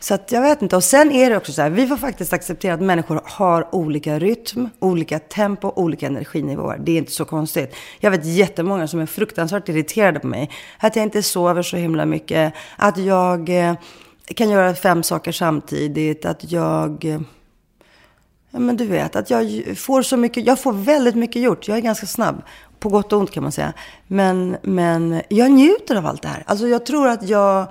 så 0.00 0.14
att 0.14 0.32
jag 0.32 0.42
vet 0.42 0.62
inte. 0.62 0.76
Och 0.76 0.84
sen 0.84 1.12
är 1.12 1.30
det 1.30 1.36
också 1.36 1.52
så 1.52 1.62
här, 1.62 1.70
vi 1.70 1.86
får 1.86 1.96
faktiskt 1.96 2.32
acceptera 2.32 2.74
att 2.74 2.80
människor 2.80 3.20
har 3.24 3.74
olika 3.74 4.18
rytm, 4.18 4.68
olika 4.78 5.18
tempo, 5.18 5.72
olika 5.76 6.06
energinivåer. 6.06 6.78
Det 6.78 6.92
är 6.92 6.98
inte 6.98 7.12
så 7.12 7.24
konstigt. 7.24 7.74
Jag 8.00 8.10
vet 8.10 8.24
jättemånga 8.24 8.88
som 8.88 9.00
är 9.00 9.06
fruktansvärt 9.06 9.68
irriterade 9.68 10.20
på 10.20 10.26
mig. 10.26 10.50
Att 10.78 10.96
jag 10.96 11.02
inte 11.02 11.22
sover 11.22 11.62
så 11.62 11.76
himla 11.76 12.06
mycket. 12.06 12.54
Att 12.76 12.98
jag 12.98 13.48
eh, 13.48 13.74
kan 14.34 14.50
göra 14.50 14.74
fem 14.74 15.02
saker 15.02 15.32
samtidigt. 15.32 16.24
Att 16.24 16.52
jag... 16.52 17.18
Ja, 18.50 18.58
men 18.58 18.76
du 18.76 18.86
vet, 18.86 19.16
att 19.16 19.30
jag 19.30 19.64
får 19.76 20.02
så 20.02 20.16
mycket, 20.16 20.46
jag 20.46 20.60
får 20.60 20.72
väldigt 20.72 21.14
mycket 21.14 21.42
gjort. 21.42 21.68
Jag 21.68 21.76
är 21.76 21.82
ganska 21.82 22.06
snabb. 22.06 22.42
På 22.78 22.88
gott 22.88 23.12
och 23.12 23.18
ont 23.18 23.30
kan 23.30 23.42
man 23.42 23.52
säga. 23.52 23.72
Men, 24.06 24.56
men 24.62 25.22
jag 25.28 25.50
njuter 25.50 25.96
av 25.96 26.06
allt 26.06 26.22
det 26.22 26.28
här. 26.28 26.42
Alltså 26.46 26.68
jag 26.68 26.86
tror 26.86 27.08
att 27.08 27.28
jag 27.28 27.66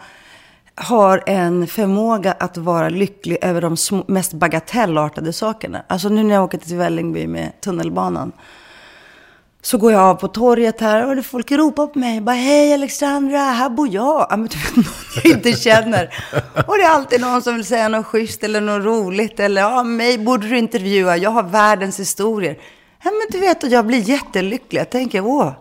har 0.76 1.24
en 1.26 1.68
förmåga 1.68 2.32
att 2.32 2.58
vara 2.58 2.90
lycklig 2.90 3.38
över 3.42 3.62
de 3.62 3.78
mest 4.08 4.34
bagatellartade 4.34 5.34
sakerna. 5.34 5.84
Alltså 5.88 6.10
nu 6.10 6.24
när 6.24 6.36
jag 6.36 6.44
åker 6.44 6.58
till 6.58 6.78
Vällingby 6.78 7.28
med 7.28 7.62
tunnelbanan. 7.62 8.32
Så 9.66 9.78
går 9.78 9.92
jag 9.92 10.02
av 10.02 10.16
på 10.16 10.28
torget 10.28 10.82
här 10.82 11.18
och 11.18 11.26
folk 11.26 11.52
ropar 11.52 11.88
på 11.88 12.00
mig. 12.00 12.22
Bara, 12.22 12.36
hej 12.36 12.74
Alexandra, 12.74 13.38
här 13.40 13.70
bor 13.70 13.88
jag. 13.88 14.28
Ja, 14.30 14.38
men 14.38 14.48
du 14.48 14.58
vet, 14.58 14.76
någon 14.76 14.86
jag 15.24 15.26
inte 15.26 15.54
känner. 15.54 16.14
Och 16.68 16.78
det 16.78 16.84
är 16.84 16.90
alltid 16.90 17.22
någon 17.22 17.42
som 17.42 17.56
vill 17.56 17.66
säga 17.66 17.88
något 17.88 18.06
schysst 18.06 18.44
eller 18.44 18.62
något 18.62 18.86
roligt. 18.86 19.40
Eller, 19.40 19.62
ja, 19.62 19.84
mig 19.84 20.18
borde 20.18 20.48
du 20.48 20.58
intervjua. 20.58 21.18
Jag 21.18 21.30
har 21.30 21.44
världens 21.44 22.00
historier. 22.00 22.60
Ja, 23.04 23.12
men 23.12 23.28
du 23.32 23.40
vet, 23.40 23.64
och 23.64 23.70
jag 23.70 23.86
blir 23.86 24.10
jättelycklig. 24.10 24.80
Jag 24.80 24.90
tänker, 24.90 25.26
åh, 25.26 25.52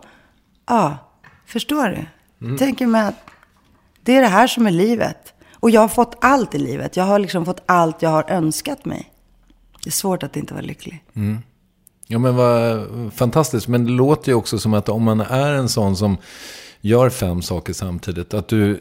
ja, 0.67 0.97
förstår 1.45 1.87
du? 1.87 2.05
Jag 2.49 2.59
tänker 2.59 2.87
mig 2.87 3.07
att 3.07 3.29
det 4.03 4.15
är 4.15 4.21
det 4.21 4.27
här 4.27 4.47
som 4.47 4.67
är 4.67 4.71
livet. 4.71 5.33
Och 5.53 5.69
jag 5.69 5.81
har 5.81 5.87
fått 5.87 6.17
allt 6.21 6.55
i 6.55 6.57
livet. 6.57 6.97
Jag 6.97 7.03
har 7.03 7.19
liksom 7.19 7.45
fått 7.45 7.63
allt 7.65 8.01
jag 8.01 8.09
har 8.09 8.25
önskat 8.31 8.85
mig. 8.85 9.11
Det 9.83 9.89
är 9.89 9.91
svårt 9.91 10.23
att 10.23 10.35
inte 10.35 10.53
vara 10.53 10.63
lycklig. 10.63 11.03
Mm. 11.15 11.41
Ja 12.07 12.19
men 12.19 12.35
vad 12.35 12.87
fantastiskt. 13.13 13.67
Men 13.67 13.85
det 13.85 13.91
låter 13.91 14.31
ju 14.31 14.35
också 14.35 14.59
som 14.59 14.73
att 14.73 14.89
om 14.89 15.03
man 15.03 15.21
är 15.21 15.53
en 15.53 15.69
sån 15.69 15.95
som 15.95 16.17
gör 16.81 17.09
fem 17.09 17.41
saker 17.41 17.73
samtidigt. 17.73 18.33
Att 18.33 18.47
du 18.47 18.79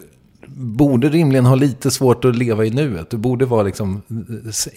borde 0.57 1.09
rimligen 1.09 1.47
ha 1.47 1.55
lite 1.55 1.91
svårt 1.91 2.25
att 2.25 2.37
leva 2.37 2.65
i 2.65 2.71
nuet. 2.71 3.11
Du 3.11 3.17
borde 3.17 3.47
vara 3.47 3.63
liksom 3.63 4.03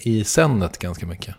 i 0.02 0.24
sennet 0.24 0.78
ganska 0.78 1.06
mycket. 1.06 1.34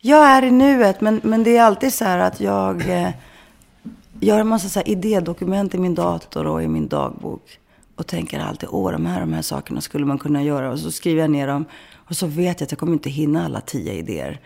Jag 0.00 0.24
är 0.24 0.42
i 0.42 0.50
nuet, 0.50 1.00
men, 1.00 1.20
men 1.24 1.44
det 1.44 1.56
är 1.56 1.62
alltid 1.62 1.92
så 1.92 2.04
här 2.04 2.18
att 2.18 2.40
jag 2.40 2.90
eh, 2.90 3.10
gör 4.20 4.40
en 4.40 4.48
massa 4.48 4.68
så 4.68 4.78
här 4.78 4.88
idédokument 4.88 5.74
i 5.74 5.78
min 5.78 5.94
dator 5.94 6.46
och 6.46 6.62
i 6.62 6.68
min 6.68 6.88
dagbok. 6.88 7.58
Och 7.96 8.06
tänker 8.06 8.40
alltid, 8.40 8.68
åh, 8.72 8.92
de 8.92 9.06
här, 9.06 9.20
de 9.20 9.32
här 9.32 9.42
sakerna 9.42 9.80
skulle 9.80 10.06
man 10.06 10.18
kunna 10.18 10.42
göra. 10.42 10.72
Och 10.72 10.78
så 10.78 10.90
skriver 10.90 11.20
jag 11.20 11.30
ner 11.30 11.46
dem. 11.46 11.64
Och 11.94 12.16
så 12.16 12.26
vet 12.26 12.60
jag 12.60 12.66
att 12.66 12.72
jag 12.72 12.78
kommer 12.78 12.92
inte 12.92 13.10
hinna 13.10 13.44
alla 13.44 13.60
tio 13.60 13.92
idéer. 13.92 14.40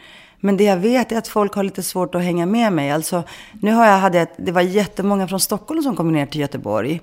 Men 0.45 0.57
det 0.57 0.65
jag 0.65 0.77
vet 0.77 1.13
är 1.13 1.19
att 1.19 1.29
folk 1.29 1.55
har 1.55 1.63
lite 1.63 1.83
svårt 1.83 2.15
att 2.15 2.23
hänga 2.23 2.47
med 2.47 2.73
mig. 2.73 2.91
Alltså, 2.91 3.23
nu 3.53 3.73
har 3.73 3.87
jag 3.87 3.99
hade 3.99 4.21
ett, 4.21 4.33
det 4.37 4.53
var 4.53 4.61
jättemånga 4.61 5.29
från 5.29 5.41
Stockholm 5.41 5.83
som 5.83 5.97
kom 5.97 6.13
ner 6.13 6.27
till 6.27 6.41
Göteborg. 6.41 7.01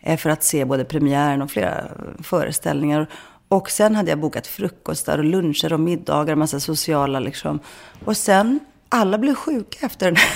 Eh, 0.00 0.16
för 0.16 0.30
att 0.30 0.44
se 0.44 0.64
både 0.64 0.84
premiären 0.84 1.42
och 1.42 1.50
flera 1.50 1.84
föreställningar. 2.22 3.06
Och 3.48 3.70
sen 3.70 3.96
hade 3.96 4.10
jag 4.10 4.18
bokat 4.18 4.46
frukostar 4.46 5.18
och 5.18 5.24
luncher 5.24 5.72
och 5.72 5.80
middagar, 5.80 6.34
massa 6.34 6.60
sociala 6.60 7.20
liksom. 7.20 7.60
Och 8.04 8.16
sen, 8.16 8.60
alla 8.88 9.18
blev 9.18 9.34
sjuka 9.34 9.86
efter 9.86 10.06
den 10.06 10.16
här 10.16 10.30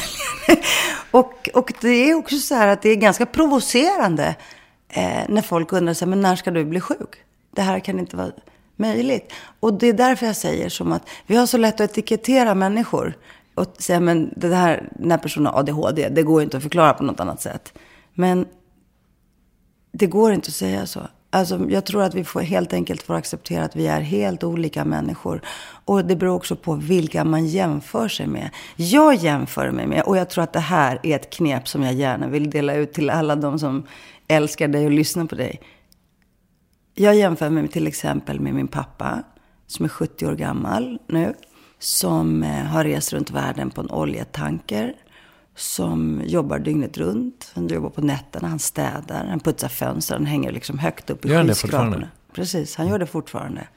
helgen. 0.46 0.64
och, 1.10 1.48
och 1.54 1.72
det 1.80 2.10
är 2.10 2.14
också 2.14 2.36
så 2.36 2.54
här 2.54 2.68
att 2.68 2.82
det 2.82 2.88
är 2.88 2.96
ganska 2.96 3.26
provocerande 3.26 4.36
eh, 4.88 5.22
när 5.28 5.42
folk 5.42 5.72
undrar 5.72 5.94
sig, 5.94 6.08
men 6.08 6.20
när 6.20 6.36
ska 6.36 6.50
du 6.50 6.64
bli 6.64 6.80
sjuk? 6.80 7.16
Det 7.50 7.62
här 7.62 7.80
kan 7.80 7.98
inte 7.98 8.16
vara 8.16 8.30
möjligt. 8.76 9.32
Och 9.60 9.74
det 9.74 9.86
är 9.86 9.92
därför 9.92 10.26
jag 10.26 10.36
säger 10.36 10.68
som 10.68 10.92
att 10.92 11.08
vi 11.26 11.36
har 11.36 11.46
så 11.46 11.58
lätt 11.58 11.80
att 11.80 11.90
etikettera 11.90 12.54
människor. 12.54 13.16
Och 13.54 13.74
säga, 13.78 14.00
men 14.00 14.34
det 14.36 14.54
här, 14.54 14.88
den 14.98 15.10
här 15.10 15.18
personen 15.18 15.46
har 15.46 15.58
ADHD, 15.58 16.08
det 16.08 16.22
går 16.22 16.40
ju 16.40 16.44
inte 16.44 16.56
att 16.56 16.62
förklara 16.62 16.94
på 16.94 17.04
något 17.04 17.20
annat 17.20 17.42
sätt. 17.42 17.72
Men 18.14 18.46
det 19.92 20.06
går 20.06 20.32
inte 20.32 20.48
att 20.48 20.54
säga 20.54 20.86
så. 20.86 21.00
Alltså, 21.30 21.60
jag 21.68 21.84
tror 21.84 22.02
att 22.02 22.14
vi 22.14 22.24
får 22.24 22.40
helt 22.40 22.72
enkelt 22.72 23.02
får 23.02 23.14
acceptera 23.14 23.64
att 23.64 23.76
vi 23.76 23.86
är 23.86 24.00
helt 24.00 24.44
olika 24.44 24.84
människor. 24.84 25.40
Och 25.84 26.04
det 26.04 26.16
beror 26.16 26.34
också 26.34 26.56
på 26.56 26.74
vilka 26.74 27.24
man 27.24 27.46
jämför 27.46 28.08
sig 28.08 28.26
med. 28.26 28.50
Jag 28.76 29.14
jämför 29.14 29.70
mig 29.70 29.86
med, 29.86 30.02
och 30.02 30.16
jag 30.16 30.30
tror 30.30 30.44
att 30.44 30.52
det 30.52 30.60
här 30.60 31.00
är 31.02 31.16
ett 31.16 31.30
knep 31.30 31.68
som 31.68 31.82
jag 31.82 31.94
gärna 31.94 32.28
vill 32.28 32.50
dela 32.50 32.74
ut 32.74 32.92
till 32.92 33.10
alla 33.10 33.36
de 33.36 33.58
som 33.58 33.86
älskar 34.28 34.68
dig 34.68 34.84
och 34.84 34.90
lyssnar 34.90 35.24
på 35.24 35.34
dig. 35.34 35.60
Jag 36.94 37.14
jämför 37.14 37.50
mig 37.50 37.68
till 37.68 37.86
exempel 37.86 38.40
med 38.40 38.54
min 38.54 38.68
pappa, 38.68 39.22
som 39.66 39.84
är 39.84 39.88
70 39.88 40.26
år 40.26 40.34
gammal 40.34 40.98
nu. 41.08 41.34
Som 41.78 42.42
eh, 42.42 42.64
har 42.64 42.84
rest 42.84 43.12
runt 43.12 43.30
världen 43.30 43.70
på 43.70 43.80
en 43.80 43.90
oljetanker. 43.90 44.94
Som 45.56 46.22
jobbar 46.24 46.58
dygnet 46.58 46.98
runt. 46.98 47.52
Han 47.54 47.68
jobbar 47.68 47.90
på 47.90 48.00
nätterna, 48.00 48.48
han 48.48 48.58
städar, 48.58 49.26
han 49.30 49.40
putsar 49.40 49.68
fönster, 49.68 50.14
han 50.14 50.26
hänger 50.26 50.52
liksom 50.52 50.78
högt 50.78 51.10
upp 51.10 51.24
i 51.24 51.28
Gör 51.28 51.36
han 51.36 51.46
det 51.46 51.52
skyskraporna. 51.52 51.90
fortfarande? 51.90 52.08
Precis, 52.32 52.76
han 52.76 52.88
gör 52.88 52.98
det 52.98 53.06
fortfarande. 53.06 53.68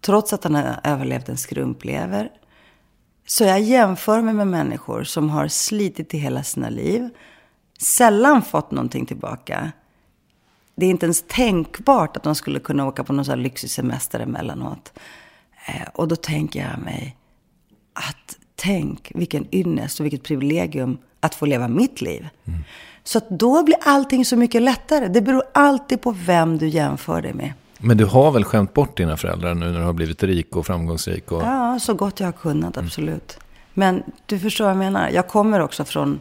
Trots 0.00 0.32
att 0.32 0.44
han 0.44 0.54
har 0.54 0.80
överlevt 0.84 1.28
en 1.28 1.36
skrumplever. 1.36 2.30
Så 3.26 3.44
jag 3.44 3.60
jämför 3.60 4.22
mig 4.22 4.34
med 4.34 4.46
människor 4.46 5.04
som 5.04 5.30
har 5.30 5.48
slitit 5.48 6.14
i 6.14 6.18
hela 6.18 6.42
sina 6.42 6.70
liv. 6.70 7.08
Sällan 7.80 8.42
fått 8.42 8.70
någonting 8.70 9.06
tillbaka. 9.06 9.72
Det 10.78 10.86
är 10.86 10.90
inte 10.90 11.06
ens 11.06 11.24
tänkbart 11.28 12.16
att 12.16 12.22
de 12.22 12.34
skulle 12.34 12.60
kunna 12.60 12.86
åka 12.86 13.04
på 13.04 13.12
någon 13.12 13.24
sån 13.24 13.32
här 13.32 13.42
lyxig 13.42 13.70
semester 13.70 14.20
emellanåt. 14.20 14.92
Eh, 15.66 15.88
och 15.94 16.08
då 16.08 16.16
tänker 16.16 16.60
jag 16.60 16.78
mig 16.78 17.16
att 17.92 18.38
tänk 18.56 19.12
vilken 19.14 19.54
ynnest 19.54 20.00
och 20.00 20.06
vilket 20.06 20.22
privilegium 20.22 20.98
att 21.20 21.34
få 21.34 21.46
leva 21.46 21.68
mitt 21.68 22.00
liv. 22.00 22.28
Så 23.04 23.18
att 23.18 23.30
då 23.30 23.62
blir 23.62 23.76
allting 23.80 24.24
så 24.24 24.36
mycket 24.36 24.62
lättare. 24.62 25.08
Det 25.08 25.20
beror 25.20 25.42
alltid 25.54 26.00
på 26.00 26.10
vem 26.10 26.58
du 26.58 26.68
jämför 26.68 27.22
dig 27.22 27.34
med. 27.34 27.52
Men 27.78 27.96
du 27.96 28.04
har 28.04 28.30
väl 28.30 28.44
skämt 28.44 28.74
bort 28.74 28.96
dina 28.96 29.16
föräldrar 29.16 29.54
nu 29.54 29.66
när 29.72 29.78
du 29.78 29.84
har 29.84 29.92
blivit 29.92 30.22
rik 30.22 30.56
och 30.56 30.66
framgångsrik? 30.66 31.32
Och... 31.32 31.42
Ja, 31.42 31.78
så 31.80 31.94
gott 31.94 32.20
jag 32.20 32.26
har 32.26 32.32
kunnat, 32.32 32.76
absolut. 32.76 33.38
Men 33.74 34.02
du 34.26 34.38
förstår 34.38 34.64
vad 34.64 34.70
jag 34.70 34.78
menar. 34.78 35.08
Jag 35.08 35.28
kommer 35.28 35.60
också 35.60 35.84
från 35.84 36.20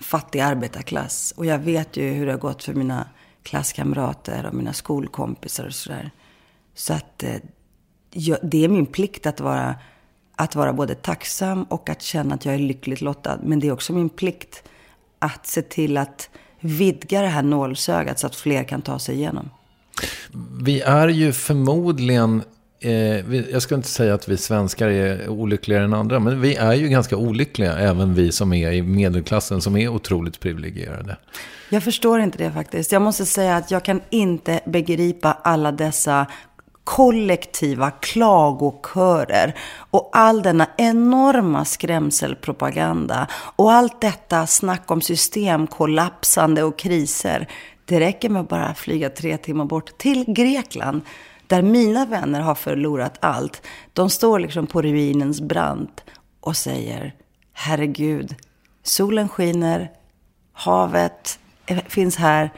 fattig 0.00 0.40
arbetarklass. 0.40 1.34
Och 1.36 1.46
jag 1.46 1.58
vet 1.58 1.96
ju 1.96 2.10
hur 2.10 2.26
det 2.26 2.32
har 2.32 2.38
gått 2.38 2.64
för 2.64 2.74
mina 2.74 3.06
klasskamrater 3.48 4.46
och 4.46 4.54
mina 4.54 4.72
skolkompisar 4.72 5.66
och 5.66 5.74
sådär. 5.74 6.10
Så 6.74 6.92
att 6.92 7.22
eh, 7.22 7.36
jag, 8.10 8.38
det 8.42 8.64
är 8.64 8.68
min 8.68 8.86
plikt 8.86 9.26
att 9.26 9.40
vara, 9.40 9.74
att 10.36 10.54
vara 10.54 10.72
både 10.72 10.94
tacksam 10.94 11.62
och 11.62 11.90
att 11.90 12.02
känna 12.02 12.34
att 12.34 12.44
jag 12.44 12.54
är 12.54 12.58
lyckligt 12.58 13.00
lottad. 13.00 13.38
Men 13.42 13.60
det 13.60 13.66
är 13.66 13.72
också 13.72 13.92
min 13.92 14.08
plikt 14.08 14.62
att 15.18 15.46
se 15.46 15.62
till 15.62 15.96
att 15.96 16.30
vidga 16.60 17.22
det 17.22 17.28
här 17.28 17.42
nålsögat 17.42 18.18
så 18.18 18.26
att 18.26 18.36
fler 18.36 18.64
kan 18.64 18.82
ta 18.82 18.98
sig 18.98 19.14
igenom. 19.14 19.50
Vi 20.62 20.80
är 20.80 21.08
ju 21.08 21.32
förmodligen, 21.32 22.42
eh, 22.80 22.90
vi, 23.26 23.48
jag 23.52 23.62
ska 23.62 23.74
inte 23.74 23.88
säga 23.88 24.14
att 24.14 24.28
vi 24.28 24.36
svenskar 24.36 24.88
är 24.88 25.28
olyckligare 25.28 25.84
än 25.84 25.94
andra, 25.94 26.20
men 26.20 26.40
vi 26.40 26.54
är 26.54 26.74
ju 26.74 26.88
ganska 26.88 27.16
olyckliga, 27.16 27.78
även 27.78 28.14
vi 28.14 28.32
som 28.32 28.52
är 28.52 28.72
i 28.72 28.82
medelklassen, 28.82 29.60
som 29.60 29.76
är 29.76 29.88
otroligt 29.88 30.40
privilegierade. 30.40 31.16
Jag 31.68 31.84
förstår 31.84 32.20
inte 32.20 32.38
det 32.38 32.50
faktiskt. 32.52 32.92
Jag 32.92 33.02
måste 33.02 33.26
säga 33.26 33.56
att 33.56 33.70
jag 33.70 33.84
kan 33.84 34.00
inte 34.10 34.60
begripa 34.66 35.32
alla 35.42 35.72
dessa 35.72 36.26
kollektiva 36.84 37.90
klagokörer 37.90 39.54
och 39.90 40.10
all 40.12 40.42
denna 40.42 40.66
enorma 40.76 41.64
skrämselpropaganda 41.64 43.26
och 43.56 43.72
allt 43.72 44.00
detta 44.00 44.46
snack 44.46 44.90
om 44.90 45.00
systemkollapsande 45.00 46.62
och 46.62 46.78
kriser. 46.78 47.48
Det 47.84 48.00
räcker 48.00 48.28
med 48.28 48.42
att 48.42 48.48
bara 48.48 48.74
flyga 48.74 49.10
tre 49.10 49.36
timmar 49.36 49.64
bort 49.64 49.98
till 49.98 50.24
Grekland 50.28 51.02
där 51.48 51.62
mina 51.62 52.06
vänner 52.06 52.40
har 52.40 52.54
förlorat 52.54 53.18
allt. 53.20 53.62
De 53.92 54.10
står 54.10 54.38
liksom 54.38 54.66
på 54.66 54.82
ruinens 54.82 55.40
brant 55.40 56.04
och 56.40 56.56
säger 56.56 57.14
herregud, 57.52 58.34
solen 58.82 59.28
skiner, 59.28 59.90
havet 60.52 61.38
finns 61.88 62.16
här. 62.16 62.50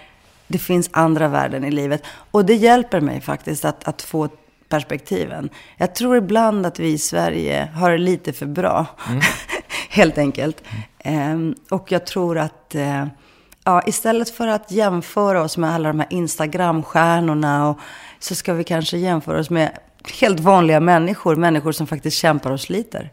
Det 0.47 0.59
finns 0.59 0.91
andra 0.93 1.29
värden 1.29 1.65
i 1.65 1.71
livet. 1.71 2.03
Och 2.31 2.45
det 2.45 2.55
hjälper 2.55 3.01
mig 3.01 3.21
faktiskt 3.21 3.65
att, 3.65 3.89
att 3.89 4.03
få 4.03 4.29
perspektiven. 4.69 5.51
Jag 5.77 5.95
tror 5.95 6.17
ibland 6.17 6.67
att 6.67 6.79
vi 6.79 6.89
i 6.93 6.99
Sverige 6.99 7.69
har 7.75 7.91
det 7.91 7.99
lite 7.99 8.33
för 8.33 8.47
bra. 8.47 8.87
Helt 9.91 10.19
enkelt. 10.19 10.63
Ehm, 10.99 11.55
och 11.71 11.93
jag 11.93 12.07
tror 12.07 12.39
att 12.39 12.75
eh, 12.75 13.07
ja, 13.65 13.83
istället 13.87 14.31
för 14.31 14.49
att 14.49 14.71
jämföra 14.71 15.43
oss 15.43 15.57
med 15.59 15.75
alla 15.75 15.89
de 15.89 16.01
här 16.01 16.09
Instagram-stjärnorna 16.11 17.69
och 17.69 17.79
så 18.21 18.35
ska 18.35 18.55
vi 18.55 18.65
kanske 18.65 18.99
jämföra 18.99 19.41
oss 19.41 19.51
med 19.51 19.71
helt 20.21 20.41
vanliga 20.41 20.81
människor. 20.81 21.37
Människor 21.37 21.73
som 21.73 21.87
faktiskt 21.87 22.17
kämpar 22.17 22.51
och 22.51 22.61
sliter. 22.61 23.11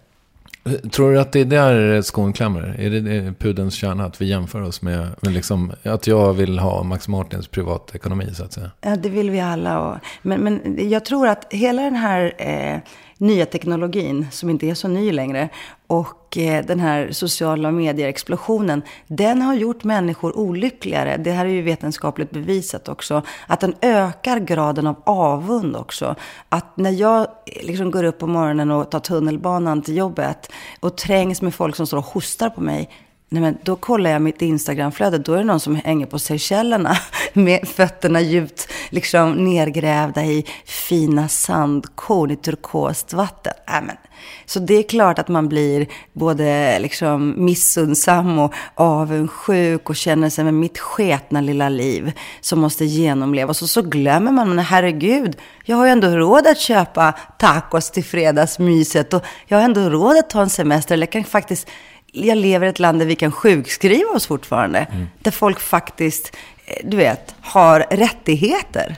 Tror 0.91 1.12
du 1.12 1.20
att 1.20 1.32
det 1.32 1.39
är 1.39 1.46
där 1.46 2.02
skon 2.02 2.34
klämmer? 2.34 2.76
Är 2.80 2.89
det 2.89 3.34
pudelns 3.39 3.74
kärna? 3.74 4.06
Att 4.06 4.22
vi 4.22 4.26
jämför 4.26 4.62
oss 4.62 4.82
med, 4.82 5.08
med 5.22 5.34
liksom, 5.34 5.72
att 5.84 6.08
jag 6.08 6.34
vill 6.34 6.60
ha 6.60 6.84
Max 6.84 7.08
Martins 7.08 7.48
privatekonomi 7.48 8.34
så 8.34 8.43
att 8.43 8.54
säga? 8.54 8.72
Ja, 8.82 8.96
det 8.96 9.10
vill 9.10 9.30
vi 9.30 9.39
alla. 9.39 9.80
Och, 9.80 9.98
men, 10.22 10.41
men 10.41 10.89
jag 10.89 11.06
tror 11.06 11.28
att 11.28 11.48
hela 11.50 11.82
den 11.82 11.96
här 11.96 12.34
eh, 12.38 12.80
nya 13.18 13.46
teknologin, 13.46 14.28
som 14.32 14.50
inte 14.50 14.70
är 14.70 14.74
så 14.74 14.88
ny 14.88 15.12
längre, 15.12 15.50
och 15.88 16.38
eh, 16.38 16.66
den 16.66 16.80
här 16.80 17.12
sociala 17.12 17.72
medier-explosionen, 17.72 18.82
den 19.08 19.42
har 19.42 19.54
gjort 19.54 19.84
människor 19.84 20.38
olyckligare. 20.38 21.18
Det 21.18 21.32
här 21.32 21.46
är 21.46 21.50
ju 21.50 21.62
vetenskapligt 21.62 22.32
bevisat 22.32 22.90
också. 22.90 23.22
Att 23.48 23.60
den 23.60 23.76
ökar 23.82 24.40
graden 24.40 24.88
av 24.88 24.96
avund 25.04 25.76
också. 25.76 26.16
Att 26.50 26.78
när 26.78 26.92
jag 26.92 27.22
eh, 27.22 27.68
liksom 27.68 27.92
går 27.92 28.04
upp 28.04 28.20
på 28.20 28.28
morgonen 28.28 28.72
och 28.72 28.92
tar 28.92 29.00
tunnelbanan 29.00 29.82
till 29.82 29.98
jobbet 29.98 30.52
och 30.80 30.98
trängs 30.98 31.42
med 31.42 31.56
folk 31.56 31.76
som 31.76 31.88
står 31.88 31.98
och 31.98 32.06
hostar 32.06 32.50
på 32.50 32.62
mig, 32.62 32.90
Nej, 33.30 33.42
men 33.42 33.58
då 33.63 33.76
kollar 33.76 34.10
jag 34.10 34.22
mitt 34.22 34.42
Instagramflöde. 34.42 35.18
Då 35.18 35.34
är 35.34 35.38
det 35.38 35.44
någon 35.44 35.60
som 35.60 35.76
hänger 35.76 36.06
på 36.06 36.20
Seychellerna 36.20 36.98
med 37.34 37.68
fötterna 37.68 38.22
djupt 38.22 38.68
liksom, 38.90 39.32
nergrävda 39.32 40.26
i 40.26 40.46
fina 40.66 41.28
sandkorn 41.28 42.32
i 42.32 42.36
turkost 42.36 43.13
vatten. 43.13 43.54
Äh, 43.68 43.82
men. 43.82 43.98
Så 44.46 44.60
det 44.60 44.74
är 44.74 44.84
klart 44.84 45.20
att 45.20 45.28
man 45.28 45.50
blir 45.50 45.88
både 46.13 46.80
liksom, 46.80 47.46
missundsam 47.46 48.40
och 48.40 48.54
avundsjuk 48.76 49.90
och 49.90 49.96
känner 49.96 50.30
sig 50.30 50.44
med 50.44 50.54
mitt 50.54 50.80
sketna 50.80 51.42
lilla 51.42 51.70
liv 51.70 52.12
som 52.42 52.60
måste 52.60 52.86
genomlevas. 52.86 53.62
Och 53.62 53.70
så 53.70 53.82
glömmer 53.82 54.32
man, 54.32 54.50
men 54.50 54.60
herregud, 54.60 55.38
jag 55.66 55.78
har 55.78 55.86
ju 55.86 55.92
ändå 55.92 56.08
råd 56.08 56.48
att 56.48 56.60
köpa 56.60 57.12
tacos 57.40 57.92
till 57.92 58.04
fredagsmyset 58.04 59.13
och 59.13 59.24
jag 59.46 59.58
har 59.58 59.66
ändå 59.66 59.90
råd 59.90 60.18
att 60.18 60.30
ta 60.30 60.42
en 60.42 60.50
semester. 60.50 60.94
Eller 60.94 61.06
jag 61.06 61.12
kan 61.12 61.24
faktiskt 61.24 61.68
jag 62.12 62.38
lever 62.38 62.67
i 62.67 62.70
ett 62.70 62.80
land 62.80 63.00
där 63.00 63.06
vi 63.06 63.15
kan 63.15 63.32
sjukskriva 63.32 64.10
oss 64.10 64.28
fortfarande. 64.28 64.80
Mm. 64.80 65.08
Där 65.20 65.32
folk 65.32 65.60
faktiskt, 65.60 66.36
eh, 66.65 66.88
du 66.88 66.98
vet, 66.98 67.36
har 67.41 67.80
rättigheter. 67.80 68.96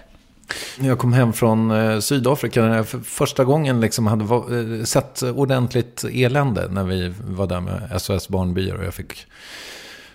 Jag 0.80 1.00
kom 1.00 1.14
hem 1.14 1.34
från 1.34 1.72
eh, 1.72 2.00
Sydafrika 2.00 2.62
när 2.62 2.76
jag 2.76 2.88
för 2.88 3.00
första 3.00 3.44
gången 3.44 3.82
liksom 3.82 4.08
hade 4.08 4.24
eh, 4.24 4.84
sett 4.84 5.22
ordentligt 5.22 6.04
elände 6.12 6.68
när 6.70 6.84
vi 6.84 7.14
var 7.28 7.48
där 7.48 7.62
med 7.62 8.02
SOS 8.02 8.30
Barnbyar 8.30 8.76
och 8.76 8.86
jag 8.86 8.94
fick 8.94 9.26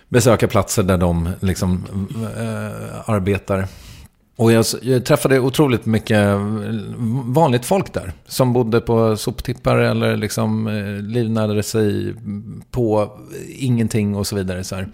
besöka 0.09 0.47
platser 0.47 0.83
där 0.83 0.97
de 0.97 1.29
liksom 1.39 1.85
äh, 2.37 3.09
arbetar. 3.09 3.67
Och 4.35 4.51
jag, 4.51 4.65
jag, 4.81 5.05
träffade 5.05 5.39
otroligt 5.39 5.85
mycket 5.85 6.27
vanligt 7.25 7.65
folk 7.65 7.93
där. 7.93 8.13
Som 8.25 8.53
bodde 8.53 8.81
på 8.81 9.17
soptippar 9.17 9.77
eller 9.77 10.17
liksom 10.17 10.67
eh, 10.67 11.01
livnärde 11.01 11.63
sig 11.63 12.15
på 12.71 13.17
ingenting 13.47 14.15
och 14.15 14.27
så 14.27 14.35
vidare. 14.35 14.63
Så 14.63 14.75
här. 14.75 14.87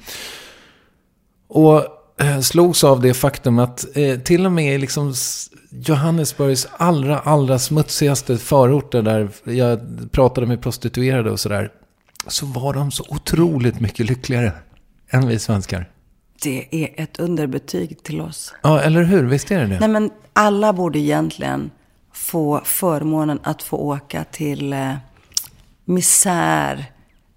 Och 1.47 1.85
eh, 2.21 2.39
slogs 2.39 2.83
av 2.83 3.01
det 3.01 3.13
faktum 3.13 3.59
att 3.59 3.97
eh, 3.97 4.19
till 4.19 4.45
och 4.45 4.51
med 4.51 4.81
liksom 4.81 5.13
Johannesburgs 5.69 6.67
allra, 6.77 7.19
allra 7.19 7.59
smutsigaste 7.59 8.37
förorter 8.37 9.01
där 9.01 9.29
jag 9.43 9.79
pratade 10.11 10.47
med 10.47 10.61
prostituerade 10.61 11.31
och 11.31 11.39
sådär. 11.39 11.71
Så 12.27 12.45
var 12.45 12.73
de 12.73 12.91
så 12.91 13.05
otroligt 13.09 13.79
mycket 13.79 14.05
lyckligare 14.05 14.51
än 15.09 15.27
vi 15.27 15.39
svenskar. 15.39 15.90
Det 16.43 16.67
är 16.71 17.03
ett 17.03 17.19
underbetyg 17.19 18.03
till 18.03 18.21
oss. 18.21 18.53
Ja, 18.61 18.81
eller 18.81 19.03
hur? 19.03 19.23
Visst 19.23 19.51
är 19.51 19.59
det 19.59 19.65
det? 19.65 19.79
Nej, 19.79 19.89
men 19.89 20.11
alla 20.33 20.73
borde 20.73 20.99
egentligen 20.99 21.71
få 22.13 22.61
förmånen 22.63 23.39
att 23.43 23.63
få 23.63 23.77
åka 23.77 24.23
till 24.23 24.73
eh, 24.73 24.93
misär 25.85 26.85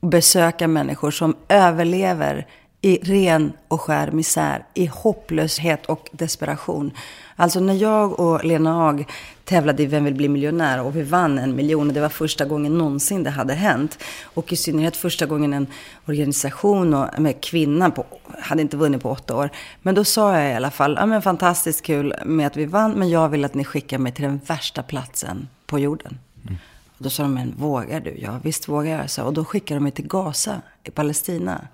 och 0.00 0.08
besöka 0.08 0.68
människor 0.68 1.10
som 1.10 1.36
överlever 1.48 2.46
i 2.80 2.96
ren 2.96 3.52
och 3.68 3.80
skär 3.80 4.10
misär, 4.10 4.66
i 4.74 4.86
hopplöshet 4.86 5.86
och 5.86 6.08
desperation. 6.12 6.90
Alltså 7.36 7.60
när 7.60 7.74
jag 7.74 8.20
och 8.20 8.44
Lena 8.44 8.88
Ag 8.88 9.04
tävlade 9.44 9.82
i 9.82 9.86
Vem 9.86 10.04
vill 10.04 10.14
bli 10.14 10.28
miljonär 10.28 10.82
och 10.82 10.96
vi 10.96 11.02
vann 11.02 11.38
en 11.38 11.56
miljon 11.56 11.88
och 11.88 11.94
det 11.94 12.00
var 12.00 12.08
första 12.08 12.44
gången 12.44 12.78
någonsin 12.78 13.22
det 13.22 13.30
hade 13.30 13.54
hänt. 13.54 13.98
Och 14.24 14.52
i 14.52 14.56
synnerhet 14.56 14.96
första 14.96 15.26
gången 15.26 15.52
en 15.52 15.66
organisation 16.06 16.94
och 16.94 17.20
med 17.20 17.40
kvinna 17.40 17.90
på, 17.90 18.04
hade 18.38 18.62
inte 18.62 18.76
vunnit 18.76 19.02
på 19.02 19.10
åtta 19.10 19.36
år. 19.36 19.50
Men 19.82 19.94
då 19.94 20.04
sa 20.04 20.38
jag 20.38 20.50
i 20.52 20.54
alla 20.54 20.70
fall, 20.70 20.96
ja 21.00 21.06
men 21.06 21.22
fantastiskt 21.22 21.82
kul 21.82 22.14
med 22.24 22.46
att 22.46 22.56
vi 22.56 22.66
vann 22.66 22.92
men 22.92 23.10
jag 23.10 23.28
vill 23.28 23.44
att 23.44 23.54
ni 23.54 23.64
skickar 23.64 23.98
mig 23.98 24.12
till 24.12 24.24
den 24.24 24.40
värsta 24.46 24.82
platsen 24.82 25.48
på 25.66 25.78
jorden. 25.78 26.18
Mm. 26.42 26.56
Och 26.98 27.04
då 27.04 27.10
sa 27.10 27.22
de, 27.22 27.34
men 27.34 27.54
vågar 27.58 28.00
du? 28.00 28.18
Ja 28.18 28.40
visst 28.42 28.68
vågar 28.68 28.98
jag. 28.98 29.10
Så, 29.10 29.22
och 29.22 29.32
då 29.32 29.44
skickade 29.44 29.76
de 29.76 29.82
mig 29.82 29.92
till 29.92 30.06
Gaza 30.06 30.62
i 30.84 30.90
Palestina. 30.90 31.68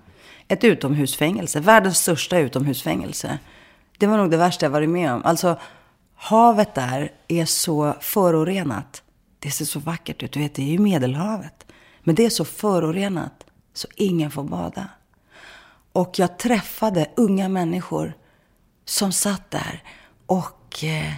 Ett 0.47 0.63
utomhusfängelse, 0.63 1.59
världens 1.59 1.97
största 1.97 2.39
utomhusfängelse. 2.39 3.39
Det 4.01 4.07
var 4.07 4.17
nog 4.17 4.31
det 4.31 4.37
värsta 4.37 4.65
jag 4.65 4.71
varit 4.71 4.89
med 4.89 5.13
om. 5.13 5.21
Alltså, 5.25 5.59
havet 6.15 6.75
där 6.75 7.11
är 7.27 7.45
så 7.45 7.95
förorenat. 7.99 9.03
Det 9.39 9.51
ser 9.51 9.65
så 9.65 9.79
vackert 9.79 10.23
ut. 10.23 10.31
Du 10.31 10.39
vet, 10.39 10.55
det 10.55 10.61
är 10.61 10.71
ju 10.71 10.79
Medelhavet. 10.79 11.65
Men 12.03 12.15
det 12.15 12.25
är 12.25 12.29
så 12.29 12.45
förorenat 12.45 13.45
så 13.73 13.87
ingen 13.95 14.31
får 14.31 14.43
bada. 14.43 14.87
Och 15.91 16.19
jag 16.19 16.37
träffade 16.37 17.09
unga 17.15 17.49
människor 17.49 18.13
som 18.85 19.11
satt 19.11 19.51
där 19.51 19.83
och 20.25 20.83
eh, 20.83 21.13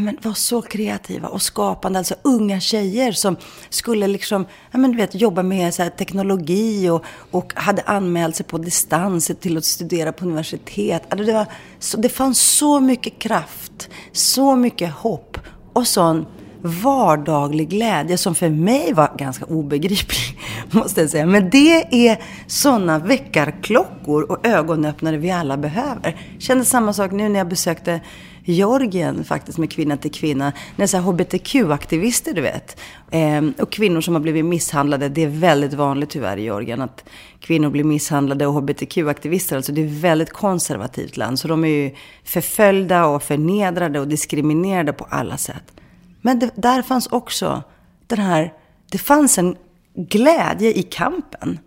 men, 0.00 0.18
var 0.22 0.32
så 0.32 0.62
kreativa 0.62 1.28
och 1.28 1.42
skapande. 1.42 1.98
Alltså 1.98 2.14
unga 2.22 2.60
tjejer 2.60 3.12
som 3.12 3.36
skulle 3.70 4.06
liksom, 4.06 4.46
ja, 4.70 4.78
men, 4.78 4.90
du 4.92 4.96
vet, 4.96 5.14
jobba 5.14 5.42
med 5.42 5.74
så 5.74 5.82
här, 5.82 5.90
teknologi 5.90 6.88
och, 6.88 7.04
och 7.30 7.52
hade 7.56 7.82
anmält 7.82 8.36
sig 8.36 8.46
på 8.46 8.58
distans 8.58 9.30
till 9.40 9.56
att 9.56 9.64
studera 9.64 10.12
på 10.12 10.24
universitet. 10.24 11.02
Alltså, 11.08 11.26
det, 11.26 11.32
var 11.32 11.46
så, 11.78 11.96
det 11.96 12.08
fanns 12.08 12.40
så 12.40 12.80
mycket 12.80 13.18
kraft, 13.18 13.88
så 14.12 14.56
mycket 14.56 14.92
hopp 14.92 15.38
och 15.72 15.86
sån 15.86 16.26
vardaglig 16.62 17.68
glädje 17.68 18.18
som 18.18 18.34
för 18.34 18.48
mig 18.50 18.92
var 18.92 19.16
ganska 19.18 19.44
obegriplig, 19.44 20.38
måste 20.70 21.00
jag 21.00 21.10
säga. 21.10 21.26
Men 21.26 21.50
det 21.50 22.08
är 22.08 22.18
sådana 22.46 22.98
väckarklockor 22.98 24.22
och 24.22 24.46
ögonöppnare 24.46 25.16
vi 25.16 25.30
alla 25.30 25.56
behöver. 25.56 26.16
Jag 26.32 26.42
kände 26.42 26.64
samma 26.64 26.92
sak 26.92 27.12
nu 27.12 27.28
när 27.28 27.40
jag 27.40 27.48
besökte 27.48 28.00
Georgien 28.44 29.24
faktiskt 29.24 29.58
med 29.58 29.72
Kvinna 29.72 29.96
till 29.96 30.10
Kvinna. 30.10 30.52
När 30.76 30.86
så 30.86 30.98
HBTQ-aktivister, 30.98 32.34
du 32.34 32.40
vet. 32.40 32.80
Ehm, 33.10 33.54
och 33.58 33.72
kvinnor 33.72 34.00
som 34.00 34.14
har 34.14 34.20
blivit 34.20 34.44
misshandlade. 34.44 35.08
Det 35.08 35.22
är 35.22 35.28
väldigt 35.28 35.74
vanligt 35.74 36.10
tyvärr 36.10 36.36
i 36.36 36.42
Georgien 36.42 36.82
att 36.82 37.04
kvinnor 37.40 37.70
blir 37.70 37.84
misshandlade 37.84 38.46
och 38.46 38.54
HBTQ-aktivister. 38.54 39.56
Alltså 39.56 39.72
det 39.72 39.80
är 39.80 39.86
ett 39.86 39.92
väldigt 39.92 40.32
konservativt 40.32 41.16
land. 41.16 41.38
Så 41.38 41.48
de 41.48 41.64
är 41.64 41.68
ju 41.68 41.94
förföljda 42.24 43.06
och 43.06 43.22
förnedrade 43.22 44.00
och 44.00 44.08
diskriminerade 44.08 44.92
på 44.92 45.06
alla 45.10 45.36
sätt. 45.36 45.72
Men 46.20 46.38
det, 46.38 46.50
där 46.54 46.82
fanns 46.82 47.06
också 47.06 47.62
den 48.06 48.18
här, 48.18 48.52
det 48.90 48.98
fanns 48.98 49.38
en 49.38 49.56
glädje 49.94 50.72
i 50.72 50.82
kampen. 50.82 51.58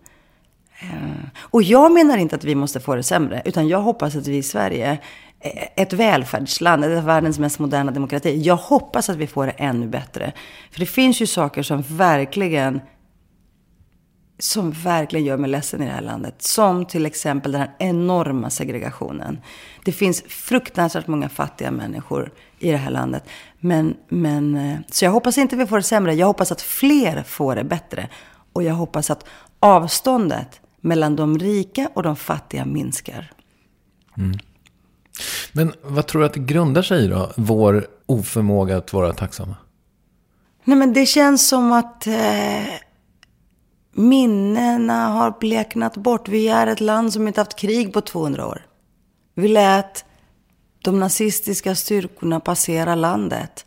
Ehm, 0.80 1.30
och 1.38 1.62
jag 1.62 1.92
menar 1.92 2.16
inte 2.16 2.36
att 2.36 2.44
vi 2.44 2.54
måste 2.54 2.80
få 2.80 2.94
det 2.94 3.02
sämre, 3.02 3.42
utan 3.44 3.68
jag 3.68 3.80
hoppas 3.80 4.16
att 4.16 4.26
vi 4.26 4.36
i 4.36 4.42
Sverige, 4.42 4.98
Eh, 5.46 5.68
ett 5.76 5.92
välfärdsland, 5.92 6.84
ett 6.84 6.98
av 6.98 7.04
världens 7.04 7.38
mest 7.38 7.58
moderna 7.58 7.92
demokrati, 7.92 8.42
jag 8.42 8.56
hoppas 8.56 9.08
att 9.08 9.16
vi 9.16 9.26
får 9.26 9.46
det 9.46 9.52
ännu 9.52 9.88
bättre. 9.88 10.32
För 10.70 10.80
det 10.80 10.86
finns 10.86 11.22
ju 11.22 11.26
saker 11.26 11.62
som 11.62 11.82
verkligen 11.82 12.80
som 14.38 14.70
verkligen 14.70 15.26
gör 15.26 15.36
mig 15.36 15.50
ledsen 15.50 15.82
i 15.82 15.86
det 15.86 15.92
här 15.92 16.02
landet. 16.02 16.42
Som 16.42 16.86
till 16.86 17.06
exempel 17.06 17.52
den 17.52 17.60
här 17.60 17.70
enorma 17.78 18.50
segregationen. 18.50 19.38
Det 19.84 19.92
finns 19.92 20.22
fruktansvärt 20.28 21.06
många 21.06 21.28
fattiga 21.28 21.70
människor 21.70 22.32
i 22.58 22.70
det 22.70 22.76
här 22.76 22.90
landet. 22.90 23.24
Men, 23.60 23.96
men, 24.08 24.56
eh, 24.56 24.78
så 24.90 25.04
jag 25.04 25.12
hoppas 25.12 25.38
inte 25.38 25.56
vi 25.56 25.66
får 25.66 25.76
det 25.76 25.82
sämre. 25.82 26.14
Jag 26.14 26.26
hoppas 26.26 26.52
att 26.52 26.62
fler 26.62 27.22
får 27.22 27.56
det 27.56 27.64
bättre. 27.64 28.08
Och 28.52 28.62
jag 28.62 28.74
hoppas 28.74 29.10
att 29.10 29.24
avståndet 29.60 30.60
mellan 30.80 31.16
de 31.16 31.38
rika 31.38 31.90
och 31.94 32.02
de 32.02 32.16
fattiga 32.16 32.64
minskar. 32.64 33.32
Mm. 34.16 34.38
Men 35.52 35.72
vad 35.82 36.06
tror 36.06 36.20
du 36.20 36.26
att 36.26 36.34
det 36.34 36.40
grundar 36.40 36.82
sig 36.82 37.04
i 37.04 37.08
då? 37.08 37.32
Vår 37.36 37.86
oförmåga 38.06 38.76
att 38.76 38.92
vara 38.92 39.12
tacksamma? 39.12 39.56
Nej 40.64 40.76
men 40.76 40.92
det 40.92 41.06
känns 41.06 41.48
som 41.48 41.72
att 41.72 42.06
eh, 42.06 42.74
minnena 43.92 45.08
har 45.08 45.34
bleknat 45.40 45.96
bort. 45.96 46.28
Vi 46.28 46.48
är 46.48 46.66
ett 46.66 46.80
land 46.80 47.12
som 47.12 47.28
inte 47.28 47.40
haft 47.40 47.56
krig 47.56 47.92
på 47.92 48.00
200 48.00 48.46
år. 48.46 48.66
Vi 49.34 49.48
lät 49.48 50.04
de 50.82 51.00
nazistiska 51.00 51.74
styrkorna 51.74 52.40
passera 52.40 52.94
landet. 52.94 53.65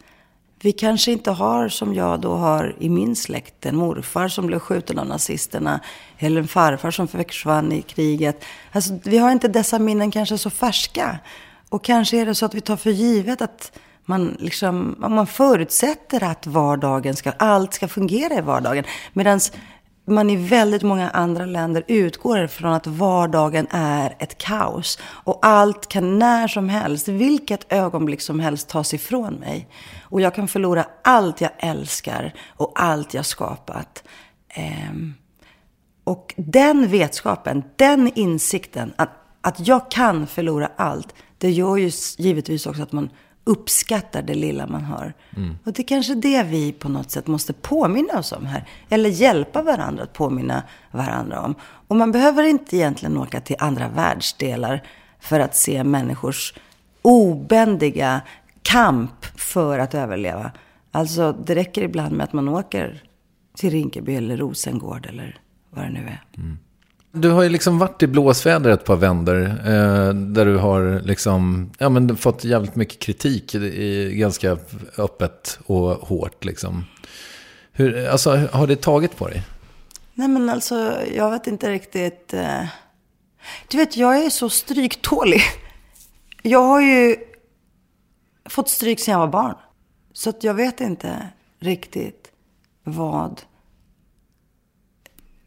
Vi 0.61 0.71
kanske 0.71 1.11
inte 1.11 1.31
har, 1.31 1.69
som 1.69 1.93
jag 1.93 2.19
då 2.19 2.33
har 2.33 2.75
i 2.79 2.89
min 2.89 3.15
släkt, 3.15 3.65
en 3.65 3.75
morfar 3.75 4.27
som 4.27 4.47
blev 4.47 4.59
skjuten 4.59 4.99
av 4.99 5.05
nazisterna. 5.05 5.79
Eller 6.17 6.41
en 6.41 6.47
farfar 6.47 6.91
som 6.91 7.07
försvann 7.07 7.71
i 7.71 7.81
kriget. 7.81 8.43
Alltså, 8.71 8.99
vi 9.03 9.17
har 9.17 9.31
inte 9.31 9.47
dessa 9.47 9.79
minnen 9.79 10.11
kanske 10.11 10.37
så 10.37 10.49
färska. 10.49 11.19
Och 11.69 11.83
kanske 11.83 12.17
är 12.17 12.25
det 12.25 12.35
så 12.35 12.45
att 12.45 12.53
vi 12.53 12.61
tar 12.61 12.77
för 12.77 12.91
givet 12.91 13.41
att 13.41 13.71
Man, 14.05 14.37
liksom, 14.39 14.95
man 14.97 15.27
förutsätter 15.27 16.23
att 16.23 16.47
vardagen 16.47 17.15
ska, 17.15 17.31
allt 17.31 17.73
ska 17.73 17.87
fungera 17.87 18.37
i 18.37 18.41
vardagen. 18.41 18.83
Medan 19.13 19.39
man 20.09 20.29
i 20.29 20.35
väldigt 20.35 20.83
många 20.83 21.09
andra 21.09 21.45
länder 21.45 21.83
utgår 21.87 22.47
från 22.47 22.73
att 22.73 22.87
vardagen 22.87 23.67
är 23.69 24.15
ett 24.19 24.37
kaos. 24.37 24.99
Och 25.03 25.39
allt 25.41 25.87
kan 25.87 26.19
när 26.19 26.47
som 26.47 26.69
helst, 26.69 27.07
vilket 27.07 27.73
ögonblick 27.73 28.21
som 28.21 28.39
helst 28.39 28.69
tas 28.69 28.93
ifrån 28.93 29.33
mig. 29.33 29.67
Och 30.03 30.21
jag 30.21 30.35
kan 30.35 30.47
förlora 30.47 30.85
allt 31.03 31.41
jag 31.41 31.51
älskar 31.57 32.33
och 32.47 32.71
allt 32.75 33.13
jag 33.13 33.25
skapat. 33.25 34.03
Ehm, 34.49 35.13
och 36.03 36.33
den 36.37 36.87
vetskapen, 36.87 37.63
den 37.75 38.11
insikten, 38.15 38.93
att, 38.95 39.09
att 39.41 39.67
jag 39.67 39.91
kan 39.91 40.27
förlora 40.27 40.71
allt, 40.75 41.13
det 41.37 41.51
gör 41.51 41.77
ju 41.77 41.91
givetvis 42.17 42.65
också 42.65 42.83
att 42.83 42.91
man 42.91 43.09
uppskattar 43.49 44.21
det 44.21 44.33
lilla 44.33 44.67
man 44.67 44.83
har. 44.83 45.13
Mm. 45.35 45.57
Och 45.65 45.73
det 45.73 45.81
är 45.81 45.87
kanske 45.87 46.15
det 46.15 46.43
vi 46.43 46.71
på 46.71 46.89
något 46.89 47.11
sätt 47.11 47.27
måste 47.27 47.53
påminna 47.53 48.19
oss 48.19 48.31
om 48.31 48.45
här. 48.45 48.67
Eller 48.89 49.09
hjälpa 49.09 49.61
varandra 49.61 50.03
att 50.03 50.13
påminna 50.13 50.63
varandra 50.91 51.41
om. 51.41 51.55
Och 51.87 51.95
man 51.95 52.11
behöver 52.11 52.43
inte 52.43 52.75
egentligen 52.75 53.17
åka 53.17 53.41
till 53.41 53.55
andra 53.59 53.89
världsdelar 53.89 54.83
för 55.19 55.39
att 55.39 55.55
se 55.55 55.83
människors 55.83 56.53
obändiga 57.01 58.21
kamp 58.61 59.25
för 59.25 59.79
att 59.79 59.93
överleva. 59.93 60.51
Alltså, 60.91 61.31
det 61.45 61.55
räcker 61.55 61.81
ibland 61.81 62.15
med 62.15 62.23
att 62.23 62.33
man 62.33 62.49
åker 62.49 63.03
till 63.57 63.69
Rinkeby 63.69 64.15
eller 64.15 64.37
Rosengård 64.37 65.05
eller 65.05 65.39
vad 65.69 65.85
det 65.85 65.91
nu 65.91 65.99
är. 65.99 66.23
Mm. 66.37 66.57
Du 67.11 67.29
har 67.29 67.43
ju 67.43 67.49
liksom 67.49 67.79
varit 67.79 68.03
i 68.03 68.07
blåsväder 68.07 68.69
ett 68.69 68.85
par 68.85 68.95
vänder. 68.95 69.41
Eh, 69.65 70.13
där 70.13 70.45
du 70.45 70.57
har 70.57 71.01
liksom, 71.05 71.71
ja, 71.77 71.89
men 71.89 72.17
fått 72.17 72.43
jävligt 72.43 72.75
mycket 72.75 72.99
kritik. 72.99 73.55
I, 73.55 74.15
ganska 74.15 74.57
öppet 74.97 75.59
och 75.65 75.89
hårt 75.89 76.45
liksom. 76.45 76.85
Hur, 77.71 78.07
alltså, 78.07 78.35
har 78.51 78.67
det 78.67 78.75
tagit 78.75 79.17
på 79.17 79.27
dig? 79.27 79.43
Nej 80.13 80.27
men 80.27 80.49
alltså, 80.49 81.01
jag 81.15 81.31
vet 81.31 81.47
inte 81.47 81.69
riktigt. 81.69 82.33
Eh... 82.33 82.63
Du 83.67 83.77
vet, 83.77 83.97
jag 83.97 84.25
är 84.25 84.29
så 84.29 84.49
stryktålig. 84.49 85.41
Jag 86.43 86.63
har 86.63 86.81
ju 86.81 87.15
fått 88.45 88.69
stryk 88.69 88.99
sedan 88.99 89.11
jag 89.11 89.19
var 89.19 89.27
barn. 89.27 89.55
Så 90.13 90.29
att 90.29 90.43
jag 90.43 90.53
vet 90.53 90.81
inte 90.81 91.29
riktigt 91.59 92.31
vad... 92.83 93.41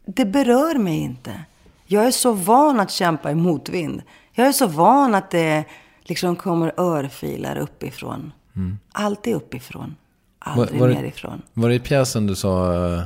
Det 0.05 0.25
berör 0.25 0.75
mig 0.75 0.97
inte. 0.97 1.45
Jag 1.93 2.05
är 2.05 2.11
så 2.11 2.33
van 2.33 2.79
att 2.79 2.91
kämpa 2.91 3.31
i 3.31 3.35
motvind. 3.35 4.01
Jag 4.31 4.47
är 4.47 4.51
så 4.51 4.67
van 4.67 5.15
att 5.15 5.31
det 5.31 5.65
liksom 6.01 6.35
kommer 6.35 6.73
örfilar 6.77 7.57
uppifrån. 7.57 8.31
Mm. 8.55 8.79
Alltid 8.91 9.35
uppifrån. 9.35 9.95
Aldrig 10.39 10.79
var, 10.79 10.87
var 10.87 10.95
nerifrån. 10.95 11.41
Var 11.53 11.69
det 11.69 11.75
i 11.75 11.79
pjäsen 11.79 12.27
du 12.27 12.35
sa 12.35 12.73
uh, 12.73 13.03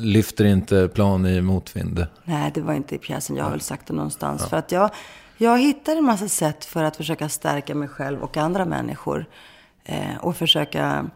lyfter 0.00 0.44
inte 0.44 0.88
plan 0.88 1.26
i 1.26 1.40
motvind? 1.40 2.06
Nej, 2.24 2.50
det 2.54 2.60
var 2.60 2.74
inte 2.74 2.94
i 2.94 2.98
pjäsen. 2.98 3.36
Jag 3.36 3.44
har 3.44 3.50
väl 3.50 3.60
sagt 3.60 3.86
det 3.86 3.94
någonstans. 3.94 4.42
Ja. 4.42 4.48
För 4.48 4.56
att 4.56 4.72
jag, 4.72 4.90
jag 5.36 5.58
hittar 5.58 5.96
en 5.96 6.04
massa 6.04 6.28
sätt 6.28 6.64
för 6.64 6.84
att 6.84 6.96
försöka 6.96 7.28
stärka 7.28 7.74
mig 7.74 7.88
själv 7.88 8.22
och 8.22 8.36
andra 8.36 8.64
människor. 8.64 9.26
Eh, 9.84 10.16
och 10.20 10.36
försöka 10.36 11.10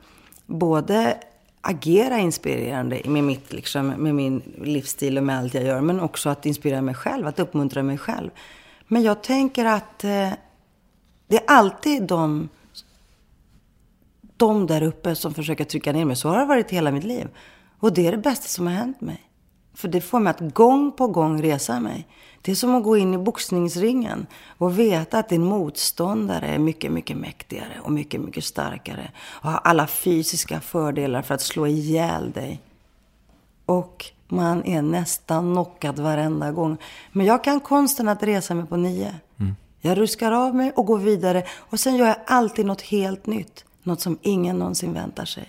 både 0.47 1.17
agera 1.61 2.19
inspirerande 2.19 3.01
med, 3.05 3.25
mitt, 3.25 3.53
liksom, 3.53 3.87
med 3.87 4.15
min 4.15 4.43
livsstil 4.63 5.19
och 5.19 5.25
med 5.25 5.39
allt 5.39 5.55
jag 5.55 5.65
gör. 5.65 5.81
Men 5.81 6.01
också 6.01 6.29
att 6.29 6.47
inspirera 6.47 6.83
mig 6.83 6.95
själv, 6.95 7.27
att 7.27 7.39
uppmuntra 7.39 7.83
mig 7.83 7.99
själv. 7.99 8.31
Men 8.89 9.03
jag 9.03 9.23
tänker 9.23 9.65
att 9.65 10.05
eh, 10.05 10.31
det 11.27 11.37
är 11.37 11.45
alltid 11.47 12.03
de, 12.03 12.49
de 14.37 14.67
där 14.67 14.83
uppe 14.83 15.15
som 15.15 15.35
försöker 15.35 15.65
trycka 15.65 15.93
ner 15.93 16.05
mig. 16.05 16.17
Så 16.17 16.29
har 16.29 16.39
det 16.39 16.45
varit 16.45 16.71
hela 16.71 16.91
mitt 16.91 17.05
liv. 17.05 17.29
Och 17.79 17.93
det 17.93 18.07
är 18.07 18.13
det 18.13 18.19
bästa 18.19 18.49
som 18.49 18.67
har 18.67 18.75
hänt 18.75 19.01
mig. 19.01 19.30
För 19.81 19.89
det 19.89 20.01
får 20.01 20.21
mig 20.21 20.31
att 20.31 20.55
gång 20.55 20.93
på 20.93 21.07
gång 21.07 21.43
resa 21.43 21.81
mig. 21.81 22.07
Det 22.43 22.53
är 22.53 22.57
som 22.57 22.75
att 22.75 22.83
gå 22.83 22.97
in 22.97 23.15
i 23.15 23.19
boxningsringen 23.19 24.27
och 24.59 24.79
veta 24.79 25.19
att 25.19 25.29
din 25.29 25.45
motståndare 25.45 26.47
är 26.47 26.59
mycket, 26.59 26.93
mycket 26.93 27.17
mäktigare 27.17 27.81
och 27.83 27.93
mycket, 27.93 28.21
mycket 28.21 28.45
starkare. 28.45 29.11
Och 29.19 29.51
har 29.51 29.61
alla 29.65 29.87
fysiska 29.87 30.61
fördelar 30.61 31.23
för 31.23 31.35
att 31.35 31.43
slå 31.43 31.67
ihjäl 31.67 32.31
dig. 32.31 32.61
Och 33.67 34.07
man 34.29 34.65
är 34.65 34.83
nästan 34.83 35.53
knockad 35.53 35.99
varenda 35.99 36.53
gång. 36.53 36.77
Men 37.13 37.27
jag 37.27 37.45
kan 37.45 37.61
konsten 37.61 38.09
att 38.09 38.23
resa 38.23 38.55
mig 38.55 38.67
på 38.67 38.77
nio. 38.77 39.15
Mm. 39.41 39.55
Jag 39.81 39.99
ruskar 39.99 40.33
av 40.33 40.55
mig 40.55 40.73
och 40.77 40.87
går 40.87 40.99
vidare. 40.99 41.45
Och 41.57 41.81
sen 41.81 41.97
gör 41.97 42.07
jag 42.07 42.17
alltid 42.27 42.67
något 42.67 42.83
helt 42.83 43.27
nytt. 43.27 43.65
Något 43.83 44.01
som 44.01 44.19
ingen 44.23 44.59
någonsin 44.59 44.93
väntar 44.93 45.25
sig. 45.25 45.49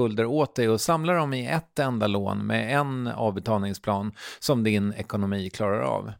skulder 0.00 0.26
åt 0.26 0.54
dig 0.54 0.68
och 0.68 0.80
samla 0.80 1.12
dem 1.12 1.34
i 1.34 1.46
ett 1.46 1.78
enda 1.78 2.06
lån 2.06 2.46
med 2.46 2.76
en 2.80 3.06
avbetalningsplan 3.06 4.12
som 4.38 4.64
din 4.64 4.94
ekonomi 4.94 5.50
klarar 5.50 5.80
av. 5.80 6.12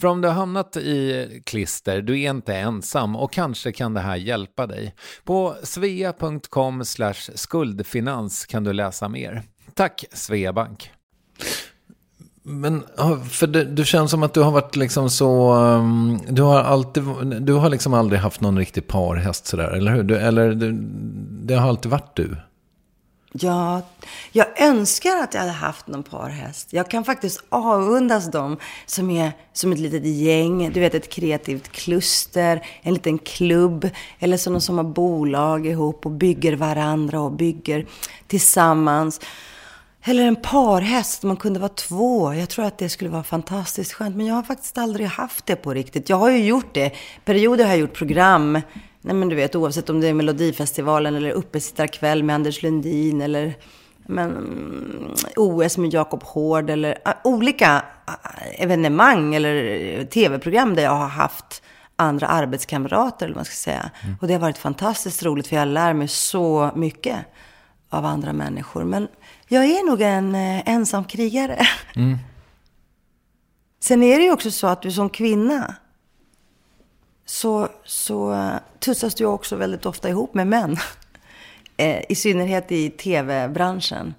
För 0.00 0.08
om 0.08 0.20
du 0.20 0.28
har 0.28 0.34
hamnat 0.34 0.76
i 0.76 1.42
klister, 1.46 2.02
du 2.02 2.20
är 2.20 2.30
inte 2.30 2.54
ensam 2.54 3.16
och 3.16 3.32
kanske 3.32 3.72
kan 3.72 3.94
det 3.94 4.00
här 4.00 4.16
hjälpa 4.16 4.66
dig. 4.66 4.94
På 5.24 5.56
svea.com 5.62 6.84
skuldfinans 7.34 8.46
kan 8.46 8.64
du 8.64 8.72
läsa 8.72 9.08
mer. 9.08 9.42
Tack 9.74 10.04
Sveabank! 10.12 10.90
Men 12.42 12.82
för 13.30 13.46
det, 13.46 13.64
du 13.64 13.84
känns 13.84 14.10
som 14.10 14.22
att 14.22 14.34
du 14.34 14.40
har 14.40 14.50
varit 14.50 14.76
liksom 14.76 15.10
så... 15.10 15.54
Um, 15.54 16.20
du 16.28 16.42
har 16.42 16.60
alltid... 16.60 17.04
Du 17.40 17.52
har 17.52 17.70
liksom 17.70 17.94
aldrig 17.94 18.20
haft 18.20 18.40
någon 18.40 18.58
riktig 18.58 18.86
parhäst 18.86 19.46
sådär, 19.46 19.68
eller 19.68 19.92
hur? 19.92 20.02
Du, 20.02 20.16
eller 20.16 20.54
du, 20.54 20.72
det 21.42 21.54
har 21.54 21.68
alltid 21.68 21.90
varit 21.90 22.16
du. 22.16 22.36
Ja, 23.40 23.82
jag 24.32 24.62
önskar 24.62 25.16
att 25.16 25.34
jag 25.34 25.40
hade 25.40 25.52
haft 25.52 25.86
någon 25.86 26.02
parhäst. 26.02 26.72
Jag 26.72 26.90
kan 26.90 27.04
faktiskt 27.04 27.44
avundas 27.48 28.30
dem 28.30 28.56
som 28.86 29.10
är 29.10 29.32
som 29.52 29.72
ett 29.72 29.78
litet 29.78 30.06
gäng, 30.06 30.72
du 30.72 30.80
vet 30.80 30.94
ett 30.94 31.12
kreativt 31.12 31.72
kluster, 31.72 32.66
en 32.82 32.94
liten 32.94 33.18
klubb, 33.18 33.88
eller 34.18 34.36
sådana 34.36 34.60
som 34.60 34.76
har 34.76 34.84
bolag 34.84 35.66
ihop 35.66 36.06
och 36.06 36.12
bygger 36.12 36.56
varandra 36.56 37.20
och 37.20 37.32
bygger 37.32 37.86
tillsammans. 38.26 39.20
Eller 40.02 40.22
en 40.22 40.36
parhäst, 40.36 41.22
man 41.22 41.36
kunde 41.36 41.60
vara 41.60 41.68
två. 41.68 42.34
Jag 42.34 42.48
tror 42.48 42.64
att 42.64 42.78
det 42.78 42.88
skulle 42.88 43.10
vara 43.10 43.22
fantastiskt 43.22 43.92
skönt. 43.92 44.16
Men 44.16 44.26
jag 44.26 44.34
har 44.34 44.42
faktiskt 44.42 44.78
aldrig 44.78 45.06
haft 45.06 45.46
det 45.46 45.56
på 45.56 45.74
riktigt. 45.74 46.08
Jag 46.08 46.16
har 46.16 46.30
ju 46.30 46.44
gjort 46.44 46.74
det. 46.74 46.92
Perioder 47.24 47.64
har 47.64 47.70
jag 47.70 47.80
gjort 47.80 47.94
program. 47.94 48.60
Nej 49.00 49.14
men 49.14 49.28
du 49.28 49.36
vet, 49.36 49.56
oavsett 49.56 49.90
om 49.90 50.00
det 50.00 50.08
är 50.08 50.14
Melodifestivalen 50.14 51.14
eller 51.14 51.30
Uppesittarkväll 51.30 52.22
med 52.22 52.34
Anders 52.34 52.62
Lundin 52.62 53.20
eller 53.20 53.54
men, 54.06 55.16
OS 55.36 55.78
med 55.78 55.94
Jakob 55.94 56.22
Hård 56.22 56.70
eller 56.70 56.90
uh, 56.90 57.14
olika 57.24 57.84
uh, 58.08 58.62
evenemang 58.62 59.34
eller 59.34 60.04
tv-program 60.04 60.74
där 60.74 60.82
jag 60.82 60.90
har 60.90 61.08
haft 61.08 61.62
andra 61.96 62.26
arbetskamrater, 62.26 63.26
eller 63.26 63.34
vad 63.34 63.38
man 63.38 63.44
ska 63.44 63.54
säga. 63.54 63.90
Mm. 64.02 64.16
Och 64.20 64.26
det 64.26 64.32
har 64.32 64.40
varit 64.40 64.58
fantastiskt 64.58 65.22
roligt, 65.22 65.46
för 65.46 65.56
jag 65.56 65.68
lär 65.68 65.92
mig 65.92 66.08
så 66.08 66.70
mycket 66.74 67.16
av 67.88 68.04
andra 68.04 68.32
människor. 68.32 68.84
Men 68.84 69.08
jag 69.48 69.64
är 69.64 69.86
nog 69.86 70.00
en 70.00 70.34
eh, 70.34 70.68
ensam 70.68 71.04
krigare. 71.04 71.66
Mm. 71.96 72.18
Sen 73.80 74.02
är 74.02 74.18
det 74.18 74.24
ju 74.24 74.32
också 74.32 74.50
så 74.50 74.66
att 74.66 74.82
du 74.82 74.92
som 74.92 75.10
kvinna 75.10 75.74
så, 77.30 77.68
så 77.84 78.32
eh, 78.32 78.54
tussas 78.78 79.14
du 79.14 79.24
också 79.24 79.56
väldigt 79.56 79.86
ofta 79.86 80.08
ihop 80.08 80.34
med 80.34 80.46
män. 80.46 80.76
Eh, 81.80 82.02
I 82.08 82.14
synnerhet 82.14 82.72
i 82.72 82.90
tv-branschen. 82.90 84.14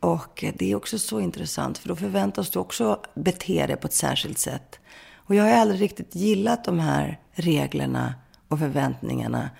Och 0.00 0.44
eh, 0.44 0.54
det 0.58 0.72
är 0.72 0.76
också 0.76 0.98
så 0.98 1.20
intressant, 1.20 1.78
för 1.78 1.88
då 1.88 1.96
förväntas 1.96 2.50
du 2.50 2.58
också 2.58 3.00
bete 3.14 3.66
dig 3.66 3.76
på 3.76 3.86
ett 3.86 3.92
särskilt 3.92 4.38
sätt. 4.38 4.80
Och 5.14 5.34
jag 5.34 5.44
har 5.44 5.50
aldrig 5.50 5.80
riktigt 5.80 6.14
gillat 6.14 6.64
de 6.64 6.78
här 6.78 7.20
reglerna 7.32 8.14
och 8.48 8.58
förväntningarna 8.58 9.50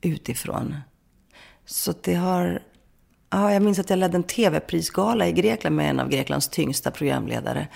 utifrån. 0.00 0.76
Så 1.66 1.94
det 2.02 2.14
har 2.14 2.62
Ja, 3.30 3.52
jag 3.52 3.62
minns 3.62 3.78
att 3.78 3.90
jag 3.90 3.98
ledde 3.98 4.16
en 4.16 4.22
tv-prisgala 4.22 5.28
i 5.28 5.32
Grekland 5.32 5.76
med 5.76 5.90
en 5.90 6.00
av 6.00 6.08
Greklands 6.08 6.48
tyngsta 6.48 6.90
programledare. 6.90 7.68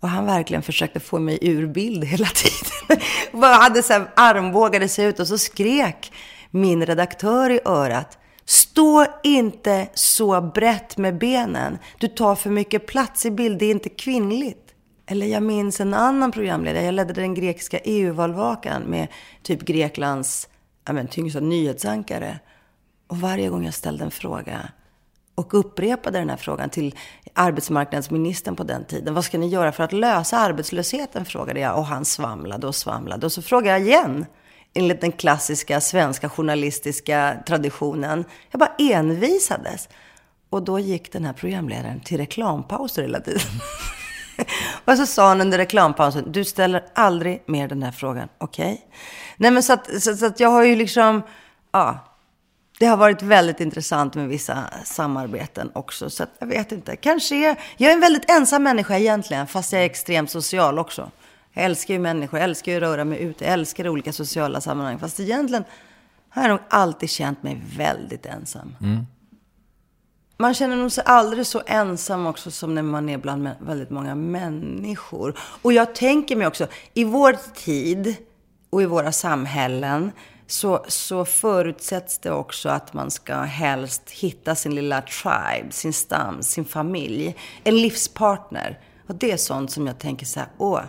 Och 0.00 0.08
han 0.08 0.26
verkligen 0.26 0.62
försökte 0.62 1.00
få 1.00 1.18
mig 1.18 1.38
ur 1.42 1.66
bild 1.66 2.04
hela 2.04 2.26
tiden. 2.34 3.04
Bara 3.32 3.54
hade 3.54 3.82
så 3.82 3.92
här, 3.92 4.10
armbågade 4.16 4.88
sig 4.88 5.04
ut 5.06 5.20
och 5.20 5.28
så 5.28 5.38
skrek 5.38 6.12
min 6.50 6.86
redaktör 6.86 7.50
i 7.50 7.60
örat. 7.64 8.18
Stå 8.44 9.06
inte 9.22 9.88
så 9.94 10.40
brett 10.40 10.96
med 10.96 11.18
benen. 11.18 11.78
Du 11.98 12.08
tar 12.08 12.34
för 12.34 12.50
mycket 12.50 12.86
plats 12.86 13.26
i 13.26 13.30
bild. 13.30 13.58
Det 13.58 13.66
är 13.66 13.70
inte 13.70 13.88
kvinnligt. 13.88 14.62
Eller 15.06 15.26
jag 15.26 15.42
minns 15.42 15.80
en 15.80 15.94
annan 15.94 16.32
programledare. 16.32 16.84
Jag 16.84 16.94
ledde 16.94 17.12
den 17.12 17.34
grekiska 17.34 17.78
EU-valvakan 17.78 18.82
med 18.82 19.08
typ 19.42 19.62
Greklands 19.62 20.48
ja, 20.86 20.92
men, 20.92 21.08
tyngsta 21.08 21.40
nyhetsankare. 21.40 22.38
Och 23.06 23.16
varje 23.16 23.48
gång 23.48 23.64
jag 23.64 23.74
ställde 23.74 24.04
en 24.04 24.10
fråga 24.10 24.68
och 25.36 25.54
upprepade 25.54 26.18
den 26.18 26.30
här 26.30 26.36
frågan 26.36 26.70
till 26.70 26.94
arbetsmarknadsministern 27.34 28.56
på 28.56 28.64
den 28.64 28.84
tiden. 28.84 29.14
Vad 29.14 29.24
ska 29.24 29.38
ni 29.38 29.48
göra 29.48 29.72
för 29.72 29.84
att 29.84 29.92
lösa 29.92 30.38
arbetslösheten? 30.38 31.24
frågade 31.24 31.60
jag 31.60 31.78
och 31.78 31.86
han 31.86 32.04
svamlade 32.04 32.66
och 32.66 32.74
svamlade. 32.74 33.26
Och 33.26 33.32
så 33.32 33.42
frågade 33.42 33.78
jag 33.78 33.80
igen, 33.80 34.26
enligt 34.74 35.00
den 35.00 35.12
klassiska 35.12 35.80
svenska 35.80 36.28
journalistiska 36.28 37.36
traditionen. 37.46 38.24
Jag 38.50 38.60
bara 38.60 38.72
envisades. 38.78 39.88
Och 40.50 40.62
då 40.62 40.78
gick 40.78 41.12
den 41.12 41.24
här 41.24 41.32
programledaren 41.32 42.00
till 42.00 42.16
reklampauser 42.16 43.02
hela 43.02 43.20
tiden. 43.20 43.40
och 44.84 44.96
så 44.96 45.06
sa 45.06 45.28
han 45.28 45.40
under 45.40 45.58
reklampausen, 45.58 46.32
du 46.32 46.44
ställer 46.44 46.84
aldrig 46.94 47.42
mer 47.46 47.68
den 47.68 47.82
här 47.82 47.92
frågan, 47.92 48.28
okej? 48.38 48.72
Okay? 48.72 48.78
Nej 49.36 49.50
men 49.50 49.62
så 49.62 49.72
att, 49.72 50.02
så, 50.02 50.16
så 50.16 50.26
att 50.26 50.40
jag 50.40 50.48
har 50.48 50.64
ju 50.64 50.76
liksom, 50.76 51.22
ja, 51.72 51.98
det 52.78 52.86
har 52.86 52.96
varit 52.96 53.22
väldigt 53.22 53.60
intressant 53.60 54.14
med 54.14 54.28
vissa 54.28 54.70
samarbeten 54.84 55.70
också. 55.74 56.10
Så 56.10 56.26
jag 56.38 56.46
vet 56.46 56.72
inte. 56.72 56.96
Kanske 56.96 57.36
är, 57.36 57.56
jag 57.76 57.90
är 57.90 57.94
en 57.94 58.00
väldigt 58.00 58.30
ensam 58.30 58.62
människa 58.62 58.98
egentligen, 58.98 59.46
fast 59.46 59.72
jag 59.72 59.82
är 59.82 59.86
extremt 59.86 60.30
social 60.30 60.78
också. 60.78 61.10
Jag 61.52 61.64
älskar 61.64 61.94
ju 61.94 62.00
människor, 62.00 62.40
jag 62.40 62.44
älskar 62.44 62.72
ju 62.72 62.76
att 62.76 62.82
röra 62.82 63.04
mig 63.04 63.22
ute, 63.22 63.44
jag 63.44 63.52
älskar 63.52 63.88
olika 63.88 64.12
sociala 64.12 64.60
sammanhang. 64.60 64.98
Fast 64.98 65.20
egentligen 65.20 65.64
har 66.28 66.42
jag 66.42 66.48
nog 66.48 66.60
alltid 66.68 67.10
känt 67.10 67.42
mig 67.42 67.62
väldigt 67.76 68.26
ensam. 68.26 68.76
Mm. 68.80 69.06
Man 70.38 70.54
känner 70.54 70.76
nog 70.76 70.92
sig 70.92 71.04
aldrig 71.06 71.46
så 71.46 71.62
ensam 71.66 72.26
också 72.26 72.50
som 72.50 72.74
när 72.74 72.82
man 72.82 73.08
är 73.08 73.18
bland 73.18 73.48
väldigt 73.60 73.90
många 73.90 74.14
människor. 74.14 75.38
Och 75.38 75.72
jag 75.72 75.94
tänker 75.94 76.36
mig 76.36 76.46
också, 76.46 76.66
i 76.94 77.04
vår 77.04 77.36
tid 77.54 78.16
och 78.70 78.82
i 78.82 78.86
våra 78.86 79.12
samhällen 79.12 80.12
så, 80.46 80.84
så 80.88 81.24
förutsätts 81.24 82.18
det 82.18 82.30
också 82.30 82.68
att 82.68 82.92
man 82.94 83.10
ska 83.10 83.36
helst 83.36 84.10
hitta 84.10 84.54
sin 84.54 84.74
lilla 84.74 85.02
tribe, 85.02 85.66
sin 85.70 85.92
stam, 85.92 86.42
sin 86.42 86.64
familj. 86.64 87.36
En 87.64 87.76
livspartner. 87.76 88.80
Och 89.08 89.14
det 89.14 89.32
är 89.32 89.36
sånt 89.36 89.70
som 89.70 89.86
jag 89.86 89.98
tänker 89.98 90.26
så 90.26 90.40
här, 90.40 90.48
åh, 90.58 90.80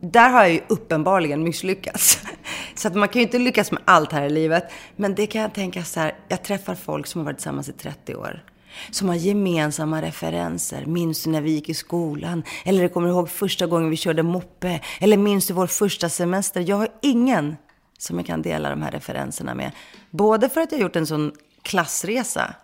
där 0.00 0.30
har 0.30 0.42
jag 0.42 0.52
ju 0.52 0.60
uppenbarligen 0.68 1.42
misslyckats. 1.42 2.18
Så 2.74 2.88
att 2.88 2.94
man 2.94 3.08
kan 3.08 3.20
ju 3.20 3.26
inte 3.26 3.38
lyckas 3.38 3.72
med 3.72 3.82
allt 3.84 4.12
här 4.12 4.26
i 4.26 4.30
livet. 4.30 4.64
Men 4.96 5.14
det 5.14 5.26
kan 5.26 5.42
jag 5.42 5.54
tänka 5.54 5.84
så 5.84 6.00
här, 6.00 6.14
jag 6.28 6.44
träffar 6.44 6.74
folk 6.74 7.06
som 7.06 7.20
har 7.20 7.24
varit 7.24 7.36
tillsammans 7.36 7.68
i 7.68 7.72
30 7.72 8.14
år. 8.14 8.44
Som 8.90 9.08
har 9.08 9.14
gemensamma 9.14 10.02
referenser. 10.02 10.86
Minns 10.86 11.24
du 11.24 11.30
när 11.30 11.40
vi 11.40 11.50
gick 11.50 11.68
i 11.68 11.74
skolan? 11.74 12.42
Eller 12.64 12.88
kommer 12.88 13.08
du 13.08 13.14
ihåg 13.14 13.30
första 13.30 13.66
gången 13.66 13.90
vi 13.90 13.96
körde 13.96 14.22
moppe? 14.22 14.80
Eller 15.00 15.16
minns 15.16 15.46
du 15.46 15.54
vår 15.54 15.66
första 15.66 16.08
semester? 16.08 16.64
Jag 16.68 16.76
har 16.76 16.88
ingen 17.02 17.56
som 17.98 18.16
jag 18.16 18.26
kan 18.26 18.42
dela 18.42 18.70
de 18.70 18.82
här 18.82 18.90
referenserna 18.90 19.54
med. 19.54 19.72
Både 20.10 20.48
för 20.48 20.60
att 20.60 20.72
jag 20.72 20.80
gjort 20.80 20.96
en 20.96 21.06
sån 21.06 21.32
klassresa 21.62 22.54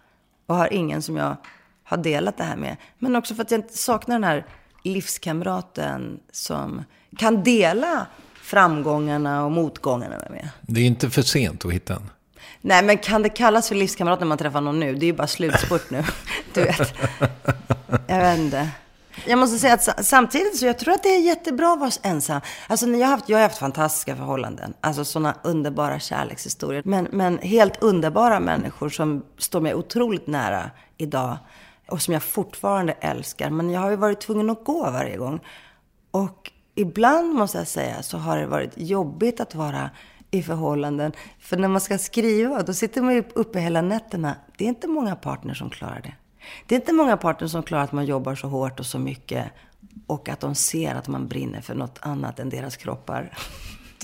och 0.47 0.57
har 0.57 0.73
ingen 0.73 1.03
som 1.03 1.17
jag 1.17 1.37
har 1.85 1.97
delat 1.97 2.37
det 2.37 2.45
här 2.45 2.57
med. 2.57 2.77
Men 2.99 3.17
också 3.17 3.35
för 3.35 3.43
att 3.43 3.51
jag 3.51 3.71
saknar 3.71 4.15
den 4.15 4.25
här 4.25 4.47
livskamraten 4.83 6.21
som 6.33 6.85
kan 7.17 7.43
dela 7.43 8.07
framgångarna 8.35 9.45
och 9.45 9.53
motgångarna 9.53 10.19
med 10.19 10.31
mig. 10.31 10.49
Det 10.61 10.81
är 10.81 10.85
inte 10.85 11.11
för 11.11 11.23
sent 11.23 11.65
att 11.65 11.73
hitta 11.73 11.95
en. 11.95 12.11
Nej, 12.61 12.85
men 12.85 12.99
kan 12.99 13.23
det 13.23 13.29
kallas 13.29 13.69
för 13.69 13.75
livskamrat 13.75 14.21
när 14.21 14.27
man 14.27 14.39
träffar 14.39 14.61
någon 14.61 14.81
nu? 14.81 14.95
Det 14.95 15.05
är 15.05 15.09
ju 15.09 15.13
bara 15.13 15.27
slutspurt 15.27 15.91
nu. 15.91 16.05
Du 16.55 16.65
vet. 16.65 16.95
Jag 18.07 18.19
vet 18.19 18.39
inte. 18.39 18.69
Jag 19.27 19.39
måste 19.39 19.59
säga 19.59 19.75
att 19.75 20.07
samtidigt 20.07 20.57
så 20.57 20.67
jag 20.67 20.79
tror 20.79 20.95
att 20.95 21.03
det 21.03 21.09
är 21.09 21.21
jättebra 21.21 21.73
att 21.73 21.81
vara 21.81 21.91
ensam. 22.03 22.41
Alltså 22.67 22.87
jag 22.87 23.07
har 23.07 23.17
haft, 23.17 23.29
jag 23.29 23.39
har 23.39 23.43
haft 23.43 23.59
fantastiska 23.59 24.17
förhållanden. 24.17 24.75
Alltså 24.81 25.05
sådana 25.05 25.35
underbara 25.43 25.99
kärlekshistorier. 25.99 26.83
Men, 26.85 27.09
men 27.11 27.39
helt 27.39 27.83
underbara 27.83 28.41
människor 28.41 28.89
som 28.89 29.25
står 29.39 29.61
mig 29.61 29.75
otroligt 29.75 30.27
nära 30.27 30.71
idag. 30.97 31.37
Och 31.89 32.03
som 32.03 32.15
jag 32.15 32.23
fortfarande 32.23 32.93
älskar. 32.93 33.51
Men 33.51 33.71
jag 33.71 33.81
har 33.81 33.91
ju 33.91 33.97
varit 33.97 34.21
tvungen 34.21 34.51
att 34.51 34.65
gå 34.65 34.91
varje 34.91 35.17
gång. 35.17 35.41
Och 36.11 36.51
ibland 36.75 37.35
måste 37.35 37.59
jag 37.59 37.69
säga 37.69 38.03
så 38.03 38.19
har 38.19 38.39
det 38.39 38.47
varit 38.47 38.73
jobbigt 38.77 39.41
att 39.41 39.55
vara 39.55 39.91
i 40.31 40.43
förhållanden. 40.43 41.13
För 41.39 41.57
när 41.57 41.69
man 41.69 41.81
ska 41.81 41.99
skriva, 41.99 42.63
då 42.63 42.75
sitter 42.75 43.03
man 43.03 43.15
ju 43.15 43.25
uppe 43.35 43.61
hela 43.61 43.83
nätterna. 43.83 44.37
Det 44.59 44.65
är 44.65 44.69
inte 44.69 44.89
många 44.89 45.17
partner 45.17 45.55
som 45.55 45.71
klarar 45.71 46.01
det. 46.01 46.13
Det 46.67 46.75
är 46.75 46.81
inte 46.81 46.93
många 46.93 47.17
partner 47.17 47.49
som 47.49 47.63
klarar 47.63 47.85
att 47.85 47.93
man 47.93 48.07
jobbar 48.07 48.35
så 48.35 48.49
hårt 48.49 48.81
och 48.81 48.87
så 48.87 48.99
mycket 48.99 49.45
och 50.07 50.29
att 50.29 50.41
de 50.41 50.55
ser 50.55 50.95
att 50.95 51.09
man 51.09 51.29
brinner 51.29 51.61
för 51.61 51.75
något 51.75 51.99
annat 52.03 52.39
än 52.39 52.51
deras 52.51 52.77
kroppar. 52.77 53.33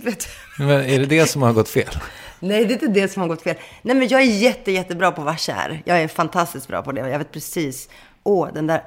Men 0.59 0.71
är 0.71 0.99
det 0.99 1.07
det 1.07 1.27
som 1.27 1.43
har 1.43 1.53
gått 1.53 1.69
fel? 1.69 1.95
Nej, 2.41 2.65
det 2.65 2.73
är 2.73 2.75
inte 2.75 3.01
det 3.01 3.09
som 3.09 3.21
har 3.21 3.29
gått 3.29 3.43
fel. 3.43 3.57
Nej, 3.83 3.97
men 3.97 4.09
jag 4.09 4.21
är 4.21 4.41
jätte, 4.41 4.73
jättebra 4.73 5.13
på 5.13 5.21
att 5.21 5.25
vara 5.25 5.37
kär. 5.37 5.83
Jag 5.85 6.03
är 6.03 6.09
fantastiskt 6.09 6.69
bra 6.69 6.83
på 6.83 6.93
det. 6.93 7.09
Jag 7.09 7.19
vet 7.19 7.33
precis, 7.33 7.89
åh, 8.23 8.49
den 8.55 8.67
där 8.67 8.85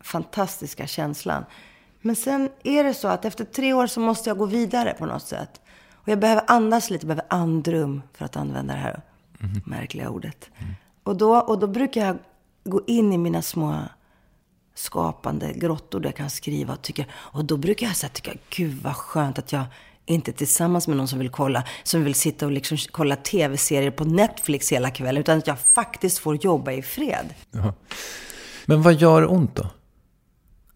fantastiska 0.00 0.86
känslan. 0.86 1.44
Men 2.00 2.16
sen 2.16 2.50
är 2.62 2.84
det 2.84 2.94
så 2.94 3.08
att 3.08 3.24
efter 3.24 3.44
tre 3.44 3.72
år 3.72 3.86
så 3.86 4.00
måste 4.00 4.30
jag 4.30 4.38
gå 4.38 4.46
vidare 4.46 4.94
på 4.98 5.06
något 5.06 5.26
sätt. 5.26 5.60
Och 5.94 6.08
jag 6.08 6.18
behöver 6.18 6.44
andas 6.46 6.90
lite, 6.90 7.06
jag 7.06 7.16
behöver 7.16 7.34
andrum 7.34 8.02
för 8.12 8.24
att 8.24 8.36
använda 8.36 8.74
det 8.74 8.80
här 8.80 9.02
mm. 9.40 9.62
märkliga 9.66 10.08
ordet. 10.08 10.50
Mm. 10.58 10.74
Och, 11.02 11.16
då, 11.16 11.36
och 11.36 11.58
då 11.58 11.66
brukar 11.66 12.06
jag 12.06 12.18
gå 12.64 12.80
in 12.86 13.12
i 13.12 13.18
mina 13.18 13.42
små 13.42 13.82
skapande 14.74 15.52
grottor 15.52 16.00
där 16.00 16.08
jag 16.08 16.16
kan 16.16 16.30
skriva 16.30 16.72
och 16.72 16.82
tycka. 16.82 17.04
Och 17.12 17.44
då 17.44 17.56
brukar 17.56 17.86
jag 17.86 17.96
säga, 17.96 18.10
tycka, 18.10 18.32
gud 18.50 18.82
vad 18.82 18.96
skönt 18.96 19.38
att 19.38 19.52
jag 19.52 19.64
inte 20.06 20.32
tillsammans 20.32 20.88
med 20.88 20.96
någon 20.96 21.08
som 21.08 21.18
vill 21.18 21.30
kolla, 21.30 21.64
som 21.82 22.04
vill 22.04 22.14
sitta 22.14 22.46
och 22.46 22.52
liksom 22.52 22.78
kolla 22.90 23.16
tv-serier 23.16 23.90
på 23.90 24.04
Netflix 24.04 24.72
hela 24.72 24.90
kvällen. 24.90 25.20
Utan 25.20 25.38
att 25.38 25.46
jag 25.46 25.58
faktiskt 25.58 26.18
får 26.18 26.36
jobba 26.36 26.72
i 26.72 26.82
fred. 26.82 27.34
Jaha. 27.50 27.74
Men 28.66 28.82
vad 28.82 28.94
gör 28.94 29.32
ont 29.32 29.56
då? 29.56 29.66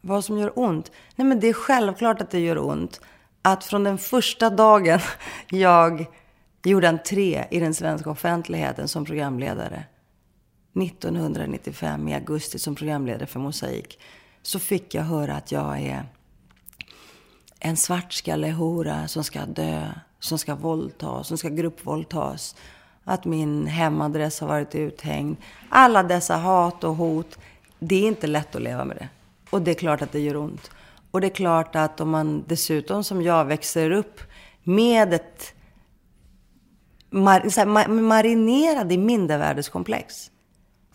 Vad 0.01 0.25
som 0.25 0.39
gör 0.39 0.53
ont? 0.59 0.93
Nej, 1.17 1.29
men 1.29 1.41
det 1.41 1.49
är 1.49 1.53
självklart 1.53 2.21
att 2.21 2.31
det 2.31 2.41
gör 2.41 2.59
ont. 2.59 3.01
Att 3.43 3.65
från 3.65 3.85
den 3.85 3.99
första 3.99 4.51
dagen 4.51 5.01
jag 5.51 6.07
gjorde 6.65 6.89
entré 6.89 7.45
i 7.51 7.61
den 7.61 7.75
svenska 7.75 8.11
offentligheten 8.11 8.89
som 8.89 9.05
programledare 9.05 9.85
1995 10.83 12.09
i 12.09 12.15
augusti 12.15 12.59
som 12.59 12.75
programledare 12.75 13.27
för 13.27 13.41
Mosaik 13.41 13.99
så 14.43 14.59
fick 14.59 14.95
jag 14.95 15.03
höra 15.03 15.35
att 15.35 15.53
jag 15.53 15.81
är 15.81 16.07
en 17.61 17.77
svartskallehora 17.77 19.09
som 19.09 19.25
ska 19.25 19.47
dö, 19.47 19.93
som 20.21 20.39
ska 20.39 20.55
våldtas, 20.55 21.29
som 21.29 21.39
ska 21.39 21.49
gruppvåldtas. 21.49 22.57
Att 23.05 23.25
min 23.25 23.67
hemadress 23.67 24.41
har 24.41 24.49
varit 24.49 24.75
uthängd. 24.75 25.37
Alla 25.69 26.03
dessa 26.03 26.37
hat 26.37 26.85
och 26.85 26.95
hot. 26.95 27.39
Det 27.79 27.95
är 27.95 28.09
inte 28.09 28.27
lätt 28.27 28.55
att 28.55 28.63
leva 28.63 28.85
med 28.85 28.97
det. 28.97 29.09
Och 29.51 29.63
det 29.63 29.71
är 29.71 29.75
klart 29.75 30.03
att 30.03 30.13
det 30.13 30.21
gör 30.21 30.37
ont. 30.37 30.71
Och 31.11 31.21
det 31.21 31.27
är 31.27 31.35
klart 31.35 31.77
att 31.77 32.01
om 32.01 32.11
man 32.11 32.45
dessutom 32.47 33.05
som 33.05 33.23
jag 33.23 33.45
växer 33.45 33.91
upp 33.91 34.21
med 34.63 35.15
ett 35.15 35.55
mar, 37.11 37.49
så 37.49 37.61
här, 37.61 37.89
marinerad 37.89 38.93
i 38.93 38.99
mindervärdeskomplex. 38.99 40.31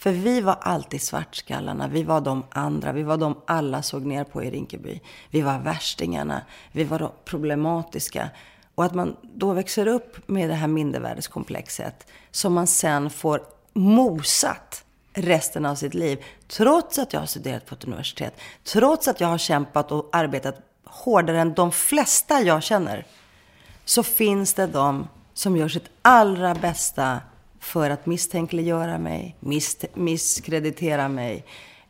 För 0.03 0.11
vi 0.11 0.41
var 0.41 0.57
alltid 0.61 1.01
svartskallarna, 1.01 1.87
vi 1.87 2.03
var 2.03 2.21
de 2.21 2.43
andra, 2.49 2.91
vi 2.91 3.03
var 3.03 3.17
de 3.17 3.41
alla 3.45 3.81
såg 3.81 4.05
ner 4.05 4.23
på 4.23 4.43
i 4.43 4.51
Rinkeby. 4.51 4.99
Vi 5.29 5.41
var 5.41 5.59
värstingarna, 5.59 6.41
vi 6.71 6.83
var 6.83 6.99
de 6.99 7.11
problematiska. 7.25 8.29
Och 8.75 8.85
att 8.85 8.93
man 8.93 9.15
då 9.21 9.53
växer 9.53 9.87
upp 9.87 10.27
med 10.27 10.49
det 10.49 10.55
här 10.55 10.67
mindervärdeskomplexet 10.67 12.07
som 12.31 12.53
man 12.53 12.67
sen 12.67 13.09
får 13.09 13.41
mosat 13.73 14.83
resten 15.13 15.65
av 15.65 15.75
sitt 15.75 15.93
liv. 15.93 16.23
Trots 16.47 16.99
att 16.99 17.13
jag 17.13 17.19
har 17.19 17.27
studerat 17.27 17.65
på 17.65 17.75
ett 17.75 17.83
universitet, 17.83 18.33
trots 18.63 19.07
att 19.07 19.21
jag 19.21 19.27
har 19.27 19.37
kämpat 19.37 19.91
och 19.91 20.09
arbetat 20.11 20.55
hårdare 20.83 21.39
än 21.41 21.53
de 21.53 21.71
flesta 21.71 22.41
jag 22.41 22.63
känner, 22.63 23.05
så 23.85 24.03
finns 24.03 24.53
det 24.53 24.67
de 24.67 25.07
som 25.33 25.57
gör 25.57 25.67
sitt 25.67 25.89
allra 26.01 26.55
bästa 26.55 27.19
för 27.63 27.89
att 27.89 28.05
misstänkliggöra 28.05 28.97
mig, 28.97 29.35
miss 29.39 29.85
misskreditera 29.93 31.09
mig, 31.09 31.45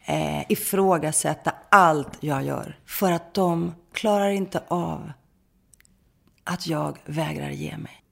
eh, 0.05 0.51
ifrågasätta 0.51 1.53
allt 1.69 2.17
jag 2.19 2.43
gör. 2.43 2.77
För 2.85 3.11
att 3.11 3.33
de 3.33 3.75
klarar 3.93 4.29
inte 4.29 4.63
av 4.67 5.11
att 6.43 6.67
jag 6.67 6.97
vägrar 7.05 7.49
ge 7.49 7.77
mig. 7.77 8.03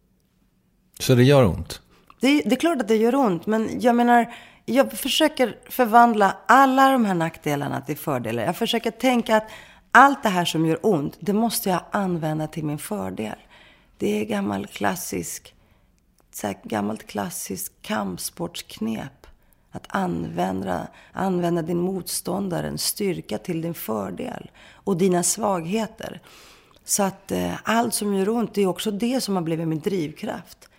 Så 1.00 1.16
det 1.16 1.24
gör 1.24 1.46
ont? 1.46 1.82
Det, 2.20 2.42
det 2.42 2.56
är 2.56 2.60
klart 2.60 2.82
att 2.82 2.88
det 2.88 2.96
gör 2.96 3.16
ont, 3.16 3.46
men 3.46 3.82
jag 3.82 3.96
menar, 3.96 4.34
jag 4.66 4.92
försöker 4.92 5.58
förvandla 5.70 6.38
alla 6.48 6.92
de 6.92 7.06
här 7.06 7.16
nackdelarna 7.16 7.82
till 7.82 7.98
fördelar. 7.98 8.44
Jag 8.44 8.58
försöker 8.58 8.92
tänka 8.92 9.38
att 9.38 9.50
allt 9.92 10.24
det 10.24 10.30
här 10.30 10.46
som 10.46 10.66
gör 10.66 10.80
ont, 10.82 11.18
det 11.20 11.34
måste 11.34 11.70
jag 11.70 11.82
använda 11.92 12.48
till 12.48 12.66
min 12.66 12.78
fördel. 12.78 13.38
Det 13.98 14.22
är 14.22 14.26
gammal 14.26 14.68
klassisk 14.68 15.54
så 16.32 16.48
här 16.48 16.58
gammalt 16.64 17.08
klassiskt 17.08 17.74
kampsportsknep. 17.82 19.28
Att 19.72 19.86
använda, 19.88 20.88
använda 21.12 21.62
din 21.62 21.78
motståndares 21.78 22.84
styrka 22.84 23.38
till 23.38 23.62
din 23.62 23.74
fördel. 23.74 24.52
Och 24.74 24.98
dina 24.98 25.24
svagheter. 25.24 26.22
Så 26.84 27.04
att 27.04 27.32
eh, 27.32 27.54
allt 27.64 27.94
som 27.94 28.14
gör 28.14 28.30
ont, 28.30 28.54
det 28.54 28.62
är 28.62 28.68
också 28.68 28.92
det 28.92 29.22
som 29.22 29.36
har 29.36 29.44
blivit 29.44 29.68
min 29.68 29.80
drivkraft. 29.80 30.70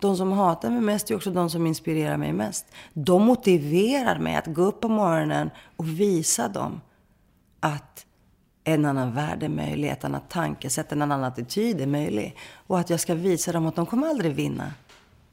De 0.00 0.16
som 0.16 0.32
hatar 0.32 0.70
mig 0.70 0.80
mest 0.80 1.10
är 1.10 1.16
också 1.16 1.30
de 1.30 1.50
som 1.50 1.66
inspirerar 1.66 2.16
mig 2.16 2.32
mest. 2.32 2.66
De 2.92 3.22
motiverar 3.22 4.18
mig 4.18 4.36
att 4.36 4.46
gå 4.46 4.62
upp 4.62 4.80
på 4.80 4.88
morgonen 4.88 5.50
och 5.76 5.88
visa 6.00 6.48
dem 6.48 6.80
att 7.60 8.06
en 8.64 8.84
annan 8.84 9.14
värld 9.14 9.42
är 9.42 9.48
möjlig, 9.48 9.88
ett 9.88 10.04
annat 10.04 10.30
tankesätt, 10.30 10.92
en 10.92 11.02
annan 11.02 11.24
attityd 11.24 11.80
är 11.80 11.86
möjlig. 11.86 12.36
Och 12.66 12.78
att 12.78 12.90
jag 12.90 13.00
ska 13.00 13.14
visa 13.14 13.52
dem 13.52 13.66
att 13.66 13.76
de 13.76 13.86
kommer 13.86 14.08
aldrig 14.08 14.34
vinna. 14.34 14.72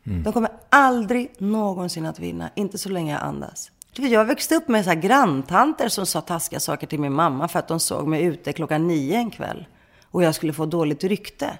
Mm. 0.06 0.24
De 0.24 0.34
kommer 0.34 0.52
aldrig 0.70 1.32
någonsin 1.38 2.06
att 2.06 2.20
vinna. 2.20 2.50
Inte 2.56 2.78
så 2.78 2.90
länge 2.90 3.12
jag 3.12 3.22
andas. 3.22 3.72
Jag 3.96 4.26
växte 4.26 4.56
upp 4.56 4.68
med 4.68 4.84
så 4.84 4.90
här 4.90 5.02
granntanter 5.02 5.90
som 5.90 6.06
sa 6.06 6.22
taskiga 6.22 6.60
saker 6.60 6.88
till 6.88 7.00
min 7.00 7.14
mamma 7.14 7.48
för 7.48 7.60
att 7.60 7.68
de 7.68 7.80
såg 7.80 8.08
mig 8.08 8.24
ute 8.24 8.54
klockan 8.54 8.88
nio 8.88 9.16
en 9.16 9.32
kväll. 9.32 9.66
Och 10.04 10.24
jag 10.24 10.36
skulle 10.36 10.54
få 10.54 10.66
dåligt 10.66 11.04
rykte. 11.04 11.58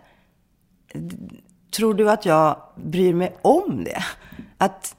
Tror 1.76 1.94
du 1.94 2.10
att 2.10 2.26
jag 2.26 2.58
bryr 2.76 3.14
mig 3.14 3.38
om 3.42 3.84
det? 3.84 4.04
Att 4.58 4.96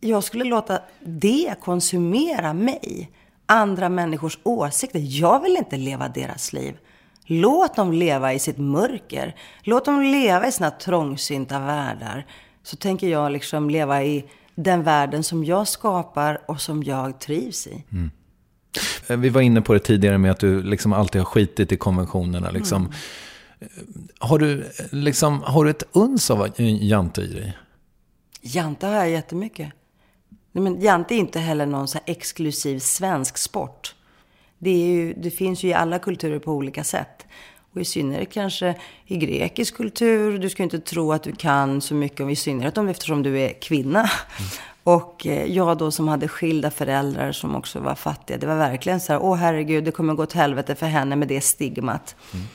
jag 0.00 0.24
skulle 0.24 0.44
låta 0.44 0.78
det 1.04 1.54
konsumera 1.60 2.52
mig? 2.52 3.10
Andra 3.46 3.88
människors 3.88 4.38
åsikter. 4.42 5.00
Jag 5.02 5.42
vill 5.42 5.56
inte 5.56 5.76
leva 5.76 6.08
deras 6.08 6.52
liv. 6.52 6.76
Låt 7.24 7.76
dem 7.76 7.92
leva 7.92 8.32
i 8.32 8.38
sitt 8.38 8.58
mörker. 8.58 9.36
Låt 9.62 9.84
dem 9.84 10.02
leva 10.02 10.46
i 10.46 10.52
sina 10.52 10.70
trångsynta 10.70 11.58
världar 11.58 12.26
så 12.68 12.76
tänker 12.76 13.08
jag 13.08 13.32
liksom 13.32 13.70
leva 13.70 14.04
i 14.04 14.24
den 14.54 14.82
världen 14.82 15.24
som 15.24 15.44
jag 15.44 15.68
skapar 15.68 16.40
och 16.46 16.60
som 16.60 16.82
jag 16.82 17.20
trivs 17.20 17.66
i. 17.66 17.84
Mm. 17.92 18.10
Vi 19.22 19.28
var 19.28 19.40
inne 19.40 19.62
på 19.62 19.72
det 19.72 19.80
tidigare 19.80 20.18
med 20.18 20.30
att 20.30 20.40
du 20.40 20.62
liksom 20.62 20.92
alltid 20.92 21.20
har 21.20 21.26
skitit 21.26 21.72
i 21.72 21.76
konventionerna. 21.76 22.50
Liksom. 22.50 22.82
Mm. 22.82 22.92
Har, 24.18 24.38
du, 24.38 24.64
liksom, 24.90 25.42
har 25.42 25.64
du 25.64 25.70
ett 25.70 25.82
uns 25.92 26.30
av 26.30 26.50
jante 26.60 27.22
i 27.22 27.26
dig? 27.26 27.58
Jante 28.40 28.86
har 28.86 28.94
jag 28.94 29.10
jättemycket. 29.10 29.72
Men 30.52 30.80
jante 30.80 31.14
är 31.14 31.18
inte 31.18 31.38
heller 31.38 31.66
någon 31.66 31.88
så 31.88 31.98
exklusiv 32.06 32.78
svensk 32.78 33.38
sport. 33.38 33.94
Det, 34.58 34.70
ju, 34.70 35.14
det, 35.14 35.30
finns 35.30 35.62
ju 35.62 35.68
i 35.68 35.74
alla 35.74 35.98
kulturer 35.98 36.38
på 36.38 36.52
olika 36.52 36.84
sätt. 36.84 37.26
Och 37.74 37.80
i 37.80 37.84
synnerhet 37.84 38.32
kanske 38.32 38.74
i 39.06 39.16
grekisk 39.16 39.76
kultur. 39.76 40.38
Du 40.38 40.50
ska 40.50 40.62
inte 40.62 40.78
tro 40.78 41.12
att 41.12 41.22
du 41.22 41.32
kan 41.32 41.80
så 41.80 41.94
mycket 41.94 42.20
om 42.20 42.30
i 42.30 42.36
synnerhet 42.36 42.78
om 42.78 42.88
eftersom 42.88 43.22
du 43.22 43.40
är 43.40 43.52
kvinna. 43.52 43.98
Mm. 43.98 44.50
Och 44.82 45.26
eh, 45.26 45.44
jag 45.44 45.78
då 45.78 45.90
som 45.90 46.08
hade 46.08 46.28
skilda 46.28 46.70
föräldrar 46.70 47.32
som 47.32 47.56
också 47.56 47.80
var 47.80 47.94
fattiga. 47.94 48.38
Det 48.38 48.46
var 48.46 48.56
verkligen 48.56 49.00
så 49.00 49.12
här, 49.12 49.22
åh 49.22 49.36
herregud, 49.36 49.84
det 49.84 49.90
kommer 49.90 50.14
gå 50.14 50.22
åt 50.22 50.32
helvete 50.32 50.74
för 50.74 50.86
henne 50.86 51.16
med 51.16 51.28
det 51.28 51.40
stigmat. 51.40 52.16
Mm. 52.34 52.46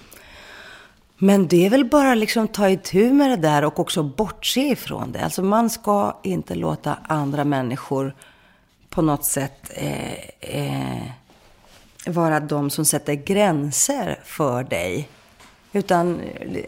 Men 1.18 1.47
det 1.47 1.66
är 1.66 1.70
väl 1.70 1.86
bara 1.86 2.16
liksom 2.16 2.47
ta 2.47 2.70
itu 2.70 3.14
med 3.14 3.30
det 3.30 3.47
där 3.47 3.66
och 3.66 3.80
också 3.80 4.03
bortse 4.03 4.61
ifrån 4.61 5.11
det. 5.11 5.24
Alltså 5.24 5.43
man 5.43 5.70
ska 5.70 6.20
inte 6.24 6.55
låta 6.55 6.97
andra 7.03 7.43
människor 7.43 8.16
på 8.89 9.01
något 9.01 9.26
sätt 9.26 9.72
eh, 9.76 10.14
eh, 10.39 11.01
vara 12.06 12.39
de 12.39 12.70
som 12.70 12.86
sätter 12.86 13.14
gränser 13.14 14.20
för 14.24 14.64
dig. 14.64 15.10
Utan 15.74 16.22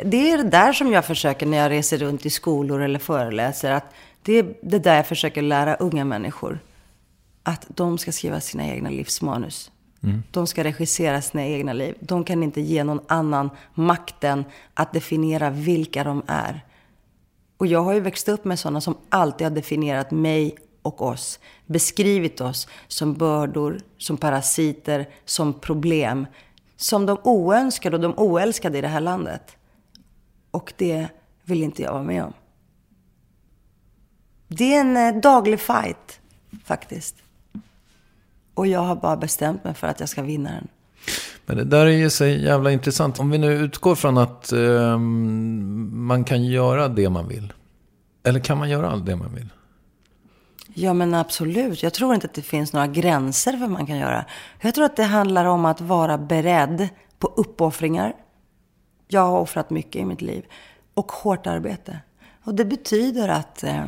det 0.06 0.32
är 0.32 0.38
det 0.38 0.50
där 0.50 0.74
som 0.74 0.92
jag 0.92 1.06
försöker 1.06 1.46
när 1.46 1.58
jag 1.58 1.72
reser 1.72 1.98
runt 1.98 2.26
i 2.26 2.30
skolor 2.30 2.82
eller 2.82 3.00
föreläser. 3.00 3.72
Att 3.72 3.94
det 4.22 4.34
är 4.34 4.54
det 4.62 4.80
där 4.80 4.96
jag 4.96 5.08
försöker 5.08 5.42
lära 5.42 5.76
unga 5.76 6.06
människor. 6.06 6.60
Att 7.44 7.66
de 7.68 7.98
ska 7.98 8.12
skriva 8.12 8.42
sina 8.42 8.68
egna 8.68 8.90
livsmanus. 8.90 9.72
Mm. 10.04 10.24
De 10.32 10.48
ska 10.48 10.64
regissera 10.64 11.22
sina 11.22 11.46
egna 11.46 11.74
liv. 11.74 11.96
De 12.00 12.24
kan 12.24 12.44
inte 12.44 12.62
ge 12.62 12.84
någon 12.84 13.00
annan 13.08 13.50
makten 13.74 14.46
att 14.74 14.94
definiera 14.94 15.50
vilka 15.50 16.04
de 16.04 16.24
är. 16.28 16.66
Och 17.58 17.68
jag 17.68 17.84
har 17.84 17.94
ju 17.94 18.00
växt 18.00 18.30
upp 18.30 18.46
med 18.46 18.60
sådana 18.60 18.82
som 18.82 18.98
alltid 19.10 19.48
har 19.48 19.56
definierat 19.56 20.12
mig 20.12 20.56
och 20.86 21.02
oss. 21.02 21.40
Beskrivit 21.66 22.42
oss 22.42 22.68
som 22.88 23.14
bördor, 23.14 23.80
som 23.98 24.18
parasiter, 24.18 25.10
som 25.26 25.54
problem. 25.54 26.28
Som 26.78 27.06
de 27.06 27.18
oönskade 27.24 27.96
och 27.96 28.02
de 28.02 28.14
oälskade 28.18 28.78
i 28.78 28.82
det 28.82 28.88
här 28.88 29.02
landet. 29.02 29.58
Och 30.52 30.74
det 30.78 31.08
vill 31.44 31.64
inte 31.64 31.82
jag 31.82 31.92
vara 31.92 32.04
med 32.04 32.24
om. 32.24 32.34
Det 34.48 34.76
är 34.76 34.82
en 34.82 34.98
eh, 34.98 35.22
daglig 35.22 35.60
fight, 35.60 36.20
faktiskt. 36.66 37.16
Och 38.54 38.68
jag 38.68 38.80
har 38.80 38.96
bara 38.96 39.18
bestämt 39.18 39.64
mig 39.64 39.74
för 39.74 39.88
att 39.88 40.00
jag 40.00 40.10
ska 40.10 40.22
vinna 40.22 40.52
den. 40.52 40.68
Men 41.46 41.58
det 41.58 41.64
där 41.64 41.86
är 41.86 41.90
ju 41.90 42.10
så 42.10 42.26
jävla 42.26 42.72
intressant. 42.72 43.20
Om 43.20 43.30
vi 43.30 43.38
nu 43.38 43.54
utgår 43.54 43.96
från 43.96 44.18
att 44.18 44.52
eh, 44.52 44.98
man 44.98 46.24
kan 46.24 46.46
göra 46.46 46.88
det 46.88 47.10
man 47.10 47.28
vill. 47.28 47.54
Eller 48.24 48.40
kan 48.40 48.58
man 48.58 48.70
göra 48.70 48.90
allt 48.90 49.06
det 49.06 49.16
man 49.16 49.36
vill? 49.36 49.50
Ja, 50.78 50.94
men 50.94 51.14
absolut. 51.14 51.84
Jag 51.84 51.94
tror 51.94 52.14
inte 52.14 52.28
att 52.28 52.34
det 52.34 52.42
finns 52.42 52.74
några 52.74 52.88
gränser 52.88 53.52
för 53.52 53.60
vad 53.60 53.70
man 53.70 53.86
kan 53.86 53.98
göra. 53.98 54.26
Jag 54.62 54.76
tror 54.76 54.86
att 54.86 54.96
det 54.96 55.04
handlar 55.04 55.46
om 55.46 55.66
att 55.66 55.82
vara 55.82 56.18
beredd 56.18 56.90
på 57.20 57.28
uppoffringar. 57.28 58.14
Jag 59.08 59.22
har 59.22 59.40
offrat 59.40 59.70
mycket 59.70 59.96
i 59.96 60.06
mitt 60.06 60.22
liv. 60.22 60.46
Och 60.94 61.12
hårt 61.12 61.48
arbete. 61.48 62.00
Och 62.44 62.56
det 62.56 62.66
betyder 62.66 63.30
att 63.30 63.64
eh, 63.64 63.86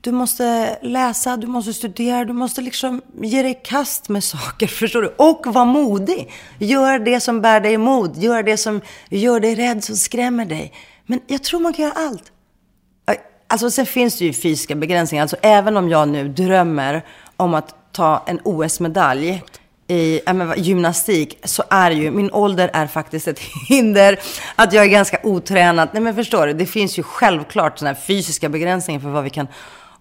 du 0.00 0.12
måste 0.12 0.78
läsa, 0.82 1.36
du 1.36 1.46
måste 1.46 1.72
studera, 1.72 2.24
du 2.24 2.32
måste 2.32 2.60
liksom 2.60 3.02
ge 3.22 3.42
dig 3.42 3.60
kast 3.64 4.08
med 4.08 4.24
saker, 4.24 4.66
förstår 4.80 5.02
du? 5.02 5.08
Och 5.08 5.54
vara 5.54 5.64
modig. 5.64 6.30
Gör 6.58 6.98
det 6.98 7.20
som 7.20 7.40
bär 7.40 7.60
dig 7.60 7.78
mod. 7.78 8.16
Gör 8.16 8.42
det 8.42 8.56
som 8.56 8.80
gör 9.08 9.40
dig 9.40 9.54
rädd, 9.54 9.84
som 9.84 9.96
skrämmer 9.96 10.44
dig. 10.44 10.72
Men 11.06 11.20
jag 11.26 11.42
tror 11.42 11.60
man 11.60 11.72
kan 11.72 11.84
göra 11.84 11.94
allt. 11.96 12.32
Alltså 13.46 13.70
sen 13.70 13.86
finns 13.86 14.18
det 14.18 14.24
ju 14.24 14.32
fysiska 14.32 14.74
begränsningar. 14.74 15.22
Alltså 15.22 15.36
även 15.42 15.76
om 15.76 15.88
jag 15.88 16.08
nu 16.08 16.28
drömmer 16.28 17.02
om 17.36 17.54
att 17.54 17.74
ta 17.92 18.22
en 18.26 18.40
OS-medalj. 18.44 19.42
i 19.88 20.20
men, 20.26 20.54
gymnastik 20.56 21.38
så 21.44 21.62
är 21.70 21.90
ju, 21.90 22.10
min 22.10 22.30
ålder 22.30 22.70
är 22.72 22.86
faktiskt 22.86 23.28
ett 23.28 23.38
hinder. 23.68 24.18
Att 24.56 24.72
jag 24.72 24.84
är 24.84 24.88
ganska 24.88 25.18
otränad. 25.22 25.88
Nej 25.92 26.02
men 26.02 26.14
förstår 26.14 26.46
du, 26.46 26.52
det 26.52 26.66
finns 26.66 26.98
ju 26.98 27.02
självklart 27.02 27.78
sådana 27.78 27.94
här 27.94 28.00
fysiska 28.00 28.48
begränsningar 28.48 29.00
för 29.00 29.08
vad 29.08 29.24
vi 29.24 29.30
kan 29.30 29.46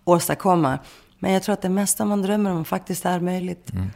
åstadkomma. 0.03 0.79
Men 1.19 1.31
jag 1.31 1.43
tror 1.43 1.53
att 1.53 1.61
det 1.61 1.69
mesta 1.69 2.05
man 2.05 2.21
drömmer 2.21 2.51
om 2.51 2.65
faktiskt 2.65 3.05
är 3.05 3.19
möjligt. 3.19 3.73
Mm. 3.73 3.91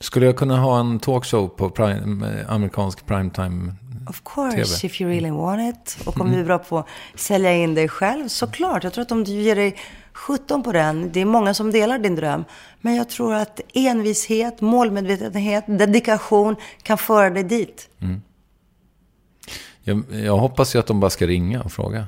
Skulle 0.00 0.26
jag 0.26 0.36
kunna 0.36 0.56
ha 0.56 0.80
en 0.80 0.98
talkshow 0.98 1.48
på 1.48 1.70
prime, 1.70 2.40
eh, 2.40 2.52
amerikansk 2.52 3.06
primetime? 3.06 3.72
Of 4.08 4.22
course, 4.24 4.80
TV. 4.80 4.86
if 4.86 5.00
you 5.00 5.10
really 5.10 5.30
want 5.30 5.74
it. 5.76 6.06
Och 6.06 6.20
om 6.20 6.32
du 6.32 6.40
är 6.40 6.44
bra 6.44 6.58
på 6.58 6.78
att 6.78 6.86
sälja 7.14 7.52
in 7.52 7.74
dig 7.74 7.88
själv, 7.88 8.28
såklart. 8.28 8.84
Jag 8.84 8.92
tror 8.92 9.02
att 9.02 9.12
om 9.12 9.24
du 9.24 9.32
ger 9.32 9.56
dig 9.56 9.76
17 10.12 10.62
på 10.62 10.72
den, 10.72 11.12
det 11.12 11.20
är 11.20 11.24
många 11.24 11.54
som 11.54 11.70
delar 11.70 11.98
din 11.98 12.16
dröm. 12.16 12.44
Men 12.80 12.94
jag 12.94 13.08
tror 13.08 13.34
att 13.34 13.60
envishet, 13.74 14.60
målmedvetenhet, 14.60 15.64
dedikation 15.66 16.56
kan 16.82 16.98
föra 16.98 17.30
dig 17.30 17.44
dit. 17.44 17.88
Jag, 19.82 20.04
jag 20.10 20.36
hoppas 20.36 20.74
ju 20.74 20.78
att 20.78 20.86
de 20.86 21.00
bara 21.00 21.10
ska 21.10 21.26
ringa 21.26 21.62
och 21.62 21.72
fråga. 21.72 22.06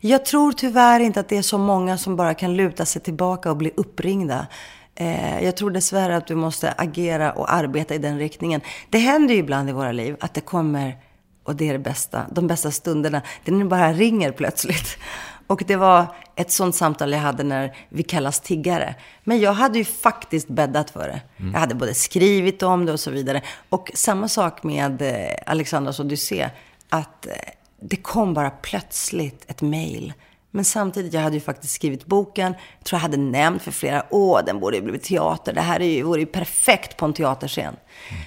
Jag 0.00 0.24
tror 0.24 0.52
tyvärr 0.52 1.00
inte 1.00 1.20
att 1.20 1.28
det 1.28 1.36
är 1.36 1.42
så 1.42 1.58
många 1.58 1.98
som 1.98 2.16
bara 2.16 2.34
kan 2.34 2.56
luta 2.56 2.84
sig 2.86 3.02
tillbaka 3.02 3.50
och 3.50 3.56
bli 3.56 3.72
uppringda. 3.76 4.46
Eh, 4.94 5.44
jag 5.44 5.56
tror 5.56 5.70
dessvärre 5.70 6.16
att 6.16 6.26
du 6.26 6.34
måste 6.34 6.72
agera 6.72 7.32
och 7.32 7.52
arbeta 7.52 7.94
i 7.94 7.98
den 7.98 8.18
riktningen. 8.18 8.60
Det 8.90 8.98
händer 8.98 9.34
ju 9.34 9.40
ibland 9.40 9.68
i 9.68 9.72
våra 9.72 9.92
liv 9.92 10.16
att 10.20 10.34
det 10.34 10.40
kommer, 10.40 10.96
och 11.44 11.56
det 11.56 11.68
är 11.68 11.72
det 11.72 11.78
bästa, 11.78 12.26
de 12.30 12.46
bästa 12.46 12.70
stunderna, 12.70 13.22
det 13.44 13.50
är 13.50 13.54
när 13.54 13.64
det 13.64 13.70
bara 13.70 13.92
ringer 13.92 14.32
plötsligt. 14.32 14.98
Och 15.46 15.62
det 15.66 15.76
var 15.76 16.06
ett 16.36 16.50
sånt 16.50 16.74
samtal 16.74 17.12
jag 17.12 17.18
hade 17.18 17.42
när 17.42 17.76
vi 17.88 18.02
kallas 18.02 18.40
tiggare. 18.40 18.94
Men 19.24 19.40
jag 19.40 19.52
hade 19.52 19.78
ju 19.78 19.84
faktiskt 19.84 20.48
bäddat 20.48 20.90
för 20.90 21.08
det. 21.08 21.20
Jag 21.52 21.60
hade 21.60 21.74
både 21.74 21.94
skrivit 21.94 22.62
om 22.62 22.86
det 22.86 22.92
och 22.92 23.00
så 23.00 23.10
vidare. 23.10 23.42
Och 23.68 23.90
samma 23.94 24.28
sak 24.28 24.62
med 24.62 25.02
eh, 25.02 25.36
Alexandras 25.46 26.00
Odyssé. 26.00 26.50
Att 26.88 27.26
eh, 27.26 27.32
det 27.80 27.96
kom 27.96 28.34
bara 28.34 28.50
plötsligt 28.50 29.44
ett 29.50 29.62
mejl. 29.62 30.12
Men 30.54 30.64
samtidigt, 30.64 31.12
jag 31.12 31.20
hade 31.20 31.36
ju 31.36 31.40
faktiskt 31.40 31.74
skrivit 31.74 32.06
boken. 32.06 32.54
Jag 32.78 32.84
tror 32.84 32.96
jag 32.96 33.02
hade 33.02 33.16
nämnt 33.16 33.62
för 33.62 33.70
flera, 33.70 34.04
åh, 34.10 34.40
den 34.46 34.60
borde 34.60 34.76
ju 34.76 34.82
blivit 34.82 35.02
teater. 35.02 35.52
Det 35.52 35.60
här 35.60 35.80
är 35.80 35.86
ju, 35.86 36.02
vore 36.02 36.20
ju 36.20 36.26
perfekt 36.26 36.96
på 36.96 37.04
en 37.04 37.12
teaterscen. 37.12 37.76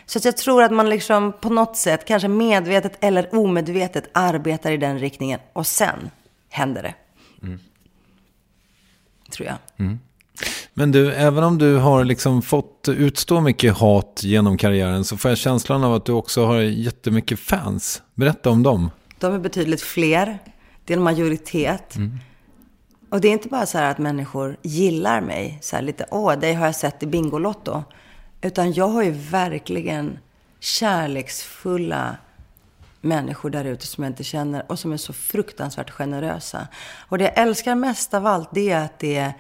Så 0.06 0.18
att 0.18 0.26
jag 0.26 0.38
tror 0.38 0.64
att 0.64 0.72
man 0.72 0.90
liksom 0.90 1.34
på 1.42 1.50
något 1.50 1.78
sätt, 1.78 2.06
kanske 2.06 2.28
medvetet 2.28 2.98
eller 3.00 3.36
omedvetet, 3.36 4.10
arbetar 4.14 4.72
i 4.72 4.78
den 4.78 5.00
riktningen. 5.00 5.40
Och 5.54 5.68
sen 5.68 6.10
händer 6.50 6.84
det. 6.84 6.94
Tror 9.32 9.48
jag. 9.48 9.58
Men 10.74 10.92
du, 10.92 11.14
även 11.14 11.44
om 11.44 11.58
du 11.58 11.78
har 11.78 12.04
liksom 12.04 12.42
fått 12.42 12.88
utstå 12.88 13.42
mycket 13.42 13.78
hat 13.78 14.22
genom 14.24 14.58
karriären 14.58 15.04
så 15.04 15.18
får 15.18 15.32
jag 15.32 15.38
känslan 15.38 15.84
av 15.84 15.94
att 15.94 16.06
du 16.06 16.12
också 16.12 16.46
har 16.46 16.60
jättemycket 16.62 17.40
fans. 17.40 18.02
Berätta 18.14 18.50
om 18.50 18.64
dem. 18.64 18.92
De 19.20 19.34
är 19.34 19.40
betydligt 19.40 19.82
fler. 19.82 20.40
Det 20.86 20.94
är 20.94 20.98
en 20.98 21.04
majoritet. 21.04 21.96
Och 23.10 23.22
det 23.22 23.28
är 23.28 23.32
inte 23.32 23.50
bara 23.50 23.66
så 23.66 23.78
här 23.78 23.92
att 23.92 23.98
människor 23.98 24.58
gillar 24.62 25.22
mig. 25.22 25.58
Så 25.62 25.76
här 25.76 25.84
lite, 25.84 26.06
åh, 26.12 26.40
dig 26.40 26.54
har 26.54 26.66
jag 26.66 26.76
sett 26.76 27.04
i 27.04 27.08
Bingolotto. 27.08 27.84
Utan 28.42 28.74
jag 28.74 28.88
har 28.88 29.04
ju 29.04 29.12
verkligen 29.12 30.20
kärleksfulla 30.60 32.18
människor 33.02 33.50
där 33.50 33.66
ute 33.66 33.88
som 33.88 34.04
jag 34.04 34.12
inte 34.12 34.24
känner 34.24 34.72
och 34.72 34.80
som 34.80 34.92
är 34.92 34.98
så 34.98 35.14
fruktansvärt 35.14 35.90
generösa. 35.90 36.68
Och 37.10 37.18
det 37.18 37.24
jag 37.24 37.38
älskar 37.38 37.76
mest 37.76 38.14
av 38.14 38.26
allt, 38.26 38.50
det 38.52 38.72
är 38.72 38.86
att 38.86 39.00
det 39.00 39.16
är 39.16 39.34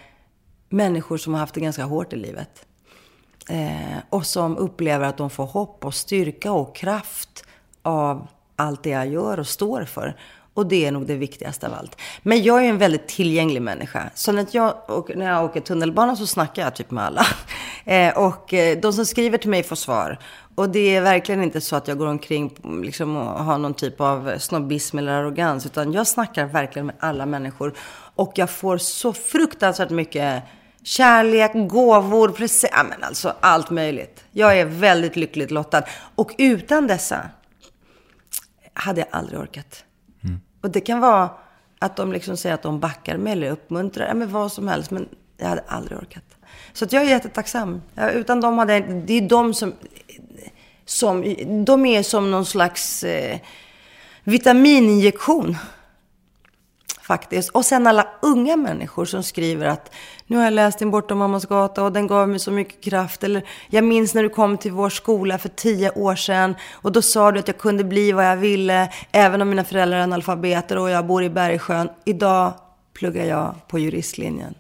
människor 0.70 1.18
som 1.18 1.34
har 1.34 1.40
haft 1.40 1.54
det 1.54 1.62
ganska 1.62 1.84
hårt 1.84 2.14
i 2.14 2.16
livet. 2.16 2.66
Eh, 3.50 3.98
och 4.10 4.26
som 4.26 4.58
upplever 4.58 5.06
att 5.06 5.18
de 5.18 5.30
får 5.30 5.46
hopp 5.46 5.86
och 5.86 5.94
styrka 5.96 6.52
och 6.52 6.76
kraft 6.76 7.46
av 7.82 8.28
allt 8.56 8.84
det 8.84 8.90
jag 8.90 9.08
gör 9.08 9.40
och 9.40 9.48
står 9.48 9.84
för. 9.84 10.16
Och 10.56 10.66
det 10.66 10.86
är 10.86 10.92
nog 10.92 11.06
det 11.06 11.16
viktigaste 11.16 11.68
av 11.68 11.74
allt. 11.74 11.98
Men 12.24 12.44
jag 12.44 12.58
är 12.58 12.64
ju 12.64 12.70
en 12.70 12.78
väldigt 12.78 13.08
tillgänglig 13.08 13.62
människa. 13.62 14.10
Så 14.16 14.32
när 14.32 14.46
jag, 14.52 14.76
åker, 14.88 15.16
när 15.16 15.32
jag 15.32 15.46
åker 15.46 15.62
tunnelbana 15.62 16.16
så 16.16 16.28
snackar 16.28 16.64
jag 16.64 16.76
typ 16.76 16.92
med 16.92 17.04
alla. 17.04 17.26
Eh, 17.88 18.18
och 18.18 18.54
eh, 18.54 18.78
de 18.78 18.94
som 18.94 19.06
skriver 19.06 19.38
till 19.38 19.50
mig 19.50 19.64
får 19.64 19.76
svar. 19.76 20.20
Och 20.56 20.70
det 20.70 20.96
är 20.96 21.02
verkligen 21.02 21.44
inte 21.44 21.62
så 21.62 21.76
att 21.76 21.88
jag 21.88 21.98
går 21.98 22.08
omkring 22.08 22.56
liksom, 22.84 23.16
och 23.16 23.44
har 23.44 23.58
någon 23.58 23.74
typ 23.74 24.02
av 24.02 24.38
snobbism 24.38 24.98
eller 24.98 25.12
arrogans. 25.12 25.66
Utan 25.66 25.94
jag 25.94 26.08
snackar 26.08 26.46
verkligen 26.46 26.86
med 26.86 26.96
alla 27.00 27.26
människor. 27.26 27.74
Och 28.16 28.32
jag 28.36 28.50
får 28.50 28.78
så 28.78 29.14
fruktansvärt 29.14 29.90
mycket 29.90 30.44
kärlek, 30.84 31.52
gåvor, 31.54 32.30
present, 32.30 32.90
men 32.90 33.04
alltså 33.04 33.34
allt 33.40 33.70
möjligt. 33.70 34.24
Jag 34.32 34.60
är 34.60 34.66
väldigt 34.66 35.16
lyckligt 35.16 35.52
lottad. 35.52 35.84
Och 36.16 36.36
utan 36.38 36.88
dessa 36.88 37.30
hade 38.74 39.02
jag 39.02 39.08
aldrig 39.12 39.40
orkat. 39.40 39.85
Och 40.66 40.72
det 40.72 40.82
kan 40.82 41.00
vara 41.00 41.30
att 41.80 41.96
de 41.96 42.12
liksom 42.12 42.38
säger 42.38 42.56
att 42.56 42.62
de 42.62 42.80
backar 42.80 43.18
mig 43.18 43.34
eller 43.34 43.52
uppmuntrar, 43.52 44.08
ja, 44.08 44.14
men 44.14 44.32
vad 44.32 44.52
som 44.52 44.68
helst. 44.68 44.92
Men 44.92 45.10
jag 45.38 45.48
hade 45.48 45.64
aldrig 45.68 45.98
orkat. 45.98 46.24
Så 46.74 46.86
att 46.86 46.94
jag 46.94 47.04
är 47.04 47.10
jättetacksam. 47.10 47.82
Utan 48.14 48.42
dem 48.42 48.58
hade 48.58 48.74
jag 48.74 48.82
inte, 48.82 48.94
det 48.94 49.14
är 49.14 49.30
de 49.30 49.54
som, 49.54 49.74
som, 50.86 51.36
de 51.66 51.86
är 51.86 52.04
som 52.04 52.32
någon 52.32 52.46
slags 52.46 53.04
eh, 53.04 53.40
vitamininjektion. 54.24 55.58
Faktiskt. 57.08 57.50
Och 57.50 57.66
sen 57.66 57.88
alla 57.88 58.08
unga 58.22 58.56
människor 58.58 59.06
som 59.06 59.24
skriver 59.24 59.66
att 59.66 59.94
nu 60.28 60.38
har 60.38 60.44
jag 60.44 60.54
läst 60.54 60.80
din 60.80 60.92
Bortom 60.92 61.18
mammas 61.18 61.46
gata 61.46 61.84
och 61.84 61.92
den 61.92 62.08
gav 62.08 62.30
mig 62.30 62.40
så 62.40 62.52
mycket 62.52 62.84
kraft. 62.84 63.24
Eller 63.24 63.46
jag 63.70 63.84
minns 63.84 64.14
när 64.14 64.24
du 64.24 64.30
kom 64.30 64.58
till 64.58 64.72
vår 64.72 64.90
skola 64.90 65.38
för 65.38 65.50
tio 65.50 65.92
år 65.92 66.16
sedan 66.16 66.56
och 66.74 66.92
då 66.92 67.02
sa 67.02 67.32
du 67.32 67.40
att 67.40 67.48
jag 67.48 67.58
kunde 67.58 67.84
bli 67.84 68.12
vad 68.12 68.26
jag 68.26 68.38
ville 68.38 68.94
även 69.12 69.42
om 69.42 69.50
mina 69.50 69.64
föräldrar 69.64 69.98
är 69.98 70.04
analfabeter 70.04 70.78
och 70.78 70.90
jag 70.90 71.06
bor 71.06 71.24
i 71.24 71.30
Bergsjön. 71.30 71.90
Idag 72.06 72.54
pluggar 72.94 73.26
jag 73.26 73.56
på 73.68 73.80
juristlinjen. 73.80 74.56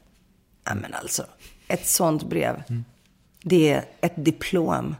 Ja 0.65 0.75
men 0.75 0.93
alltså, 0.93 1.23
ett 1.67 1.87
sånt 1.87 2.23
brev. 2.23 2.63
Det 3.43 3.73
är 3.73 3.85
ett 4.01 4.25
diplom 4.25 4.95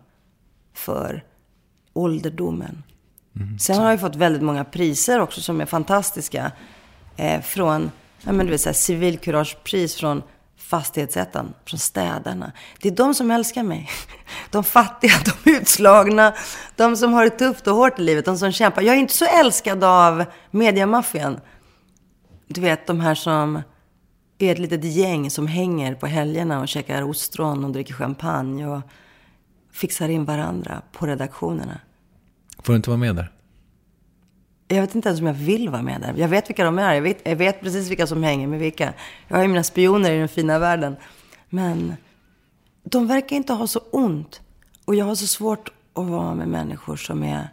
för 0.73 1.23
ålderdomen. 1.93 2.83
Sen 3.59 3.77
har 3.77 3.89
jag 3.89 4.01
fått 4.01 4.15
väldigt 4.15 4.41
många 4.41 4.63
priser 4.63 5.19
också 5.19 5.41
som 5.41 5.61
är 5.61 5.65
fantastiska. 5.65 6.51
Eh, 7.17 7.41
från, 7.41 7.91
ja 8.21 8.31
men 8.31 8.45
du 8.45 8.51
vet 8.51 8.75
civilkuragepris 8.75 9.95
från 9.95 10.23
Fastighetsättaren, 10.57 11.53
från 11.65 11.79
städarna. 11.79 12.51
Det 12.81 12.89
är 12.89 12.95
de 12.95 13.13
som 13.13 13.31
älskar 13.31 13.63
mig. 13.63 13.89
De 14.51 14.63
fattiga, 14.63 15.13
de 15.25 15.51
utslagna, 15.51 16.33
de 16.75 16.97
som 16.97 17.13
har 17.13 17.23
det 17.23 17.29
tufft 17.29 17.67
och 17.67 17.75
hårt 17.75 17.99
i 17.99 18.01
livet, 18.01 18.25
de 18.25 18.37
som 18.37 18.51
kämpar. 18.51 18.81
Jag 18.81 18.95
är 18.95 18.99
inte 18.99 19.13
så 19.13 19.25
älskad 19.25 19.83
av 19.83 20.25
mediamaffian. 20.51 21.39
Du 22.47 22.61
vet, 22.61 22.87
de 22.87 22.99
här 22.99 23.15
som 23.15 23.61
är 24.37 24.51
ett 24.51 24.59
litet 24.59 24.83
gäng 24.83 25.29
som 25.29 25.47
hänger 25.47 25.95
på 25.95 26.07
helgerna 26.07 26.59
och 26.59 26.67
käkar 26.67 27.03
ostron 27.03 27.65
och 27.65 27.71
dricker 27.71 27.93
champagne 27.93 28.67
och 28.67 28.81
fixar 29.71 30.09
in 30.09 30.25
varandra 30.25 30.81
på 30.91 31.05
redaktionerna. 31.05 31.79
Får 32.63 32.73
du 32.73 32.77
inte 32.77 32.89
vara 32.89 32.97
med 32.97 33.15
där? 33.15 33.34
Jag 34.67 34.81
vet 34.81 34.95
inte 34.95 35.09
ens 35.09 35.21
om 35.21 35.27
jag 35.27 35.33
vill 35.33 35.69
vara 35.69 35.81
med 35.81 36.01
där. 36.01 36.13
Jag 36.17 36.27
vet 36.27 36.49
vilka 36.49 36.63
de 36.63 36.79
är. 36.79 36.93
Jag 36.93 37.01
vet, 37.01 37.21
jag 37.23 37.35
vet 37.35 37.61
precis 37.61 37.89
vilka 37.89 38.07
som 38.07 38.23
hänger 38.23 38.47
med 38.47 38.59
vilka. 38.59 38.93
Jag 39.27 39.37
har 39.37 39.43
ju 39.43 39.47
mina 39.47 39.63
spioner 39.63 40.11
i 40.11 40.19
den 40.19 40.27
fina 40.27 40.59
världen. 40.59 40.95
Men 41.49 41.93
de 42.83 43.07
verkar 43.07 43.35
inte 43.35 43.53
ha 43.53 43.67
så 43.67 43.79
ont. 43.79 44.41
Och 44.85 44.95
jag 44.95 45.05
har 45.05 45.15
så 45.15 45.27
svårt 45.27 45.69
att 45.93 46.05
vara 46.05 46.35
med 46.35 46.47
människor 46.47 46.95
som 46.95 47.23
är 47.23 47.49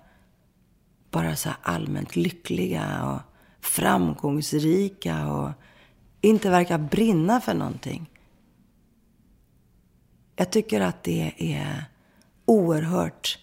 bara 1.10 1.36
så 1.36 1.48
här 1.48 1.58
allmänt 1.62 2.16
lyckliga 2.16 3.10
och 3.10 3.20
framgångsrika 3.60 5.32
och 5.32 5.50
inte 6.20 6.50
verkar 6.50 6.78
brinna 6.78 7.40
för 7.40 7.54
någonting. 7.54 8.10
Jag 10.36 10.50
tycker 10.50 10.80
att 10.80 11.02
det 11.02 11.32
är 11.38 11.84
oerhört 12.44 13.38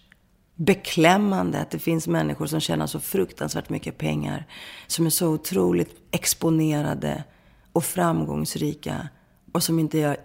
beklämmande 0.60 1.60
att 1.60 1.72
det 1.72 1.80
finns 1.80 2.08
människor 2.08 2.46
som 2.46 2.60
tjänar 2.60 2.88
så 2.88 3.00
fruktansvärt 3.00 3.70
mycket 3.70 3.98
pengar. 3.98 4.46
Som 4.88 5.06
är 5.06 5.10
så 5.10 5.28
otroligt 5.28 5.96
exponerade 6.12 7.24
och 7.74 7.84
framgångsrika. 7.84 9.08
Och 9.52 9.64
som 9.64 9.80
inte 9.80 9.98
gör, 9.98 10.18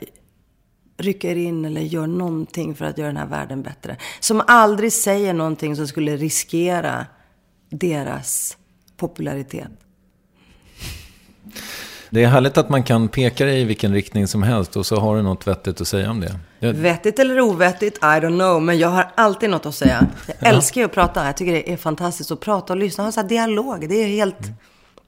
rycker 0.96 1.36
in 1.36 1.64
eller 1.64 1.80
gör 1.80 2.06
någonting 2.06 2.74
för 2.74 2.84
att 2.84 2.98
göra 2.98 3.08
den 3.08 3.16
här 3.16 3.26
världen 3.26 3.62
bättre. 3.62 3.96
Som 4.20 4.42
aldrig 4.46 4.92
säger 4.92 5.34
någonting 5.34 5.76
som 5.76 5.88
skulle 5.88 6.16
riskera 6.16 7.06
deras 7.70 8.56
popularitet. 8.96 9.70
Det 12.10 12.24
är 12.24 12.28
härligt 12.28 12.58
att 12.58 12.68
man 12.68 12.82
kan 12.82 13.08
peka 13.08 13.44
dig 13.44 13.60
i 13.60 13.64
vilken 13.64 13.92
riktning 13.92 14.26
som 14.26 14.42
helst 14.42 14.76
och 14.76 14.86
så 14.86 14.96
har 14.96 15.16
du 15.16 15.22
något 15.22 15.46
vettigt 15.46 15.80
att 15.80 15.88
säga 15.88 16.10
om 16.10 16.20
det. 16.20 16.38
Jag, 16.64 16.74
Vettigt 16.74 17.18
eller 17.18 17.40
ovettigt, 17.40 17.98
I 17.98 18.00
don't 18.00 18.38
know. 18.38 18.62
Men 18.62 18.78
jag 18.78 18.88
har 18.88 19.12
alltid 19.14 19.50
något 19.50 19.66
att 19.66 19.74
säga. 19.74 20.06
Jag 20.26 20.54
älskar 20.54 20.80
ju 20.80 20.84
att 20.84 20.92
prata. 20.92 21.26
Jag 21.26 21.36
tycker 21.36 21.52
det 21.52 21.72
är 21.72 21.76
fantastiskt 21.76 22.30
att 22.30 22.40
prata 22.40 22.72
och 22.72 22.78
lyssna. 22.78 23.04
Ha 23.04 23.12
så 23.12 23.20
här 23.20 23.28
dialog. 23.28 23.88
Det 23.88 23.94
är 23.94 24.06
helt... 24.06 24.36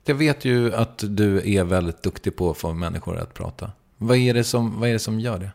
jag 0.04 0.14
vet 0.14 0.44
ju 0.44 0.74
att 0.74 1.04
du 1.08 1.56
är 1.56 1.64
väldigt 1.64 2.02
duktig 2.02 2.36
på 2.36 2.50
att 2.50 2.58
få 2.58 2.72
människor 2.72 3.18
att 3.18 3.34
prata. 3.34 3.70
Vad 3.98 4.16
är 4.16 4.34
det 4.34 4.44
som, 4.44 4.80
vad 4.80 4.88
är 4.88 4.92
det 4.92 4.98
som 4.98 5.20
gör 5.20 5.38
det? 5.38 5.50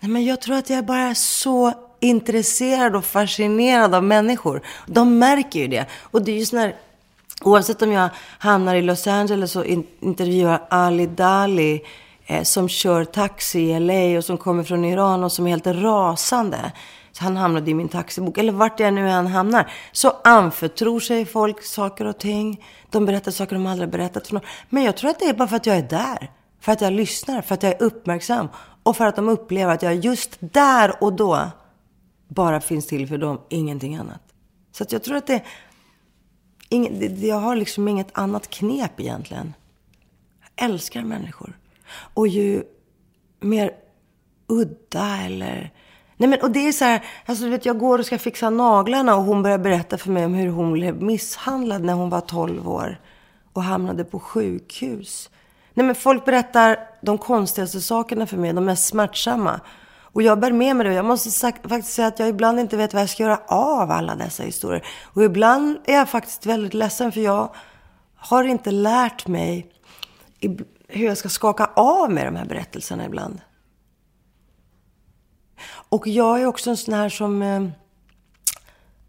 Nej, 0.00 0.10
men 0.10 0.24
jag 0.24 0.40
tror 0.40 0.56
att 0.56 0.70
jag 0.70 0.84
bara 0.84 1.00
är 1.00 1.14
så 1.14 1.72
intresserad 2.00 2.96
och 2.96 3.04
fascinerad 3.04 3.94
av 3.94 4.04
människor. 4.04 4.62
De 4.86 5.18
märker 5.18 5.60
ju 5.60 5.66
det. 5.66 5.86
Och 6.00 6.22
det 6.22 6.32
är 6.32 6.38
ju 6.38 6.44
sån 6.44 6.58
här, 6.58 6.74
oavsett 7.42 7.82
om 7.82 7.92
jag 7.92 8.08
hamnar 8.38 8.74
i 8.74 8.82
Los 8.82 9.06
Angeles 9.06 9.56
och 9.56 9.64
in, 9.66 9.86
intervjuar 10.00 10.62
Ali 10.70 11.06
Dali 11.06 11.80
Eh, 12.30 12.42
som 12.42 12.68
kör 12.68 13.04
taxi 13.04 13.60
i 13.60 13.80
LA 13.80 14.18
och 14.18 14.24
som 14.24 14.38
kommer 14.38 14.64
från 14.64 14.84
Iran 14.84 15.24
och 15.24 15.32
som 15.32 15.46
är 15.46 15.50
helt 15.50 15.66
rasande. 15.66 16.72
Så 17.12 17.24
han 17.24 17.36
hamnade 17.36 17.70
i 17.70 17.74
min 17.74 17.88
taxibok. 17.88 18.38
Eller 18.38 18.52
vart 18.52 18.80
jag 18.80 18.94
nu 18.94 19.10
än 19.10 19.26
hamnar. 19.26 19.72
Så 19.92 20.12
anförtror 20.24 21.00
sig 21.00 21.26
folk 21.26 21.62
saker 21.62 22.04
och 22.04 22.18
ting. 22.18 22.64
De 22.90 23.06
berättar 23.06 23.30
saker 23.30 23.56
de 23.56 23.66
aldrig 23.66 23.90
berättat 23.90 24.26
för 24.26 24.34
någon. 24.34 24.42
Men 24.68 24.82
jag 24.82 24.96
tror 24.96 25.10
att 25.10 25.18
det 25.18 25.24
är 25.24 25.34
bara 25.34 25.48
för 25.48 25.56
att 25.56 25.66
jag 25.66 25.76
är 25.76 25.82
där. 25.82 26.30
För 26.60 26.72
att 26.72 26.80
jag 26.80 26.92
lyssnar, 26.92 27.42
för 27.42 27.54
att 27.54 27.62
jag 27.62 27.72
är 27.72 27.82
uppmärksam. 27.82 28.48
Och 28.82 28.96
för 28.96 29.06
att 29.06 29.16
de 29.16 29.28
upplever 29.28 29.74
att 29.74 29.82
jag 29.82 29.94
just 29.94 30.36
där 30.40 31.02
och 31.04 31.12
då 31.12 31.50
bara 32.28 32.60
finns 32.60 32.86
till 32.86 33.08
för 33.08 33.18
dem, 33.18 33.40
ingenting 33.48 33.96
annat. 33.96 34.22
Så 34.72 34.82
att 34.82 34.92
jag 34.92 35.02
tror 35.02 35.16
att 35.16 35.26
det... 35.26 35.42
Ingen, 36.68 37.26
jag 37.26 37.36
har 37.36 37.56
liksom 37.56 37.88
inget 37.88 38.18
annat 38.18 38.50
knep 38.50 39.00
egentligen. 39.00 39.54
Jag 40.56 40.70
älskar 40.70 41.02
människor. 41.02 41.56
Och 42.14 42.28
ju 42.28 42.62
mer 43.40 43.70
udda 44.46 45.18
eller... 45.24 45.72
Nej 46.16 46.28
men 46.28 46.40
och 46.40 46.50
det 46.50 46.68
är 46.68 46.72
så 46.72 46.84
här, 46.84 47.04
alltså 47.26 47.44
du 47.44 47.50
vet 47.50 47.66
jag 47.66 47.78
går 47.78 47.98
och 47.98 48.06
ska 48.06 48.18
fixa 48.18 48.50
naglarna 48.50 49.16
och 49.16 49.22
hon 49.22 49.42
börjar 49.42 49.58
berätta 49.58 49.98
för 49.98 50.10
mig 50.10 50.24
om 50.24 50.34
hur 50.34 50.48
hon 50.48 50.72
blev 50.72 51.02
misshandlad 51.02 51.84
när 51.84 51.94
hon 51.94 52.10
var 52.10 52.20
12 52.20 52.68
år. 52.68 53.00
Och 53.52 53.62
hamnade 53.62 54.04
på 54.04 54.20
sjukhus. 54.20 55.30
Nej 55.74 55.86
men 55.86 55.94
folk 55.94 56.24
berättar 56.24 56.78
de 57.02 57.18
konstigaste 57.18 57.80
sakerna 57.80 58.26
för 58.26 58.36
mig, 58.36 58.52
de 58.52 58.64
mest 58.64 58.86
smärtsamma. 58.86 59.60
Och 60.12 60.22
jag 60.22 60.40
bär 60.40 60.52
med 60.52 60.76
mig 60.76 60.86
det. 60.86 60.94
Jag 60.94 61.04
måste 61.04 61.52
faktiskt 61.68 61.92
säga 61.94 62.08
att 62.08 62.18
jag 62.18 62.28
ibland 62.28 62.60
inte 62.60 62.76
vet 62.76 62.94
vad 62.94 63.02
jag 63.02 63.10
ska 63.10 63.22
göra 63.22 63.40
av 63.46 63.90
alla 63.90 64.14
dessa 64.14 64.42
historier. 64.42 64.86
Och 65.04 65.24
ibland 65.24 65.78
är 65.84 65.94
jag 65.94 66.08
faktiskt 66.08 66.46
väldigt 66.46 66.74
ledsen 66.74 67.12
för 67.12 67.20
jag 67.20 67.54
har 68.16 68.44
inte 68.44 68.70
lärt 68.70 69.26
mig 69.26 69.72
hur 70.92 71.06
jag 71.06 71.18
ska 71.18 71.28
skaka 71.28 71.70
av 71.76 72.10
mig 72.10 72.24
de 72.24 72.36
här 72.36 72.44
berättelserna 72.44 73.06
ibland. 73.06 73.40
Och 75.88 76.06
jag 76.06 76.40
är 76.40 76.46
också 76.46 76.70
en 76.70 76.76
sån 76.76 76.94
här 76.94 77.08
som 77.08 77.42
eh, 77.42 77.60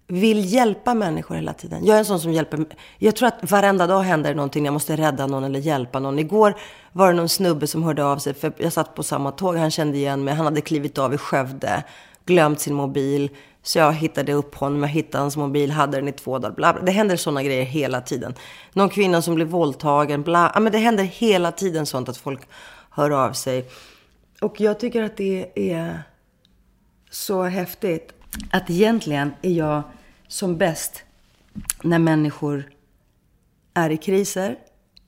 vill 0.07 0.53
hjälpa 0.53 0.93
människor 0.93 1.35
hela 1.35 1.53
tiden. 1.53 1.85
Jag 1.85 1.95
är 1.95 1.99
en 1.99 2.05
sån 2.05 2.19
som 2.19 2.31
hjälper. 2.31 2.65
Jag 2.97 3.15
tror 3.15 3.27
att 3.27 3.51
varenda 3.51 3.87
dag 3.87 4.01
händer 4.01 4.35
någonting. 4.35 4.65
Jag 4.65 4.73
måste 4.73 4.95
rädda 4.95 5.27
någon 5.27 5.43
eller 5.43 5.59
hjälpa 5.59 5.99
någon. 5.99 6.19
Igår 6.19 6.55
var 6.91 7.07
det 7.07 7.13
någon 7.13 7.29
snubbe 7.29 7.67
som 7.67 7.83
hörde 7.83 8.05
av 8.05 8.17
sig. 8.17 8.33
För 8.33 8.53
jag 8.57 8.73
satt 8.73 8.95
på 8.95 9.03
samma 9.03 9.31
tåg. 9.31 9.55
Han 9.55 9.71
kände 9.71 9.97
igen 9.97 10.23
mig. 10.23 10.33
Han 10.33 10.45
hade 10.45 10.61
klivit 10.61 10.97
av 10.97 11.13
i 11.13 11.17
Skövde. 11.17 11.83
Glömt 12.25 12.59
sin 12.59 12.73
mobil. 12.73 13.29
Så 13.63 13.79
jag 13.79 13.93
hittade 13.93 14.33
upp 14.33 14.55
honom. 14.55 14.81
Jag 14.81 14.89
hittade 14.89 15.21
hans 15.21 15.37
mobil. 15.37 15.71
Hade 15.71 15.97
den 15.97 16.07
i 16.07 16.11
två 16.11 16.39
dagar. 16.39 16.55
Bla, 16.55 16.73
bla. 16.73 16.81
Det 16.81 16.91
händer 16.91 17.15
sådana 17.15 17.43
grejer 17.43 17.63
hela 17.63 18.01
tiden. 18.01 18.35
Någon 18.73 18.89
kvinna 18.89 19.21
som 19.21 19.35
blir 19.35 19.45
våldtagen. 19.45 20.23
Bla. 20.23 20.51
Ja, 20.53 20.59
men 20.59 20.71
det 20.71 20.77
händer 20.77 21.03
hela 21.03 21.51
tiden 21.51 21.85
sånt 21.85 22.09
att 22.09 22.17
folk 22.17 22.41
hör 22.89 23.11
av 23.11 23.33
sig. 23.33 23.69
Och 24.41 24.61
jag 24.61 24.79
tycker 24.79 25.03
att 25.03 25.17
det 25.17 25.51
är 25.55 26.03
så 27.09 27.43
häftigt. 27.43 28.13
Att 28.51 28.69
egentligen 28.69 29.33
är 29.41 29.51
jag 29.51 29.83
som 30.27 30.57
bäst 30.57 31.03
när 31.81 31.99
människor 31.99 32.69
är 33.73 33.89
i 33.89 33.97
kriser. 33.97 34.57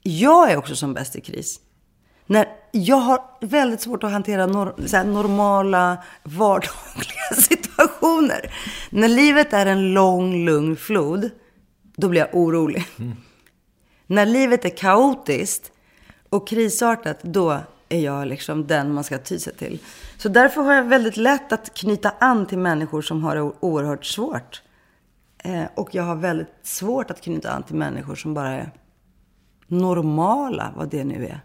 Jag 0.01 0.51
är 0.51 0.57
också 0.57 0.75
som 0.75 0.93
bäst 0.93 1.15
i 1.15 1.21
kris. 1.21 1.59
När 2.25 2.47
jag 2.75 2.95
har 2.95 3.21
väldigt 3.41 3.81
svårt 3.81 4.03
att 4.03 4.11
hantera 4.11 4.45
nor 4.45 5.03
normala, 5.03 5.97
vardagliga 6.23 7.33
situationer. 7.35 8.53
När 8.89 9.07
livet 9.07 9.53
är 9.53 9.65
en 9.65 9.93
lång, 9.93 10.45
lugn 10.45 10.75
flod, 10.75 11.29
då 11.95 12.09
blir 12.09 12.21
jag 12.21 12.35
orolig. 12.35 12.85
Mm. 12.99 13.15
När 14.07 14.25
livet 14.25 14.65
är 14.65 14.69
kaotiskt 14.69 15.71
och 16.29 16.47
krisartat, 16.47 17.23
då 17.23 17.59
är 17.89 17.99
jag 17.99 18.27
liksom 18.27 18.67
den 18.67 18.93
man 18.93 19.03
ska 19.03 19.17
ty 19.17 19.39
sig 19.39 19.55
till. 19.55 19.79
Så 20.17 20.29
därför 20.29 20.61
har 20.61 20.73
jag 20.73 20.83
väldigt 20.83 21.17
lätt 21.17 21.53
att 21.53 21.73
knyta 21.73 22.13
an 22.19 22.45
till 22.45 22.59
människor 22.59 23.01
som 23.01 23.23
har 23.23 23.35
det 23.35 23.41
oerhört 23.41 24.05
svårt. 24.05 24.61
Eh, 25.37 25.63
och 25.75 25.95
jag 25.95 26.03
har 26.03 26.15
väldigt 26.15 26.55
svårt 26.63 27.11
att 27.11 27.21
knyta 27.21 27.51
an 27.51 27.63
till 27.63 27.75
människor 27.75 28.15
som 28.15 28.33
bara 28.33 28.49
är 28.49 28.71
normala, 29.67 30.73
vad 30.77 30.89
det 30.89 31.03
nu 31.03 31.25
är. 31.25 31.41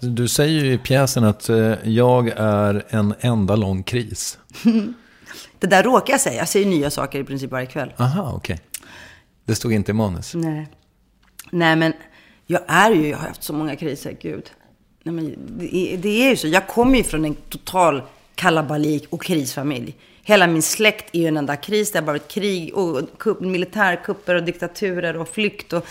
Du 0.00 0.28
säger 0.28 0.64
ju 0.64 0.72
i 0.72 0.78
pjäsen 0.78 1.24
att 1.24 1.48
eh, 1.48 1.74
jag 1.84 2.28
är 2.36 2.84
en 2.88 3.14
enda 3.20 3.56
lång 3.56 3.82
kris. 3.82 4.38
det 5.58 5.66
där 5.66 5.82
råkar 5.82 6.12
jag 6.12 6.20
säga. 6.20 6.36
Jag 6.36 6.48
säger 6.48 6.66
nya 6.66 6.90
saker 6.90 7.20
i 7.20 7.24
princip 7.24 7.50
varje 7.50 7.66
kväll. 7.66 7.92
Aha, 7.96 8.32
okej. 8.34 8.54
Okay. 8.54 8.66
Det 9.44 9.54
stod 9.54 9.72
inte 9.72 9.90
i 9.90 9.94
manus? 9.94 10.34
Nej. 10.34 10.68
Nej, 11.50 11.76
men 11.76 11.92
jag 12.46 12.62
är 12.66 12.90
ju, 12.90 13.08
jag 13.08 13.18
har 13.18 13.28
haft 13.28 13.42
så 13.42 13.52
många 13.52 13.76
kriser, 13.76 14.16
gud. 14.20 14.50
Nej, 15.02 15.14
men 15.14 15.34
det, 15.58 15.96
det 15.96 16.08
är 16.08 16.30
ju 16.30 16.36
så. 16.36 16.48
Jag 16.48 16.66
kommer 16.66 16.98
ju 16.98 17.04
från 17.04 17.24
en 17.24 17.34
total 17.34 18.02
kalabalik 18.34 19.06
och 19.10 19.22
krisfamilj. 19.22 19.96
Hela 20.22 20.46
min 20.46 20.62
släkt 20.62 21.14
är 21.14 21.20
ju 21.20 21.26
en 21.26 21.36
enda 21.36 21.56
kris. 21.56 21.92
Det 21.92 21.98
har 21.98 22.06
varit 22.06 22.28
krig 22.28 22.74
och 22.74 23.00
kupp, 23.18 23.40
militärkupper 23.40 24.34
och 24.34 24.42
diktaturer 24.42 25.16
och 25.16 25.28
flykt. 25.28 25.72
Och, 25.72 25.86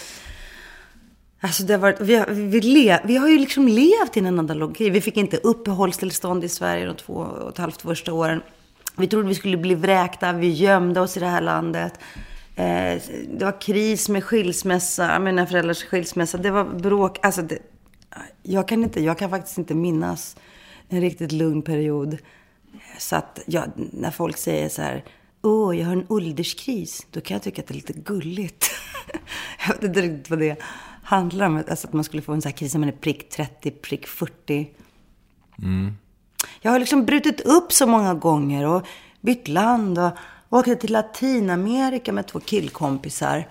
alltså 1.40 1.64
det 1.64 1.74
har 1.74 1.80
varit, 1.80 2.02
vi, 2.02 2.16
har, 2.16 2.26
vi, 2.26 2.62
le, 2.62 3.00
vi 3.04 3.18
har 3.18 3.30
ju 3.30 3.40
liksom 3.40 3.68
levt 3.68 4.18
i 4.18 4.20
en 4.20 4.26
enda 4.26 4.54
lång. 4.54 4.76
Vi 4.80 5.02
fick 5.02 5.18
inte 5.18 5.38
uppehållstillstånd 5.38 6.44
i 6.44 6.50
Sverige 6.50 6.86
de 6.86 6.96
två 6.96 7.14
och 7.14 7.50
ett 7.50 7.58
halvt 7.58 7.82
första 7.82 8.14
åren. 8.14 8.42
Vi 8.98 9.08
trodde 9.08 9.28
vi 9.28 9.36
skulle 9.36 9.58
bli 9.58 9.76
vräkta. 9.76 10.34
Vi 10.34 10.50
gömde 10.50 11.02
oss 11.02 11.18
i 11.18 11.20
det 11.20 11.26
här 11.26 11.42
landet. 11.42 11.94
Eh, 12.56 13.02
det 13.28 13.46
var 13.46 13.62
kris 13.62 14.10
med 14.10 14.24
skilsmässa, 14.24 15.20
mina 15.20 15.46
föräldrars 15.46 15.84
skilsmässa. 15.84 16.38
Det 16.38 16.52
var 16.52 16.64
bråk. 16.64 17.18
Alltså 17.22 17.42
det, 17.42 17.60
jag, 18.44 18.68
kan 18.68 18.84
inte, 18.84 19.04
jag 19.04 19.18
kan 19.18 19.30
faktiskt 19.30 19.58
inte 19.58 19.74
minnas 19.74 20.36
en 20.90 21.02
riktigt 21.02 21.32
lugn 21.32 21.62
period. 21.62 22.18
Så 22.98 23.16
att 23.16 23.40
jag, 23.46 23.64
när 23.76 24.12
folk 24.12 24.38
säger 24.38 24.70
så 24.70 24.82
här, 24.82 25.04
åh, 25.42 25.78
jag 25.78 25.86
har 25.86 25.94
en 25.94 26.06
ålderskris, 26.10 27.08
då 27.12 27.22
kan 27.22 27.36
jag 27.36 27.42
tycka 27.42 27.62
att 27.62 27.68
det 27.68 27.72
är 27.72 27.76
lite 27.76 27.94
gulligt. 27.94 28.72
jag 29.68 29.74
vet 29.74 29.84
inte 29.84 30.02
riktigt 30.02 30.30
vad 30.30 30.40
det 30.40 30.50
är 30.50 30.58
handlar 31.10 31.46
om. 31.46 31.64
Alltså 31.70 31.88
att 31.88 31.94
man 31.94 32.04
skulle 32.04 32.22
få 32.22 32.34
en 32.34 32.42
sån 32.42 32.50
här 32.50 32.58
kris 32.58 32.74
när 32.74 32.80
man 32.80 32.90
är 32.90 32.94
prick 32.94 33.30
30, 33.30 33.72
prick 33.72 34.08
40. 34.08 34.70
Mm. 35.64 35.94
Jag 36.62 36.72
har 36.72 36.80
liksom 36.80 37.06
brutit 37.06 37.42
upp 37.42 37.72
så 37.74 37.88
många 37.88 38.14
gånger 38.14 38.68
och 38.68 38.88
bytt 39.22 39.48
land 39.48 40.00
och 40.00 40.12
åkte 40.50 40.76
till 40.76 40.92
Latinamerika 40.92 42.14
med 42.14 42.28
två 42.28 42.40
killkompisar. 42.40 43.48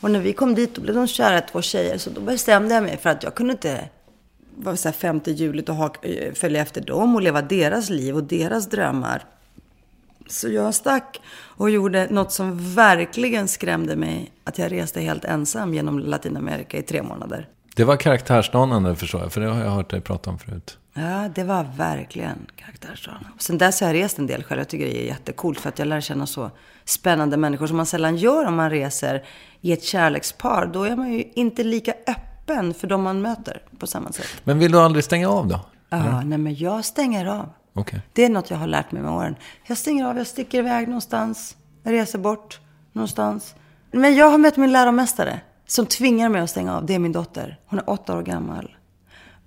Och 0.00 0.10
när 0.10 0.20
vi 0.20 0.32
kom 0.32 0.54
dit 0.54 0.74
då 0.74 0.82
blev 0.82 0.94
de 0.94 1.06
kära, 1.06 1.40
två 1.40 1.62
tjejer. 1.62 1.98
Så 1.98 2.10
då 2.10 2.20
bestämde 2.20 2.74
jag 2.74 2.82
mig 2.82 2.96
för 2.96 3.10
att 3.10 3.22
jag 3.22 3.34
kunde 3.34 3.52
inte 3.52 3.88
var 4.56 4.76
så 4.76 4.88
här 4.88 4.92
femte 4.92 5.30
hjulet 5.30 5.68
och 5.68 5.74
ha, 5.74 5.94
eh, 6.02 6.32
följa 6.32 6.62
efter 6.62 6.80
dem 6.80 7.14
och 7.14 7.22
leva 7.22 7.42
deras 7.42 7.90
liv 7.90 8.16
och 8.16 8.24
deras 8.24 8.66
drömmar. 8.66 9.24
Så 10.28 10.48
jag 10.48 10.74
stack 10.74 11.20
och 11.56 11.70
gjorde 11.70 12.06
något 12.10 12.32
som 12.32 12.74
verkligen 12.74 13.48
skrämde 13.48 13.96
mig. 13.96 14.32
Att 14.44 14.58
jag 14.58 14.72
reste 14.72 15.00
helt 15.00 15.24
ensam 15.24 15.74
genom 15.74 15.98
Latinamerika 15.98 16.78
i 16.78 16.82
tre 16.82 17.02
månader. 17.02 17.48
Det 17.76 17.84
var 17.84 17.96
karaktärsdanande 17.96 18.96
förstår 18.96 19.20
jag, 19.20 19.32
för 19.32 19.40
det 19.40 19.48
har 19.48 19.64
jag 19.64 19.70
hört 19.70 19.90
dig 19.90 20.00
prata 20.00 20.30
om 20.30 20.38
förut. 20.38 20.78
Ja, 20.94 21.28
det 21.34 21.44
var 21.44 21.66
verkligen 21.76 22.46
karaktärsdanande. 22.56 23.28
Sen 23.38 23.58
dess 23.58 23.80
har 23.80 23.88
jag 23.88 23.94
rest 23.94 24.18
en 24.18 24.26
del 24.26 24.42
själv. 24.42 24.60
Jag 24.60 24.68
tycker 24.68 24.86
det 24.86 25.02
är 25.02 25.06
jättekult 25.06 25.60
för 25.60 25.68
att 25.68 25.78
jag 25.78 25.88
lär 25.88 26.00
känna 26.00 26.26
så 26.26 26.50
spännande 26.84 27.36
människor 27.36 27.66
som 27.66 27.76
man 27.76 27.86
sällan 27.86 28.16
gör 28.16 28.44
om 28.44 28.54
man 28.54 28.70
reser 28.70 29.24
i 29.60 29.72
ett 29.72 29.84
kärlekspar. 29.84 30.70
Då 30.72 30.84
är 30.84 30.96
man 30.96 31.12
ju 31.12 31.24
inte 31.34 31.64
lika 31.64 31.92
öppen 32.06 32.74
för 32.74 32.86
de 32.86 33.02
man 33.02 33.20
möter 33.20 33.62
på 33.78 33.86
samma 33.86 34.12
sätt. 34.12 34.26
Men 34.44 34.58
vill 34.58 34.72
du 34.72 34.80
aldrig 34.80 35.04
stänga 35.04 35.28
av 35.28 35.48
då? 35.48 35.60
Ja, 35.88 36.20
nej 36.20 36.38
men 36.38 36.54
jag 36.54 36.84
stänger 36.84 37.26
av. 37.26 37.48
Okay. 37.76 38.00
Det 38.12 38.24
är 38.24 38.28
något 38.28 38.50
jag 38.50 38.58
har 38.58 38.66
lärt 38.66 38.92
mig 38.92 39.02
med 39.02 39.12
åren. 39.12 39.36
Jag 39.66 39.78
stänger 39.78 40.06
av, 40.06 40.18
jag 40.18 40.26
sticker 40.26 40.58
iväg 40.58 40.88
någonstans. 40.88 41.56
Jag 41.82 41.92
reser 41.92 42.18
bort 42.18 42.60
någonstans. 42.92 43.54
Men 43.90 44.14
jag 44.14 44.30
har 44.30 44.38
mött 44.38 44.56
min 44.56 44.72
läromästare 44.72 45.40
som 45.66 45.86
tvingar 45.86 46.28
mig 46.28 46.40
att 46.40 46.50
stänga 46.50 46.76
av. 46.76 46.86
Det 46.86 46.94
är 46.94 46.98
min 46.98 47.12
dotter. 47.12 47.58
Hon 47.66 47.78
är 47.78 47.90
åtta 47.90 48.16
år 48.16 48.22
gammal. 48.22 48.76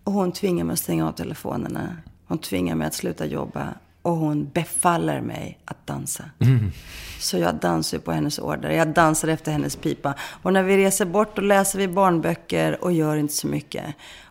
Och 0.03 0.13
hon 0.13 0.31
tvingar 0.31 0.63
mig 0.63 0.73
att 0.73 0.79
stänga 0.79 1.07
av 1.07 1.11
telefonerna. 1.11 1.97
Hon 2.27 2.37
tvingar 2.37 2.75
mig 2.75 2.87
att 2.87 2.93
sluta 2.93 3.25
jobba. 3.25 3.67
Och 4.01 4.15
hon 4.15 4.49
befaller 4.53 5.21
mig 5.21 5.59
att 5.65 5.87
dansa. 5.87 6.23
Mm. 6.39 6.71
Så 7.19 7.37
jag 7.37 7.55
dansar 7.55 7.97
på 7.97 8.11
hennes 8.11 8.39
order. 8.39 8.69
Jag 8.69 8.87
dansar 8.87 9.27
efter 9.27 9.51
hennes 9.51 9.75
pipa. 9.75 10.13
Och 10.41 10.53
när 10.53 10.63
vi 10.63 10.77
reser 10.77 11.05
bort 11.05 11.35
då 11.35 11.41
läser 11.41 11.79
vi 11.79 11.87
barnböcker 11.87 12.83
och 12.83 12.91
gör 12.91 13.17
inte 13.17 13.33
så 13.33 13.47
mycket. 13.47 13.85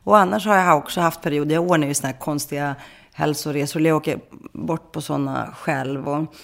Och 0.05 0.19
annars 0.19 0.47
har 0.47 0.57
jag 0.57 0.79
också 0.79 1.01
haft 1.01 1.23
perioder, 1.23 1.55
jag 1.55 1.71
ordnar 1.71 1.87
ju 1.87 1.95
sådana 1.95 2.13
här 2.13 2.21
konstiga 2.21 2.77
hälsoresor. 3.19 3.83
Jag 3.83 3.97
åker 3.97 4.21
bort 4.53 4.93
på 4.93 5.01
sådana 5.01 5.55
själv. 5.57 6.09
Och, 6.09 6.35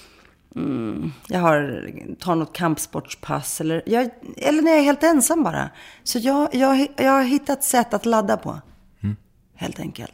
mm, 0.57 1.12
jag 1.29 1.41
har, 1.41 1.91
tar 2.20 2.35
något 2.35 2.53
kampsportspass. 2.53 3.61
Eller, 3.61 3.83
jag, 3.87 4.11
eller 4.37 4.62
när 4.62 4.70
jag 4.70 4.81
är 4.81 4.85
helt 4.85 5.03
ensam 5.03 5.43
bara. 5.43 5.70
Så 6.05 6.18
jag, 6.18 6.55
jag, 6.55 6.89
jag 6.97 7.11
har 7.11 7.22
hittat 7.22 7.64
sätt 7.64 7.95
att 7.95 8.07
ladda 8.07 8.37
på. 8.37 8.61
Mm. 9.03 9.16
Helt 9.55 9.81
enkelt. 9.81 10.12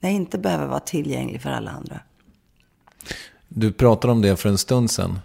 När 0.00 0.10
jag 0.10 0.16
inte 0.16 0.38
behöver 0.38 0.66
vara 0.66 0.80
tillgänglig 0.80 1.42
för 1.42 1.50
alla 1.50 1.70
andra. 1.70 2.00
Du 3.48 3.72
pratade 3.72 4.12
om 4.12 4.22
det 4.22 4.36
för 4.36 4.48
en 4.48 4.58
stund 4.58 4.90
sedan. 4.90 5.18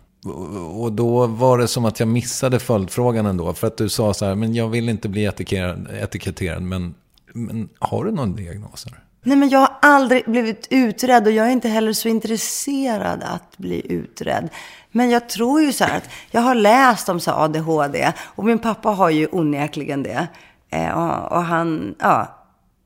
Och- 0.76 0.92
då 0.92 1.28
var 1.28 1.58
det 1.58 1.68
som 1.68 1.86
att 1.86 2.00
jag 2.00 2.10
missade 2.10 2.60
följdfrågan 2.60 3.26
ändå. 3.26 3.54
För 3.54 3.68
att 3.68 3.78
du 3.78 3.90
sa 3.90 4.14
så 4.14 4.26
här, 4.26 4.36
men 4.36 4.54
jag 4.54 4.70
vill 4.70 4.90
inte 4.90 5.10
bli 5.10 5.26
etiketterad, 5.26 5.88
etiketterad 5.92 6.62
men, 6.62 6.96
men 7.34 7.70
har 7.80 8.06
du 8.06 8.12
någon 8.12 8.36
diagnos? 8.36 8.86
här? 8.90 9.04
Nej, 9.24 9.38
men 9.38 9.50
jag 9.50 9.60
har 9.60 9.76
aldrig 9.82 10.26
blivit 10.26 10.68
utredd 10.70 11.28
och 11.28 11.34
jag 11.34 11.48
är 11.48 11.52
inte 11.52 11.70
heller 11.70 11.94
så 11.94 12.08
intresserad 12.08 13.24
att 13.24 13.58
bli 13.58 13.92
utredd. 13.94 14.50
Men 14.92 15.10
jag 15.10 15.30
tror 15.30 15.62
ju 15.62 15.74
så 15.74 15.84
här 15.84 15.98
att 15.98 16.10
jag 16.32 16.42
har 16.42 16.56
läst 16.56 17.10
om 17.10 17.20
så 17.20 17.32
ADHD 17.32 18.14
och 18.20 18.46
min 18.46 18.60
pappa 18.60 18.90
har 18.90 19.10
ju 19.10 19.28
onekligen 19.32 20.04
det. 20.04 20.28
Eh, 20.70 20.90
och, 20.90 21.32
och 21.32 21.44
han, 21.44 21.96
ja, 22.00 22.40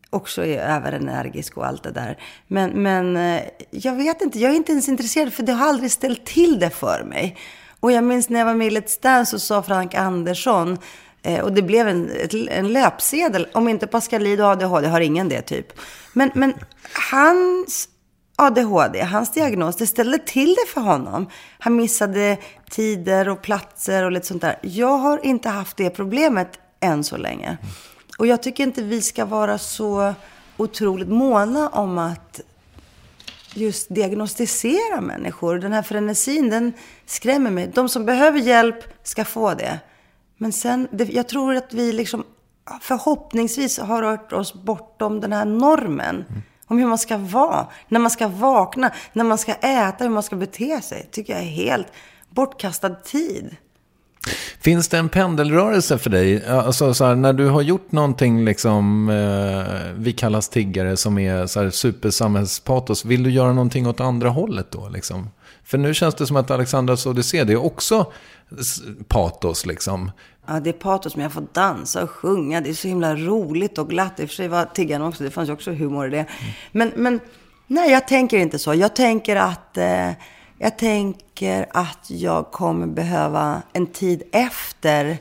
också 0.09 0.45
är 0.45 0.59
överenergisk 0.59 1.57
och 1.57 1.65
allt 1.65 1.83
det 1.83 1.91
där. 1.91 2.17
Men, 2.47 2.69
men 2.69 3.17
eh, 3.17 3.41
jag 3.71 3.95
vet 3.95 4.21
inte, 4.21 4.39
jag 4.39 4.51
är 4.51 4.55
inte 4.55 4.71
ens 4.71 4.89
intresserad 4.89 5.33
för 5.33 5.43
det 5.43 5.53
har 5.53 5.67
aldrig 5.67 5.91
ställt 5.91 6.25
till 6.25 6.59
det 6.59 6.69
för 6.69 7.03
mig. 7.03 7.37
Och 7.79 7.91
jag 7.91 8.03
minns 8.03 8.29
när 8.29 8.39
jag 8.39 8.45
var 8.45 8.53
med 8.53 8.67
i 8.67 8.69
Let's 8.69 9.01
Dance 9.01 9.31
så 9.31 9.39
sa 9.39 9.63
Frank 9.63 9.95
Andersson, 9.95 10.77
Eh, 11.23 11.39
och 11.39 11.53
det 11.53 11.61
blev 11.61 11.87
en, 11.87 12.09
ett, 12.09 12.33
en 12.33 12.73
löpsedel, 12.73 13.47
om 13.53 13.67
inte 13.67 13.87
Pascalid 13.87 14.41
och 14.41 14.47
ADHD 14.47 14.87
har 14.87 15.01
ingen 15.01 15.29
det 15.29 15.41
typ. 15.41 15.67
Men, 16.13 16.31
men 16.33 16.53
hans 17.11 17.89
ADHD, 18.35 19.01
hans 19.01 19.31
diagnos, 19.31 19.75
det 19.75 19.87
ställde 19.87 20.17
till 20.17 20.55
det 20.55 20.71
för 20.73 20.81
honom. 20.81 21.29
Han 21.59 21.75
missade 21.75 22.37
tider 22.69 23.29
och 23.29 23.41
platser 23.41 24.03
och 24.03 24.11
lite 24.11 24.27
sånt 24.27 24.41
där. 24.41 24.59
Jag 24.61 24.97
har 24.97 25.25
inte 25.25 25.49
haft 25.49 25.77
det 25.77 25.89
problemet 25.89 26.59
än 26.79 27.03
så 27.03 27.17
länge. 27.17 27.57
Och 28.17 28.27
jag 28.27 28.43
tycker 28.43 28.63
inte 28.63 28.81
vi 28.81 29.01
ska 29.01 29.25
vara 29.25 29.57
så 29.57 30.13
otroligt 30.57 31.09
måna 31.09 31.69
om 31.69 31.97
att 31.97 32.41
just 33.53 33.95
diagnostisera 33.95 35.01
människor. 35.01 35.57
Den 35.59 35.73
här 35.73 35.81
frenesin, 35.81 36.49
den 36.49 36.73
skrämmer 37.05 37.51
mig. 37.51 37.71
De 37.73 37.89
som 37.89 38.05
behöver 38.05 38.39
hjälp 38.39 39.03
ska 39.03 39.25
få 39.25 39.53
det. 39.53 39.79
Men 40.43 40.51
sen, 40.51 40.87
det, 40.91 41.03
jag 41.03 41.27
tror 41.27 41.55
att 41.55 41.73
vi 41.73 41.91
liksom 41.91 42.23
förhoppningsvis 42.81 43.79
har 43.79 44.01
rört 44.01 44.33
oss 44.33 44.53
bortom 44.53 45.21
den 45.21 45.33
här 45.33 45.45
normen. 45.45 46.15
Mm. 46.15 46.41
Om 46.67 46.77
hur 46.77 46.87
man 46.87 46.97
ska 46.97 47.17
vara, 47.17 47.67
när 47.87 47.99
man 47.99 48.11
ska 48.11 48.27
vakna, 48.27 48.91
när 49.13 49.23
man 49.23 49.37
ska 49.37 49.53
äta, 49.53 50.03
hur 50.03 50.09
man 50.09 50.23
ska 50.23 50.35
bete 50.35 50.81
sig. 50.81 51.09
tycker 51.11 51.33
jag 51.33 51.41
är 51.41 51.47
helt 51.47 51.87
bortkastad 52.29 52.89
tid. 52.89 53.55
Finns 54.59 54.87
det 54.87 54.97
en 54.97 55.09
pendelrörelse 55.09 55.97
för 55.97 56.09
dig? 56.09 56.45
Alltså 56.47 56.93
så 56.93 57.05
här, 57.05 57.15
när 57.15 57.33
du 57.33 57.47
har 57.49 57.61
gjort 57.61 57.91
någonting 57.91 58.45
liksom, 58.45 59.09
eh, 59.09 59.93
vi 59.95 60.13
kallas 60.13 60.49
tiggare, 60.49 60.97
som 60.97 61.19
är 61.19 61.47
så 61.47 61.61
här 61.61 61.69
supersamhällspatos, 61.69 63.05
vill 63.05 63.23
du 63.23 63.31
göra 63.31 63.53
någonting 63.53 63.87
åt 63.87 63.99
andra 63.99 64.29
hållet 64.29 64.71
då? 64.71 64.89
Liksom? 64.89 65.29
För 65.63 65.77
nu 65.77 65.93
känns 65.93 66.15
det 66.15 66.27
som 66.27 66.35
att 66.35 66.51
Alexandras 66.51 67.05
Odyssé, 67.05 67.43
det 67.43 67.53
är 67.53 67.65
också 67.65 68.11
patos 69.07 69.65
liksom. 69.65 70.11
Ja, 70.45 70.59
det 70.59 70.69
är 70.69 70.73
patos, 70.73 71.15
men 71.15 71.23
jag 71.23 71.31
får 71.31 71.47
dansa 71.53 72.03
och 72.03 72.09
sjunga. 72.09 72.61
Det 72.61 72.69
är 72.69 72.73
så 72.73 72.87
himla 72.87 73.15
roligt 73.15 73.77
och 73.77 73.89
glatt. 73.89 74.19
I 74.19 74.25
och 74.25 74.29
för 74.29 74.35
sig 74.35 74.47
var 74.47 74.65
tiggarna 74.65 75.07
också, 75.07 75.23
det 75.23 75.31
fanns 75.31 75.49
ju 75.49 75.53
också 75.53 75.71
humor 75.71 76.07
i 76.07 76.09
det. 76.09 76.25
Men, 76.71 76.91
men 76.95 77.19
nej, 77.67 77.91
jag 77.91 78.07
tänker 78.07 78.37
inte 78.37 78.59
så. 78.59 78.73
Jag 78.73 78.95
tänker 78.95 79.35
att, 79.35 79.77
eh, 79.77 80.11
jag 80.57 80.77
tänker 80.77 81.65
att 81.71 82.09
jag 82.09 82.51
kommer 82.51 82.87
behöva 82.87 83.61
en 83.73 83.87
tid 83.87 84.23
efter 84.31 85.17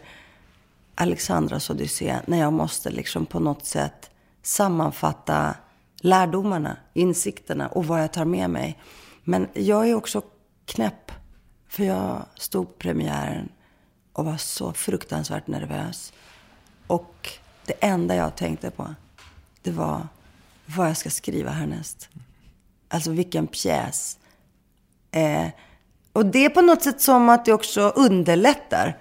Alexandras 0.94 1.70
Odyssé, 1.70 2.16
när 2.26 2.38
jag 2.38 2.52
måste 2.52 2.90
liksom 2.90 3.26
på 3.26 3.40
något 3.40 3.66
sätt 3.66 4.10
sammanfatta 4.42 5.54
lärdomarna, 6.00 6.76
insikterna 6.94 7.68
och 7.68 7.86
vad 7.86 8.02
jag 8.02 8.12
tar 8.12 8.24
med 8.24 8.50
mig. 8.50 8.78
Men 9.24 9.48
jag 9.54 9.88
är 9.88 9.94
också 9.94 10.22
knäpp, 10.66 11.12
för 11.68 11.84
jag 11.84 12.22
stod 12.34 12.66
på 12.66 12.74
premiären 12.78 13.48
och 14.12 14.24
var 14.24 14.36
så 14.36 14.72
fruktansvärt 14.72 15.46
nervös. 15.46 16.12
Och 16.86 17.28
det 17.66 17.74
enda 17.80 18.14
jag 18.14 18.36
tänkte 18.36 18.70
på, 18.70 18.94
det 19.62 19.70
var 19.70 20.08
vad 20.66 20.88
jag 20.88 20.96
ska 20.96 21.10
skriva 21.10 21.50
härnäst. 21.50 22.08
Alltså 22.88 23.10
vilken 23.10 23.46
pjäs. 23.46 24.18
Eh, 25.10 25.48
och 26.12 26.26
det 26.26 26.44
är 26.44 26.48
på 26.48 26.60
något 26.60 26.82
sätt 26.82 27.00
som 27.00 27.28
att 27.28 27.44
det 27.44 27.52
också 27.52 27.80
underlättar. 27.96 28.98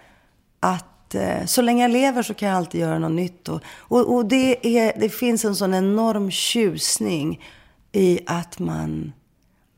Att 0.60 1.16
eh, 1.16 1.46
så 1.46 1.62
länge 1.62 1.84
jag 1.84 1.92
lever 1.92 2.24
så 2.24 2.34
kan 2.34 2.50
jag 2.50 2.58
alltid 2.58 2.82
göra 2.82 3.00
något 3.00 3.12
nytt. 3.12 3.50
Och, 3.50 3.62
och, 3.78 4.16
och 4.16 4.26
det, 4.26 4.78
är, 4.78 5.00
det 5.00 5.10
finns 5.10 5.46
en 5.46 5.56
sån 5.56 5.74
enorm 5.74 6.32
tjusning 6.32 7.44
i 7.92 8.20
att 8.26 8.60
man 8.60 9.14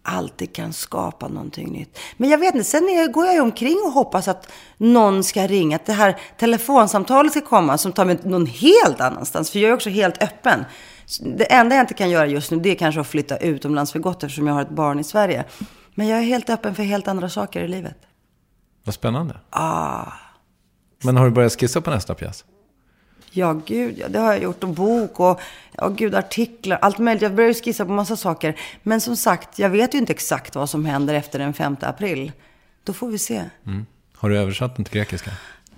alltid 0.03 0.55
kan 0.55 0.73
skapa 0.73 1.27
någonting 1.27 1.71
nytt. 1.71 1.99
Men 2.17 2.29
jag 2.29 2.37
vet 2.37 2.55
inte, 2.55 2.69
sen 2.69 2.83
är, 2.83 3.11
går 3.11 3.25
jag 3.25 3.33
ju 3.33 3.41
omkring 3.41 3.77
och 3.85 3.91
hoppas 3.91 4.27
att 4.27 4.51
någon 4.77 5.23
ska 5.23 5.47
ringa. 5.47 5.75
Att 5.75 5.85
det 5.85 5.93
här 5.93 6.19
telefonsamtalet 6.37 7.31
ska 7.31 7.41
komma 7.41 7.77
som 7.77 7.91
tar 7.91 8.05
mig 8.05 8.17
någon 8.23 8.45
helt 8.45 9.01
annanstans. 9.01 9.51
För 9.51 9.59
jag 9.59 9.69
är 9.69 9.73
också 9.73 9.89
helt 9.89 10.23
öppen. 10.23 10.65
Det 11.37 11.53
enda 11.53 11.75
jag 11.75 11.83
inte 11.83 11.93
kan 11.93 12.09
göra 12.09 12.27
just 12.27 12.51
nu 12.51 12.59
det 12.59 12.69
är 12.69 12.75
kanske 12.75 13.01
att 13.01 13.07
flytta 13.07 13.37
utomlands 13.37 13.91
för 13.91 13.99
gott 13.99 14.23
eftersom 14.23 14.47
jag 14.47 14.53
har 14.53 14.61
ett 14.61 14.69
barn 14.69 14.99
i 14.99 15.03
Sverige. 15.03 15.43
Men 15.95 16.07
jag 16.07 16.19
är 16.19 16.23
helt 16.23 16.49
öppen 16.49 16.75
för 16.75 16.83
helt 16.83 17.07
andra 17.07 17.29
saker 17.29 17.61
i 17.61 17.67
livet. 17.67 17.97
Vad 18.83 18.95
spännande. 18.95 19.37
Ah, 19.49 20.11
Men 21.03 21.17
har 21.17 21.25
du 21.25 21.31
börjat 21.31 21.59
skissa 21.59 21.81
på 21.81 21.89
nästa 21.89 22.15
pjäs? 22.15 22.45
Ja 23.33 23.61
gud, 23.65 23.97
ja, 23.97 24.07
det 24.07 24.19
har 24.19 24.33
jag 24.33 24.43
gjort. 24.43 24.63
Och 24.63 24.69
bok 24.69 25.19
och, 25.19 25.41
ja 25.71 25.89
gud, 25.89 26.15
artiklar, 26.15 26.77
allt 26.81 26.97
möjligt. 26.97 27.21
Jag 27.21 27.35
börjar 27.35 27.47
ju 27.47 27.53
skissa 27.53 27.85
på 27.85 27.91
massa 27.91 28.17
saker. 28.17 28.55
Men 28.83 29.01
som 29.01 29.15
sagt, 29.15 29.59
jag 29.59 29.69
vet 29.69 29.93
ju 29.93 29.97
inte 29.97 30.13
exakt 30.13 30.55
vad 30.55 30.69
som 30.69 30.85
händer 30.85 31.13
efter 31.13 31.39
den 31.39 31.53
5 31.53 31.77
april. 31.81 32.31
Då 32.83 32.93
får 32.93 33.07
vi 33.07 33.17
se. 33.17 33.43
Har 34.15 34.29
du 34.29 34.37
översatt 34.37 34.75
den 34.75 34.85
till 34.85 34.93
grekiska? 34.93 35.31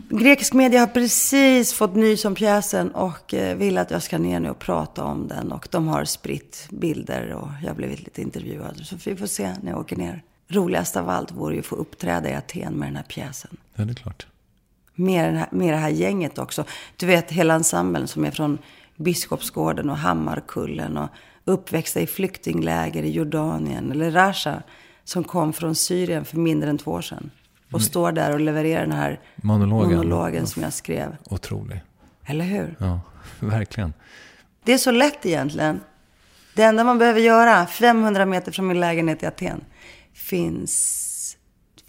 Grekisk 0.10 0.54
media 0.54 0.80
har 0.80 0.88
precis 0.88 1.74
fått 1.74 1.96
nys 1.96 2.26
om 2.26 2.36
pjäsen 2.36 2.92
och 2.92 3.34
eh, 3.34 3.58
vill 3.58 3.78
att 3.78 3.92
jag 3.92 4.04
ska 4.04 4.18
ner 4.18 4.40
nu 4.40 4.50
och 4.50 4.60
prata 4.60 5.04
om 5.04 5.28
den. 5.28 5.52
Och 5.52 5.68
de 5.72 5.88
har 5.88 6.06
spritt 6.06 6.68
bilder 6.70 7.34
och 7.34 7.50
jag 7.62 7.70
har 7.70 7.76
blivit 7.76 8.00
lite 8.00 8.22
intervjuad. 8.22 8.82
Så 8.86 8.96
vi 9.06 9.16
får 9.16 9.28
se 9.28 9.54
när 9.62 9.72
jag 9.72 9.80
åker 9.80 9.96
ner. 9.96 10.24
Roligast 10.48 10.98
av 10.98 11.10
allt 11.10 11.32
vore 11.32 11.54
ju 11.54 11.60
att 11.60 11.66
få 11.66 11.76
uppträda 11.76 12.30
i 12.30 12.34
Aten 12.34 12.74
med 12.74 12.88
den 12.88 12.96
här 12.96 13.04
pjäsen. 13.04 13.58
Ja, 13.76 13.86
det 13.86 13.92
är 13.92 13.96
klart. 13.96 14.28
Med, 14.96 15.26
den 15.26 15.36
här, 15.36 15.48
med 15.52 15.74
det 15.74 15.78
här 15.78 15.90
gänget 15.90 16.38
också. 16.38 16.64
Du 16.98 17.06
vet 17.06 17.32
hela 17.32 17.54
ensemblen 17.54 18.08
som 18.08 18.26
är 18.26 18.32
från 18.32 18.58
Biskopsgården 18.96 19.90
och 19.90 19.98
Hammarkullen 19.98 20.98
och 20.98 21.10
uppväxta 21.46 22.02
i 22.02 22.08
flyktingläger 22.08 23.04
i 23.04 23.12
Jordanien. 23.12 23.92
Eller 23.92 24.12
Rasha 24.12 24.64
som 25.04 25.24
kom 25.24 25.54
från 25.54 25.76
Syrien 25.76 26.26
för 26.26 26.38
mindre 26.38 26.70
än 26.70 26.78
två 26.78 26.92
år 26.92 27.02
sedan. 27.02 27.32
Och 27.72 27.82
står 27.82 28.12
där 28.12 28.34
och 28.34 28.40
levererar 28.40 28.82
den 28.82 28.92
här 28.92 29.20
Monologen. 29.36 29.98
monologen 29.98 30.48
som 30.48 30.64
jag 30.64 30.74
skrev. 30.74 31.16
Otrolig. 31.30 31.82
Eller 32.26 32.46
hur? 32.46 32.76
Ja, 32.80 33.02
verkligen. 33.40 33.94
Det 34.64 34.74
är 34.74 34.78
så 34.78 34.92
lätt 34.92 35.26
egentligen. 35.26 35.80
Det 36.56 36.64
enda 36.64 36.84
man 36.84 36.98
behöver 36.98 37.20
göra, 37.20 37.66
500 37.66 38.26
meter 38.26 38.52
från 38.52 38.68
min 38.68 38.80
lägenhet 38.80 39.24
i 39.24 39.26
Aten, 39.26 39.64
finns 40.14 41.38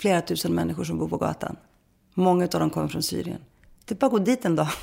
flera 0.00 0.20
tusen 0.20 0.54
människor 0.54 0.84
som 0.84 0.98
bor 0.98 1.08
på 1.08 1.16
gatan. 1.16 1.56
Många 2.18 2.44
av 2.44 2.60
dem 2.60 2.70
kommer 2.70 2.88
från 2.88 3.02
Syrien. 3.02 3.38
Det 3.84 3.94
är 3.94 3.98
bara 3.98 4.06
att 4.06 4.12
gå 4.12 4.18
dit 4.18 4.44
en 4.44 4.56
dag. 4.56 4.68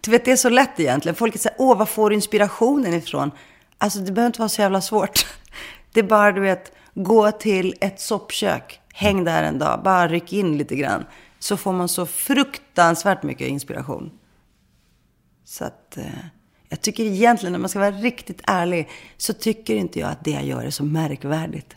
Du 0.00 0.10
vet, 0.10 0.24
det 0.24 0.32
är 0.32 0.36
så 0.36 0.48
lätt 0.48 0.80
egentligen. 0.80 1.16
Folk 1.16 1.38
säger, 1.38 1.56
åh, 1.58 1.78
var 1.78 1.86
får 1.86 2.10
du 2.10 2.16
inspirationen 2.16 2.94
ifrån? 2.94 3.30
Alltså, 3.78 3.98
det 3.98 4.12
behöver 4.12 4.26
inte 4.26 4.38
vara 4.38 4.48
så 4.48 4.62
jävla 4.62 4.80
svårt. 4.80 5.26
Det 5.92 6.00
är 6.00 6.04
bara, 6.04 6.32
du 6.32 6.40
vet, 6.40 6.72
gå 6.94 7.30
till 7.30 7.74
ett 7.80 8.00
soppkök. 8.00 8.80
Häng 8.92 9.24
där 9.24 9.42
en 9.42 9.58
dag. 9.58 9.80
Bara 9.84 10.08
ryck 10.08 10.32
in 10.32 10.58
lite 10.58 10.76
grann. 10.76 11.04
Så 11.38 11.56
får 11.56 11.72
man 11.72 11.88
så 11.88 12.06
fruktansvärt 12.06 13.22
mycket 13.22 13.48
inspiration. 13.48 14.10
Så 15.44 15.64
att 15.64 15.96
eh, 15.96 16.04
jag 16.68 16.80
tycker 16.80 17.04
egentligen, 17.04 17.52
när 17.52 17.58
man 17.58 17.68
ska 17.68 17.78
vara 17.78 17.90
riktigt 17.90 18.40
ärlig, 18.44 18.88
så 19.16 19.32
tycker 19.32 19.74
inte 19.74 20.00
jag 20.00 20.10
att 20.10 20.24
det 20.24 20.30
jag 20.30 20.44
gör 20.44 20.62
är 20.62 20.70
så 20.70 20.84
märkvärdigt. 20.84 21.75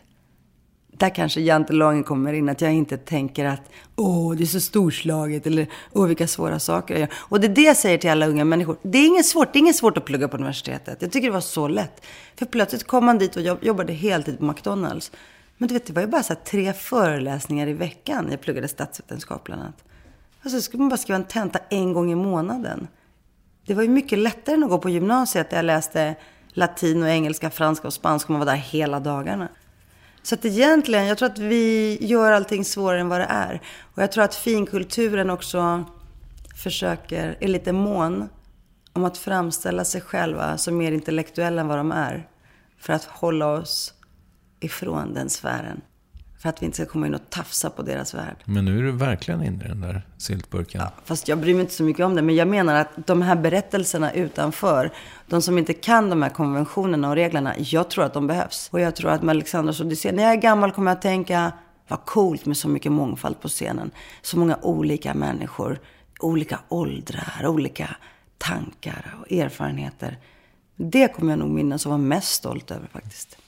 Där 1.00 1.14
kanske 1.14 1.40
jantelagen 1.40 2.04
kommer 2.04 2.32
in, 2.32 2.48
att 2.48 2.60
jag 2.60 2.72
inte 2.72 2.96
tänker 2.96 3.44
att 3.44 3.62
åh, 3.96 4.34
det 4.34 4.44
är 4.44 4.46
så 4.46 4.60
storslaget 4.60 5.46
eller 5.46 5.66
åh, 5.92 6.06
vilka 6.06 6.26
svåra 6.26 6.58
saker 6.58 6.94
jag 6.94 7.00
gör. 7.00 7.08
Och 7.18 7.40
det 7.40 7.46
är 7.46 7.54
det 7.54 7.62
jag 7.62 7.76
säger 7.76 7.98
till 7.98 8.10
alla 8.10 8.26
unga 8.26 8.44
människor. 8.44 8.76
Det 8.82 8.98
är 8.98 9.06
inget 9.06 9.26
svårt, 9.26 9.52
det 9.52 9.58
är 9.58 9.60
inget 9.60 9.76
svårt 9.76 9.96
att 9.96 10.04
plugga 10.04 10.28
på 10.28 10.36
universitetet. 10.36 11.02
Jag 11.02 11.12
tycker 11.12 11.28
det 11.28 11.32
var 11.32 11.40
så 11.40 11.68
lätt. 11.68 12.06
För 12.36 12.46
plötsligt 12.46 12.84
kom 12.84 13.04
man 13.04 13.18
dit 13.18 13.36
och 13.36 13.42
jobbade 13.62 13.92
heltid 13.92 14.38
på 14.38 14.44
McDonalds. 14.44 15.12
Men 15.58 15.68
du 15.68 15.74
vet, 15.74 15.86
det 15.86 15.92
var 15.92 16.02
ju 16.02 16.08
bara 16.08 16.22
så 16.22 16.32
här 16.32 16.40
tre 16.40 16.72
föreläsningar 16.72 17.66
i 17.66 17.72
veckan. 17.72 18.28
Jag 18.30 18.40
pluggade 18.40 18.68
statsvetenskap 18.68 19.44
bland 19.44 19.62
annat. 19.62 19.84
Och 20.44 20.50
så 20.50 20.60
skulle 20.60 20.80
man 20.80 20.88
bara 20.88 20.96
skriva 20.96 21.16
en 21.16 21.24
tenta 21.24 21.58
en 21.70 21.92
gång 21.92 22.12
i 22.12 22.14
månaden. 22.14 22.88
Det 23.66 23.74
var 23.74 23.82
ju 23.82 23.88
mycket 23.88 24.18
lättare 24.18 24.54
än 24.54 24.64
att 24.64 24.70
gå 24.70 24.78
på 24.78 24.90
gymnasiet 24.90 25.50
där 25.50 25.56
jag 25.56 25.64
läste 25.64 26.14
latin 26.48 27.02
och 27.02 27.08
engelska, 27.08 27.50
franska 27.50 27.86
och 27.86 27.94
spanska 27.94 28.26
och 28.26 28.30
man 28.30 28.46
var 28.46 28.46
där 28.46 28.60
hela 28.60 29.00
dagarna. 29.00 29.48
Så 30.22 30.34
att 30.34 30.44
egentligen, 30.44 31.06
jag 31.06 31.18
tror 31.18 31.28
att 31.30 31.38
vi 31.38 31.98
gör 32.00 32.32
allting 32.32 32.64
svårare 32.64 33.00
än 33.00 33.08
vad 33.08 33.20
det 33.20 33.26
är. 33.30 33.62
Och 33.94 34.02
jag 34.02 34.12
tror 34.12 34.24
att 34.24 34.34
finkulturen 34.34 35.30
också 35.30 35.84
försöker, 36.56 37.36
är 37.40 37.48
lite 37.48 37.72
mån 37.72 38.28
om 38.92 39.04
att 39.04 39.18
framställa 39.18 39.84
sig 39.84 40.00
själva 40.00 40.58
som 40.58 40.76
mer 40.76 40.92
intellektuella 40.92 41.60
än 41.60 41.68
vad 41.68 41.78
de 41.78 41.92
är. 41.92 42.28
För 42.78 42.92
att 42.92 43.04
hålla 43.04 43.46
oss 43.46 43.94
ifrån 44.60 45.14
den 45.14 45.30
sfären. 45.30 45.80
För 46.42 46.48
att 46.48 46.62
vi 46.62 46.66
inte 46.66 46.76
ska 46.76 46.86
komma 46.86 47.06
in 47.06 47.14
och 47.14 47.30
tafsa 47.30 47.70
på 47.70 47.82
deras 47.82 48.14
värld. 48.14 48.36
Men 48.44 48.64
nu 48.64 48.78
är 48.78 48.82
du 48.82 48.92
verkligen 48.92 49.42
inne 49.42 49.64
i 49.64 49.68
den 49.68 49.80
där 49.80 50.02
syltburken. 50.18 50.82
Fast 51.04 51.28
jag 51.28 51.38
bryr 51.38 51.54
mig 51.54 51.60
inte 51.60 51.74
så 51.74 51.82
mycket 51.82 52.06
om 52.06 52.14
det. 52.14 52.22
Men 52.22 52.34
jag 52.34 52.48
menar 52.48 52.74
att 52.74 53.06
de 53.06 53.22
här 53.22 53.36
berättelserna 53.36 54.12
utanför, 54.12 54.92
de 55.26 55.42
som 55.42 55.58
inte 55.58 55.74
kan 55.74 56.10
de 56.10 56.22
här 56.22 56.30
konventionerna 56.30 57.08
och 57.08 57.14
reglerna, 57.14 57.54
jag 57.58 57.90
tror 57.90 58.04
att 58.04 58.14
de 58.14 58.26
behövs. 58.26 58.68
Och 58.72 58.80
jag 58.80 58.96
tror 58.96 59.10
att 59.10 59.22
med 59.22 59.30
Alexandras 59.30 59.80
Odyssé, 59.80 60.12
när 60.12 60.22
jag 60.22 60.32
är 60.32 60.36
gammal 60.36 60.72
kommer 60.72 60.90
jag 60.90 60.96
att 60.96 61.02
tänka, 61.02 61.52
vad 61.88 62.04
coolt 62.04 62.46
med 62.46 62.56
så 62.56 62.68
mycket 62.68 62.92
mångfald 62.92 63.40
på 63.40 63.48
scenen. 63.48 63.90
Så 64.22 64.38
många 64.38 64.58
olika 64.62 65.14
människor, 65.14 65.80
olika 66.20 66.60
åldrar, 66.68 67.46
olika 67.46 67.96
tankar 68.38 69.14
och 69.20 69.32
erfarenheter. 69.32 70.18
Det 70.76 71.08
kommer 71.08 71.32
jag 71.32 71.38
nog 71.38 71.50
minnas 71.50 71.86
och 71.86 71.90
vara 71.90 71.98
mest 71.98 72.32
stolt 72.32 72.70
över 72.70 72.88
faktiskt. 72.92 73.38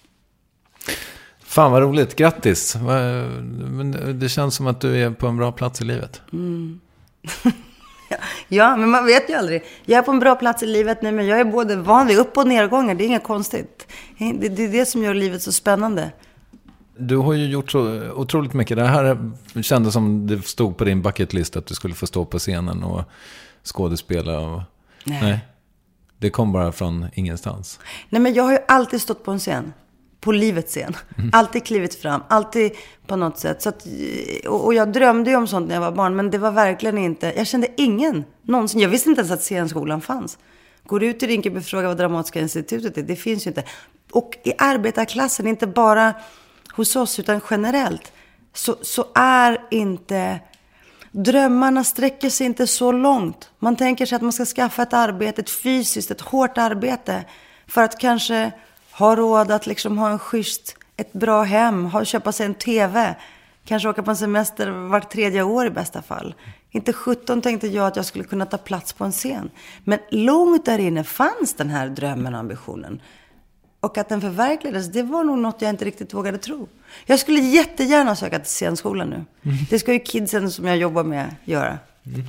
Fan 1.52 1.72
vad 1.72 1.82
roligt, 1.82 2.16
grattis. 2.16 2.76
Det 4.14 4.28
känns 4.28 4.54
som 4.54 4.66
att 4.66 4.80
du 4.80 4.96
är 4.96 5.10
på 5.10 5.26
en 5.26 5.36
bra 5.36 5.52
plats 5.52 5.80
i 5.80 5.84
livet. 5.84 6.20
Ja, 8.48 8.76
men 8.76 8.90
man 8.90 9.06
vet 9.06 9.30
ju 9.30 9.34
aldrig. 9.34 9.62
Jag 9.84 9.98
är 9.98 10.02
på 10.02 10.10
en 10.10 10.18
bra 10.18 10.34
plats 10.34 10.62
i 10.62 10.66
livet 10.66 11.02
nu, 11.02 11.12
men 11.12 11.26
jag 11.26 11.40
är 11.40 11.44
både 11.44 11.76
van 11.76 12.06
vid 12.06 12.18
upp 12.18 12.36
och 12.36 12.46
nedgångar. 12.46 12.94
Det 12.94 13.04
är 13.04 13.06
inget 13.06 13.24
konstigt. 13.24 13.86
Det, 14.18 14.48
det 14.48 14.64
är 14.64 14.68
det 14.68 14.86
som 14.86 15.02
gör 15.02 15.14
livet 15.14 15.42
så 15.42 15.52
spännande. 15.52 16.12
Du 16.96 17.16
har 17.16 17.32
ju 17.32 17.46
gjort 17.46 17.70
så 17.70 18.10
otroligt 18.10 18.52
mycket. 18.52 18.76
Det 18.76 18.84
här 18.84 19.30
kändes 19.62 19.92
som 19.92 20.26
det 20.26 20.46
stod 20.46 20.76
på 20.76 20.84
din 20.84 21.02
bucketlist 21.02 21.56
att 21.56 21.66
du 21.66 21.74
skulle 21.74 21.94
få 21.94 22.06
stå 22.06 22.24
på 22.24 22.38
scenen 22.38 22.82
och 22.82 23.02
skådespela. 23.64 24.40
Och... 24.40 24.62
Nej. 25.04 25.38
Det 26.18 26.30
kom 26.30 26.52
bara 26.52 26.72
från 26.72 27.06
ingenstans. 27.14 27.80
Nej, 28.08 28.22
men 28.22 28.34
jag 28.34 28.44
har 28.44 28.52
ju 28.52 28.58
alltid 28.68 29.02
stått 29.02 29.24
på 29.24 29.30
en 29.30 29.38
scen. 29.38 29.72
På 30.22 30.32
livets 30.32 30.70
scen. 30.70 30.96
Alltid 31.32 31.64
klivit 31.64 31.94
fram. 31.94 32.22
Alltid 32.28 32.72
på 33.06 33.16
något 33.16 33.38
sätt. 33.38 33.62
Så 33.62 33.68
att, 33.68 33.86
och, 34.46 34.64
och 34.64 34.74
jag 34.74 34.92
drömde 34.92 35.30
ju 35.30 35.36
om 35.36 35.46
sånt 35.46 35.68
när 35.68 35.74
jag 35.74 35.80
var 35.80 35.92
barn. 35.92 36.16
Men 36.16 36.30
det 36.30 36.38
var 36.38 36.50
verkligen 36.50 36.98
inte... 36.98 37.32
Jag 37.36 37.46
kände 37.46 37.68
ingen 37.76 38.24
någonsin. 38.42 38.80
Jag 38.80 38.88
visste 38.88 39.08
inte 39.08 39.20
ens 39.20 39.32
att 39.32 39.42
scenskolan 39.42 40.00
fanns. 40.00 40.38
Går 40.86 41.00
du 41.00 41.06
ut 41.06 41.22
i 41.22 41.26
Rinkeby 41.26 41.60
och 41.60 41.64
frågar 41.64 41.88
vad 41.88 41.96
Dramatiska 41.96 42.40
institutet 42.40 42.98
är. 42.98 43.02
Det 43.02 43.16
finns 43.16 43.46
ju 43.46 43.48
inte. 43.48 43.64
Och 44.12 44.38
i 44.44 44.52
arbetarklassen, 44.58 45.46
inte 45.46 45.66
bara 45.66 46.14
hos 46.72 46.96
oss 46.96 47.18
utan 47.18 47.40
generellt. 47.50 48.12
Så, 48.54 48.76
så 48.82 49.04
är 49.14 49.60
inte... 49.70 50.40
Drömmarna 51.14 51.84
sträcker 51.84 52.30
sig 52.30 52.46
inte 52.46 52.66
så 52.66 52.92
långt. 52.92 53.50
Man 53.58 53.76
tänker 53.76 54.06
sig 54.06 54.16
att 54.16 54.22
man 54.22 54.32
ska 54.32 54.44
skaffa 54.44 54.82
ett 54.82 54.92
arbete, 54.92 55.40
ett 55.40 55.50
fysiskt, 55.50 56.10
ett 56.10 56.20
hårt 56.20 56.58
arbete. 56.58 57.24
För 57.66 57.82
att 57.82 57.98
kanske 57.98 58.52
ha 58.92 59.16
råd 59.16 59.50
att 59.50 59.66
liksom 59.66 59.98
ha 59.98 60.10
en 60.10 60.18
schysst, 60.18 60.76
ett 60.96 61.12
bra 61.12 61.42
hem, 61.42 61.84
ha, 61.84 62.04
köpa 62.04 62.32
sig 62.32 62.46
en 62.46 62.54
TV. 62.54 63.14
Kanske 63.64 63.88
åka 63.88 64.02
på 64.02 64.10
en 64.10 64.16
semester 64.16 64.70
vart 64.70 65.10
tredje 65.10 65.42
år 65.42 65.66
i 65.66 65.70
bästa 65.70 66.02
fall. 66.02 66.34
Inte 66.70 66.92
17 66.92 67.42
tänkte 67.42 67.66
jag 67.66 67.86
att 67.86 67.96
jag 67.96 68.04
skulle 68.04 68.24
kunna 68.24 68.46
ta 68.46 68.58
plats 68.58 68.92
på 68.92 69.04
en 69.04 69.12
scen. 69.12 69.50
Men 69.84 69.98
långt 70.10 70.64
där 70.64 70.78
inne 70.78 71.04
fanns 71.04 71.54
den 71.56 71.70
här 71.70 71.88
drömmen 71.88 72.34
och 72.34 72.40
ambitionen. 72.40 73.00
Och 73.80 73.98
att 73.98 74.08
den 74.08 74.20
förverkligades, 74.20 74.86
det 74.86 75.02
var 75.02 75.24
nog 75.24 75.38
något 75.38 75.62
jag 75.62 75.70
inte 75.70 75.84
riktigt 75.84 76.14
vågade 76.14 76.38
tro. 76.38 76.68
Jag 77.06 77.18
skulle 77.18 77.40
jättegärna 77.40 78.16
söka 78.16 78.38
till 78.38 78.48
scenskolan 78.48 79.10
nu. 79.10 79.24
Det 79.70 79.78
ska 79.78 79.92
ju 79.92 79.98
kidsen 79.98 80.50
som 80.50 80.66
jag 80.66 80.76
jobbar 80.76 81.04
med 81.04 81.34
göra. 81.44 81.78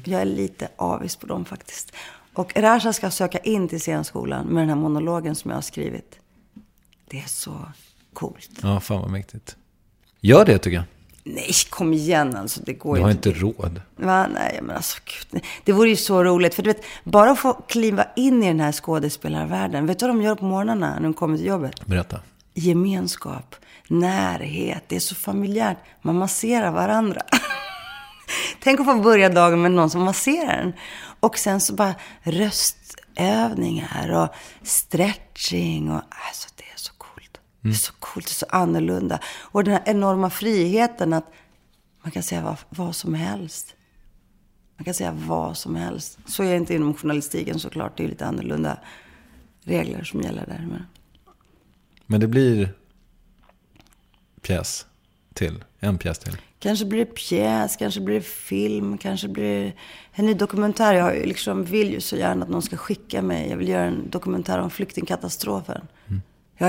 Jag 0.05 0.21
är 0.21 0.25
lite 0.25 0.67
avis 0.75 1.15
på 1.15 1.27
dem 1.27 1.45
faktiskt. 1.45 1.93
Och 2.33 2.53
Rasha 2.55 2.93
ska 2.93 3.09
söka 3.09 3.37
in 3.37 3.67
till 3.67 3.79
scenskolan 3.79 4.45
med 4.45 4.61
den 4.61 4.69
här 4.69 4.75
monologen 4.75 5.35
som 5.35 5.51
jag 5.51 5.57
har 5.57 5.61
skrivit. 5.61 6.19
Det 7.13 7.19
är 7.19 7.27
så 7.27 7.65
coolt. 8.13 8.49
Ja, 8.61 8.79
fan 8.79 9.01
vad 9.01 9.11
mäktigt. 9.11 9.55
Gör 10.21 10.45
det 10.45 10.57
tycker 10.57 10.75
jag. 10.75 10.83
Nej, 11.23 11.51
kom 11.69 11.93
igen 11.93 12.35
alltså. 12.35 12.61
Det 12.65 12.73
går 12.73 12.93
Du 12.93 12.99
ju 12.99 13.03
har 13.03 13.11
inte. 13.11 13.29
inte 13.29 13.39
råd. 13.41 13.81
Va? 13.95 14.27
Nej, 14.27 14.59
men 14.63 14.75
alltså 14.75 14.97
gud. 15.31 15.43
Det 15.63 15.71
vore 15.71 15.89
ju 15.89 15.95
så 15.95 16.23
roligt. 16.23 16.55
För 16.55 16.63
du 16.63 16.69
vet, 16.73 16.83
bara 17.03 17.31
att 17.31 17.39
få 17.39 17.53
kliva 17.53 18.05
in 18.15 18.43
i 18.43 18.47
den 18.47 18.59
här 18.59 18.71
skådespelarvärlden. 18.71 19.85
Vet 19.85 19.99
du 19.99 20.07
vad 20.07 20.15
de 20.15 20.21
gör 20.21 20.35
på 20.35 20.45
morgnarna 20.45 20.93
när 20.93 21.01
de 21.01 21.13
kommer 21.13 21.37
till 21.37 21.45
jobbet? 21.45 21.85
Berätta. 21.85 22.19
Gemenskap, 22.53 23.55
närhet. 23.87 24.83
Det 24.87 24.95
är 24.95 24.99
så 24.99 25.15
familjärt. 25.15 25.77
Man 26.01 26.17
masserar 26.17 26.71
varandra. 26.71 27.21
Tänk 28.63 28.79
att 28.79 28.85
få 28.85 28.95
börja 28.95 29.29
dagen 29.29 29.61
med 29.61 29.71
någon 29.71 29.89
som 29.89 30.03
masserar 30.03 30.57
en. 30.57 30.73
Och 31.19 31.37
sen 31.37 31.61
så 31.61 31.73
bara 31.73 31.95
röstövningar 32.23 34.11
och 34.23 34.27
stretching. 34.67 35.91
Och, 35.91 36.01
alltså 36.27 36.49
det 36.55 36.63
är 36.63 36.77
så 36.77 36.93
coolt. 36.97 37.39
Det 37.63 37.69
är 37.69 37.73
så 37.73 37.93
coolt, 37.99 38.25
det 38.25 38.31
är 38.31 38.33
så 38.33 38.45
annorlunda. 38.49 39.19
Och 39.25 39.63
den 39.63 39.73
här 39.73 39.83
enorma 39.85 40.29
friheten 40.29 41.13
att 41.13 41.31
man 42.01 42.11
kan 42.11 42.23
säga 42.23 42.41
vad, 42.41 42.57
vad 42.69 42.95
som 42.95 43.13
helst. 43.13 43.75
Man 44.77 44.85
kan 44.85 44.93
säga 44.93 45.11
vad 45.11 45.57
som 45.57 45.75
helst. 45.75 46.17
Så 46.25 46.43
är 46.43 46.49
det 46.49 46.57
inte 46.57 46.73
inom 46.73 46.93
journalistiken 46.93 47.59
såklart. 47.59 47.97
Det 47.97 48.03
är 48.03 48.07
lite 48.07 48.25
annorlunda 48.25 48.79
regler 49.61 50.03
som 50.03 50.21
gäller 50.21 50.45
där. 50.45 50.67
Men... 50.69 50.85
Men 52.05 52.19
det 52.19 52.27
blir 52.27 52.73
pjäs 54.41 54.85
till. 55.33 55.63
En 55.79 55.97
pjäs 55.97 56.19
till. 56.19 56.37
Kanske 56.59 56.85
blir 56.85 56.99
det 56.99 57.05
pjäs, 57.05 57.75
kanske 57.75 58.01
blir 58.01 58.15
det 58.15 58.25
film, 58.25 58.97
kanske 58.97 59.27
blir 59.27 59.63
det 59.63 59.73
en 60.11 60.25
ny 60.25 60.33
dokumentär. 60.33 60.93
Jag 60.93 61.27
liksom, 61.27 61.63
vill 61.63 61.91
ju 61.91 62.01
så 62.01 62.15
gärna 62.15 62.43
att 62.43 62.49
någon 62.49 62.61
ska 62.61 62.77
skicka 62.77 63.21
mig. 63.21 63.49
Jag 63.49 63.57
vill 63.57 63.69
göra 63.69 63.83
en 63.83 64.09
dokumentär 64.09 64.59
om 64.59 64.69
flyktingkatastrofen. 64.69 65.87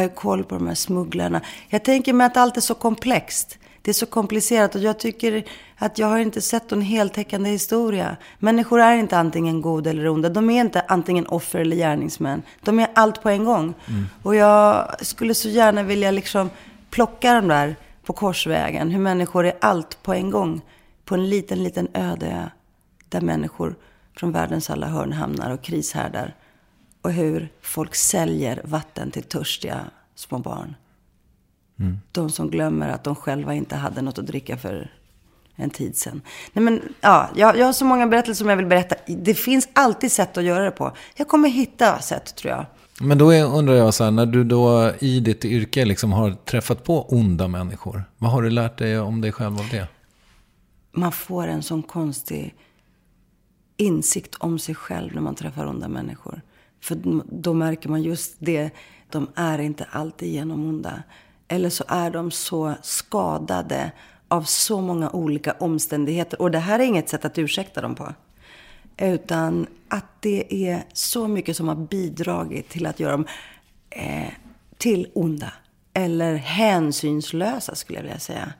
Jag 0.00 0.08
har 0.08 0.14
koll 0.14 0.44
på 0.44 0.54
de 0.54 0.66
här 0.66 0.74
smugglarna. 0.74 1.40
Jag 1.68 1.84
tänker 1.84 2.12
mig 2.12 2.26
att 2.26 2.36
allt 2.36 2.56
är 2.56 2.60
så 2.60 2.74
komplext. 2.74 3.58
Det 3.82 3.90
är 3.90 3.92
så 3.92 4.06
komplicerat 4.06 4.74
och 4.74 4.80
jag 4.80 4.98
tycker 4.98 5.44
att 5.76 5.98
jag 5.98 6.06
har 6.06 6.18
inte 6.18 6.40
sett 6.40 6.72
en 6.72 6.82
heltäckande 6.82 7.50
historia. 7.50 8.16
Människor 8.38 8.80
är 8.80 8.96
inte 8.96 9.18
antingen 9.18 9.62
goda 9.62 9.90
eller 9.90 10.08
onda. 10.08 10.28
De 10.28 10.50
är 10.50 10.60
inte 10.60 10.80
antingen 10.88 11.26
offer 11.26 11.58
eller 11.58 11.76
gärningsmän. 11.76 12.42
De 12.60 12.78
är 12.78 12.88
allt 12.94 13.22
på 13.22 13.28
en 13.28 13.44
gång. 13.44 13.74
Och 14.22 14.36
jag 14.36 14.88
skulle 15.00 15.34
så 15.34 15.48
gärna 15.48 15.82
vilja 15.82 16.10
liksom 16.10 16.50
plocka 16.90 17.34
dem 17.34 17.48
där 17.48 17.76
på 18.04 18.12
korsvägen. 18.12 18.90
Hur 18.90 19.00
människor 19.00 19.46
är 19.46 19.54
allt 19.60 20.02
på 20.02 20.14
en 20.14 20.30
gång. 20.30 20.60
På 21.04 21.14
en 21.14 21.28
liten, 21.28 21.62
liten 21.62 21.88
öde 21.94 22.26
ö. 22.26 22.48
Där 23.08 23.20
människor 23.20 23.74
från 24.16 24.32
världens 24.32 24.70
alla 24.70 24.86
hörn 24.86 25.12
hamnar 25.12 25.50
och 25.50 25.62
krishärdar. 25.62 26.34
Och 27.04 27.12
hur 27.12 27.48
folk 27.60 27.94
säljer 27.94 28.60
vatten 28.64 29.10
till 29.10 29.22
törstiga 29.22 29.84
små 30.14 30.38
barn. 30.38 30.74
De 32.12 32.30
som 32.30 32.50
glömmer 32.50 32.88
att 32.88 33.04
de 33.04 33.14
själva 33.14 33.54
inte 33.54 33.76
hade 33.76 34.02
något 34.02 34.18
att 34.18 34.26
dricka 34.26 34.56
för 34.56 34.92
en 35.56 35.70
tid 35.70 35.96
sedan. 35.96 36.22
Nej 36.52 36.64
men, 36.64 36.82
ja, 37.00 37.30
jag, 37.34 37.58
jag 37.58 37.66
har 37.66 37.72
så 37.72 37.84
många 37.84 38.06
berättelser 38.06 38.38
som 38.38 38.48
jag 38.48 38.56
vill 38.56 38.66
berätta. 38.66 38.96
Det 39.06 39.34
finns 39.34 39.68
alltid 39.72 40.12
sätt 40.12 40.38
att 40.38 40.44
göra 40.44 40.64
det 40.64 40.70
på. 40.70 40.92
Jag 41.16 41.28
kommer 41.28 41.48
hitta 41.48 41.98
sätt, 41.98 42.36
tror 42.36 42.52
jag. 42.52 42.66
Men 43.00 43.18
då 43.18 43.30
är, 43.30 43.44
undrar 43.44 43.74
jag 43.74 43.94
så 43.94 44.04
här, 44.04 44.10
när 44.10 44.26
du 44.26 44.44
då 44.44 44.92
i 44.98 45.20
ditt 45.20 45.44
yrke 45.44 45.84
liksom 45.84 46.12
har 46.12 46.30
träffat 46.30 46.84
på 46.84 47.08
onda 47.08 47.48
människor. 47.48 48.04
Vad 48.18 48.30
har 48.30 48.42
du 48.42 48.50
lärt 48.50 48.78
dig 48.78 48.98
om 48.98 49.20
dig 49.20 49.32
själv 49.32 49.58
av 49.58 49.68
det? 49.70 49.88
Man 50.92 51.12
får 51.12 51.46
en 51.46 51.62
sån 51.62 51.82
konstig 51.82 52.54
insikt 53.76 54.34
om 54.34 54.58
sig 54.58 54.74
själv 54.74 55.14
när 55.14 55.22
man 55.22 55.34
träffar 55.34 55.66
onda 55.66 55.88
människor. 55.88 56.42
För 56.84 56.98
då 57.30 57.54
märker 57.54 57.88
man 57.88 58.02
just 58.02 58.36
det, 58.38 58.70
de 59.10 59.28
är 59.34 59.58
inte 59.58 59.86
alltid 59.90 60.28
genom 60.28 60.68
onda. 60.68 61.02
Eller 61.48 61.70
så 61.70 61.84
är 61.88 62.10
de 62.10 62.30
så 62.30 62.74
skadade 62.82 63.92
av 64.28 64.42
så 64.42 64.80
många 64.80 65.10
olika 65.10 65.52
omständigheter. 65.52 66.42
Och 66.42 66.50
det 66.50 66.58
här 66.58 66.78
är 66.78 66.84
inget 66.84 67.08
sätt 67.08 67.24
att 67.24 67.38
ursäkta 67.38 67.80
dem 67.80 67.94
på. 67.94 68.14
Utan 68.96 69.66
att 69.88 70.04
det 70.20 70.66
är 70.68 70.84
så 70.92 71.28
mycket 71.28 71.56
som 71.56 71.68
har 71.68 71.74
bidragit 71.74 72.68
till 72.68 72.86
att 72.86 73.00
göra 73.00 73.12
dem 73.12 73.26
eh, 73.90 74.32
till 74.78 75.10
onda. 75.14 75.52
Eller 75.94 76.34
hänsynslösa 76.34 77.74
skulle 77.74 77.98
jag 77.98 78.02
vilja 78.02 78.18
säga. 78.18 78.52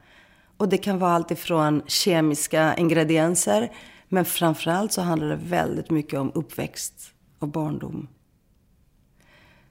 Och 0.56 0.68
det 0.68 0.78
kan 0.78 0.98
vara 0.98 1.12
allt 1.12 1.30
ifrån 1.30 1.82
kemiska 1.86 2.74
ingredienser. 2.76 3.72
Men 4.08 4.24
framförallt 4.24 4.92
så 4.92 5.02
handlar 5.02 5.28
det 5.28 5.38
väldigt 5.42 5.90
mycket 5.90 6.20
om 6.20 6.32
uppväxt 6.34 7.12
och 7.38 7.48
barndom. 7.48 8.08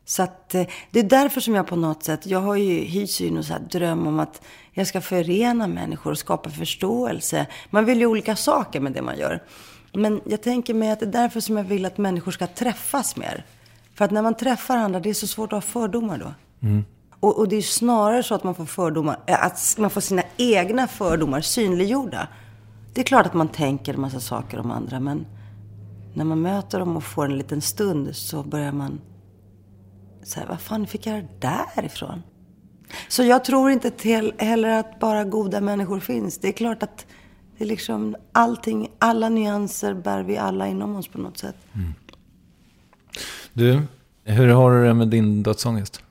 Så 0.06 0.24
att 0.24 0.56
eh, 0.56 0.66
det 0.92 1.00
är 1.00 1.04
därför 1.04 1.42
som 1.42 1.56
jag 1.56 1.68
på 1.68 1.76
något 1.76 2.04
sätt, 2.04 2.26
jag 2.26 2.40
har 2.40 2.56
ju 2.56 2.80
hyser 2.80 3.26
ju 3.26 3.32
någon 3.32 3.44
så 3.44 3.54
dröm 3.70 4.08
om 4.08 4.20
att 4.20 4.42
jag 4.72 4.88
ska 4.88 5.02
förena 5.02 5.68
människor 5.68 6.12
och 6.12 6.18
skapa 6.18 6.50
förståelse. 6.50 7.46
Man 7.70 7.86
vill 7.86 8.00
ju 8.00 8.06
olika 8.06 8.36
saker 8.36 8.80
med 8.80 8.92
det 8.92 9.02
man 9.02 9.18
gör. 9.18 9.44
Men 9.94 10.22
jag 10.26 10.42
tänker 10.42 10.74
mig 10.74 10.92
att 10.92 11.00
det 11.00 11.06
är 11.06 11.12
därför 11.12 11.40
som 11.40 11.58
jag 11.58 11.64
vill 11.64 11.86
att 11.86 11.98
människor 11.98 12.32
ska 12.32 12.48
träffas 12.48 13.16
mer. 13.16 13.46
För 13.96 14.06
att 14.06 14.12
när 14.12 14.22
man 14.22 14.36
träffar 14.36 14.78
andra, 14.78 15.00
det 15.00 15.10
är 15.10 15.14
så 15.14 15.28
svårt 15.28 15.54
att 15.54 15.58
ha 15.58 15.62
fördomar 15.62 16.18
då. 16.18 16.34
Och, 17.20 17.40
och 17.40 17.48
det 17.48 17.56
är 17.56 17.58
ju 17.58 17.64
snarare 17.64 18.24
så 18.24 18.36
att 18.36 18.44
man 18.44 18.56
får 18.56 18.66
fördomar, 18.66 19.20
eh, 19.26 19.44
att 19.44 19.76
man 19.78 19.90
får 19.90 20.02
sina 20.02 20.24
egna 20.38 20.88
fördomar 20.88 21.42
synliggjorda. 21.42 22.28
Det 22.94 23.02
är 23.02 23.06
klart 23.06 23.26
att 23.26 23.34
man 23.34 23.48
tänker 23.48 23.94
en 23.94 24.02
massa 24.02 24.20
saker 24.20 24.60
om 24.60 24.72
andra, 24.72 25.00
men 25.00 25.26
när 26.14 26.26
man 26.26 26.42
möter 26.42 26.80
dem 26.80 26.98
och 26.98 27.04
får 27.04 27.26
en 27.26 27.38
liten 27.38 27.62
stund 27.62 28.16
så 28.16 28.44
börjar 28.44 28.72
man 28.72 29.02
så 30.24 30.40
här, 30.40 30.48
vad 30.48 30.62
fan 30.62 30.88
fick 30.88 31.06
jag 31.08 31.16
det 31.16 31.28
där 31.40 31.86
ifrån? 31.86 32.24
Så 33.08 33.24
jag 33.24 33.46
tror 33.46 33.72
inte 33.72 33.92
till, 33.92 34.34
heller 34.38 34.70
att 34.70 35.00
bara 35.00 35.24
goda 35.24 35.62
människor 35.62 36.00
finns. 36.00 36.38
Det 36.38 36.48
är 36.48 36.52
klart 36.52 36.84
att 36.84 37.06
det 37.58 37.64
är 37.64 37.68
liksom 37.68 38.16
allting, 38.32 38.88
alla 39.00 39.30
nyanser 39.30 39.94
bär 39.94 40.24
vi 40.24 40.38
alla 40.38 40.68
inom 40.68 40.96
oss 40.96 41.08
på 41.08 41.18
något 41.18 41.38
sätt. 41.38 41.56
Mm. 41.74 41.94
Du, 43.54 43.82
hur 44.24 44.48
har 44.48 44.72
du 44.72 44.86
det 44.86 44.94
med 44.94 45.08
din 45.08 45.44
dödsångest? 45.44 46.03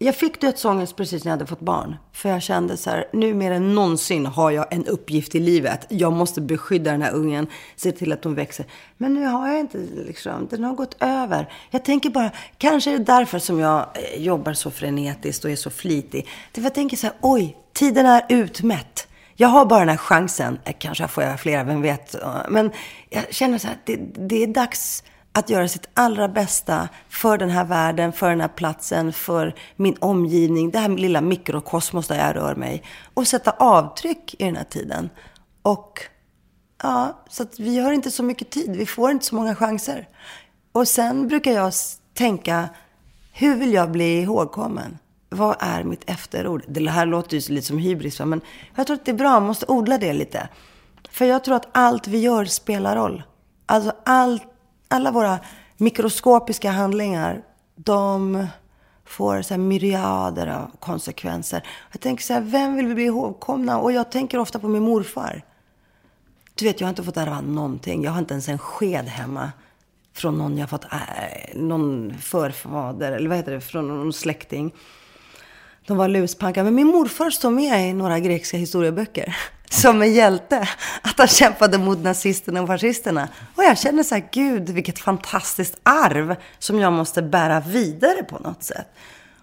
Jag 0.00 0.14
fick 0.14 0.40
dödsångest 0.40 0.96
precis 0.96 1.24
när 1.24 1.30
jag 1.30 1.36
hade 1.36 1.46
fått 1.46 1.60
barn. 1.60 1.96
För 2.12 2.28
jag 2.28 2.42
kände 2.42 2.76
så 2.76 2.90
här, 2.90 3.08
nu 3.12 3.34
mer 3.34 3.50
än 3.50 3.74
någonsin 3.74 4.26
har 4.26 4.50
jag 4.50 4.72
en 4.72 4.86
uppgift 4.86 5.34
i 5.34 5.40
livet. 5.40 5.86
Jag 5.88 6.12
måste 6.12 6.40
beskydda 6.40 6.90
den 6.90 7.02
här 7.02 7.12
ungen, 7.12 7.46
se 7.76 7.92
till 7.92 8.12
att 8.12 8.24
hon 8.24 8.34
växer. 8.34 8.66
Men 8.96 9.14
nu 9.14 9.26
har 9.26 9.48
jag 9.48 9.60
inte, 9.60 9.78
liksom, 10.06 10.46
den 10.50 10.64
har 10.64 10.74
gått 10.74 10.96
över. 11.00 11.52
Jag 11.70 11.84
tänker 11.84 12.10
bara, 12.10 12.30
kanske 12.58 12.90
är 12.94 12.98
det 12.98 13.04
därför 13.04 13.38
som 13.38 13.60
jag 13.60 13.86
eh, 13.94 14.22
jobbar 14.22 14.52
så 14.52 14.70
frenetiskt 14.70 15.44
och 15.44 15.50
är 15.50 15.56
så 15.56 15.70
flitig. 15.70 16.28
Det 16.52 16.60
för 16.60 16.66
jag 16.66 16.74
tänker 16.74 16.96
så 16.96 17.06
här, 17.06 17.16
oj, 17.20 17.56
tiden 17.72 18.06
är 18.06 18.24
utmätt. 18.28 19.08
Jag 19.34 19.48
har 19.48 19.66
bara 19.66 19.80
den 19.80 19.88
här 19.88 19.96
chansen. 19.96 20.58
Eh, 20.64 20.74
kanske 20.78 21.08
får 21.08 21.24
jag 21.24 21.40
flera, 21.40 21.64
vem 21.64 21.82
vet. 21.82 22.14
Eh, 22.14 22.36
men 22.48 22.70
jag 23.10 23.34
känner 23.34 23.58
så 23.58 23.66
här, 23.66 23.76
det, 23.84 23.96
det 24.28 24.42
är 24.42 24.46
dags 24.46 25.02
att 25.32 25.50
göra 25.50 25.68
sitt 25.68 25.88
allra 25.94 26.28
bästa 26.28 26.88
för 27.08 27.38
den 27.38 27.50
här 27.50 27.64
världen, 27.64 28.12
för 28.12 28.30
den 28.30 28.40
här 28.40 28.48
platsen, 28.48 29.12
för 29.12 29.54
min 29.76 29.96
omgivning, 30.00 30.70
det 30.70 30.78
här 30.78 30.88
lilla 30.88 31.20
mikrokosmos 31.20 32.08
där 32.08 32.26
jag 32.26 32.36
rör 32.36 32.54
mig. 32.54 32.82
Och 33.14 33.26
sätta 33.26 33.50
avtryck 33.50 34.34
i 34.38 34.44
den 34.44 34.56
här 34.56 34.64
tiden. 34.64 35.10
Och 35.62 36.02
ja, 36.82 37.24
så 37.28 37.42
att 37.42 37.60
vi 37.60 37.78
har 37.78 37.92
inte 37.92 38.10
så 38.10 38.22
mycket 38.22 38.50
tid, 38.50 38.76
vi 38.76 38.86
får 38.86 39.10
inte 39.10 39.26
så 39.26 39.34
många 39.34 39.54
chanser. 39.54 40.08
Och 40.72 40.88
sen 40.88 41.28
brukar 41.28 41.52
jag 41.52 41.72
tänka, 42.14 42.68
hur 43.32 43.56
vill 43.56 43.72
jag 43.72 43.90
bli 43.90 44.22
ihågkommen? 44.22 44.98
Vad 45.30 45.56
är 45.60 45.84
mitt 45.84 46.10
efterord? 46.10 46.64
Det 46.68 46.90
här 46.90 47.06
låter 47.06 47.36
ju 47.36 47.54
lite 47.54 47.66
som 47.66 47.78
hybris, 47.78 48.20
men 48.20 48.40
jag 48.74 48.86
tror 48.86 48.96
att 48.96 49.04
det 49.04 49.10
är 49.10 49.16
bra, 49.16 49.30
man 49.30 49.46
måste 49.46 49.66
odla 49.68 49.98
det 49.98 50.12
lite. 50.12 50.48
För 51.10 51.24
jag 51.24 51.44
tror 51.44 51.56
att 51.56 51.68
allt 51.72 52.08
vi 52.08 52.18
gör 52.18 52.44
spelar 52.44 52.96
roll. 52.96 53.22
Alltså 53.66 53.92
allt, 54.04 54.42
alla 54.88 55.10
våra 55.10 55.38
mikroskopiska 55.76 56.70
handlingar, 56.70 57.42
de 57.74 58.46
får 59.04 59.42
så 59.42 59.54
här 59.54 59.58
myriader 59.58 60.46
av 60.46 60.70
konsekvenser. 60.80 61.62
Jag 61.92 62.00
tänker 62.00 62.24
så 62.24 62.32
här, 62.32 62.40
vem 62.40 62.76
vill 62.76 62.86
vi 62.86 62.94
bli 62.94 63.04
ihågkomna? 63.04 63.78
Och 63.78 63.92
jag 63.92 64.10
tänker 64.10 64.38
ofta 64.38 64.58
på 64.58 64.68
min 64.68 64.82
morfar. 64.82 65.42
Du 66.54 66.64
vet, 66.64 66.80
jag 66.80 66.86
har 66.86 66.90
inte 66.90 67.02
fått 67.02 67.16
ärva 67.16 67.40
någonting. 67.40 68.04
Jag 68.04 68.12
har 68.12 68.18
inte 68.18 68.34
ens 68.34 68.48
en 68.48 68.58
sked 68.58 69.04
hemma. 69.04 69.52
Från 70.12 70.38
någon 70.38 70.58
jag 70.58 70.70
fått, 70.70 70.84
äh, 70.84 71.54
någon 71.54 72.14
förfader, 72.20 73.12
eller 73.12 73.28
vad 73.28 73.38
heter 73.38 73.52
det, 73.52 73.60
från 73.60 73.88
någon 73.88 74.12
släkting. 74.12 74.74
De 75.86 75.96
var 75.96 76.08
luspanka. 76.08 76.64
Men 76.64 76.74
min 76.74 76.86
morfar 76.86 77.30
står 77.30 77.50
med 77.50 77.90
i 77.90 77.92
några 77.92 78.18
grekiska 78.18 78.56
historieböcker. 78.56 79.36
Som 79.70 80.02
en 80.02 80.12
hjälte. 80.12 80.68
Att 81.02 81.18
han 81.18 81.28
kämpade 81.28 81.78
mot 81.78 81.98
nazisterna 81.98 82.62
och 82.62 82.66
fascisterna. 82.66 83.28
Och 83.54 83.64
jag 83.64 83.78
känner 83.78 84.02
så 84.02 84.14
här, 84.14 84.28
gud 84.32 84.70
vilket 84.70 84.98
fantastiskt 84.98 85.80
arv. 85.82 86.36
Som 86.58 86.78
jag 86.78 86.92
måste 86.92 87.22
bära 87.22 87.60
vidare 87.60 88.22
på 88.22 88.38
något 88.38 88.62
sätt. 88.62 88.86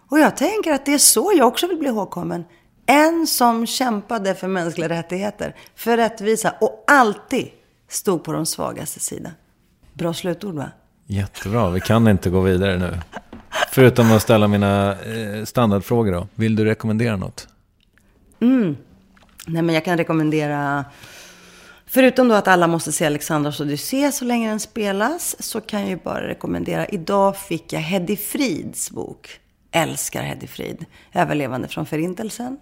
Och 0.09 0.19
jag 0.19 0.37
tänker 0.37 0.73
att 0.73 0.85
det 0.85 0.93
är 0.93 0.97
så 0.97 1.33
jag 1.37 1.47
också 1.47 1.67
vill 1.67 1.77
bli 1.77 1.87
ihågkommen. 1.87 2.45
En 2.85 3.27
som 3.27 3.65
kämpade 3.67 4.35
för 4.35 4.47
mänskliga 4.47 4.89
rättigheter. 4.89 5.55
För 5.75 5.97
rättvisa. 5.97 6.53
Och 6.61 6.83
alltid 6.87 7.49
stod 7.89 8.23
på 8.23 8.31
de 8.31 8.45
svagaste 8.45 8.99
sida. 8.99 9.31
Bra 9.93 10.13
slutord 10.13 10.55
va? 10.55 10.71
Jättebra, 11.07 11.69
vi 11.69 11.79
kan 11.79 12.07
inte 12.07 12.29
gå 12.29 12.41
vidare 12.41 12.77
nu. 12.77 12.97
Förutom 13.71 14.11
att 14.11 14.21
ställa 14.21 14.47
mina 14.47 14.91
eh, 14.91 15.43
standardfrågor 15.45 16.11
då. 16.11 16.27
Vill 16.35 16.55
du 16.55 16.65
rekommendera 16.65 17.15
något? 17.15 17.47
Nej, 19.45 19.61
men 19.61 19.75
jag 19.75 19.85
kan 19.85 19.97
rekommendera... 19.97 20.85
Förutom 21.87 22.27
då 22.27 22.35
att 22.35 22.47
alla 22.47 22.67
måste 22.67 22.91
se 22.91 23.05
Alexandras 23.05 23.59
Odyssé 23.59 24.11
så 24.11 24.25
länge 24.25 24.49
den 24.49 24.59
spelas, 24.59 25.35
så 25.39 25.61
kan 25.61 25.79
jag 25.79 25.89
ju 25.89 25.95
bara 25.95 26.27
rekommendera. 26.27 26.85
Idag 26.85 27.37
fick 27.37 27.73
jag 27.73 27.79
Heddy 27.79 28.15
Frids 28.15 28.91
bok. 28.91 29.39
Älskar 29.71 30.21
Heddy 30.21 30.47
Frid. 30.47 30.85
Överlevande 31.13 31.67
från 31.67 31.85
Förintelsen. 31.85 32.57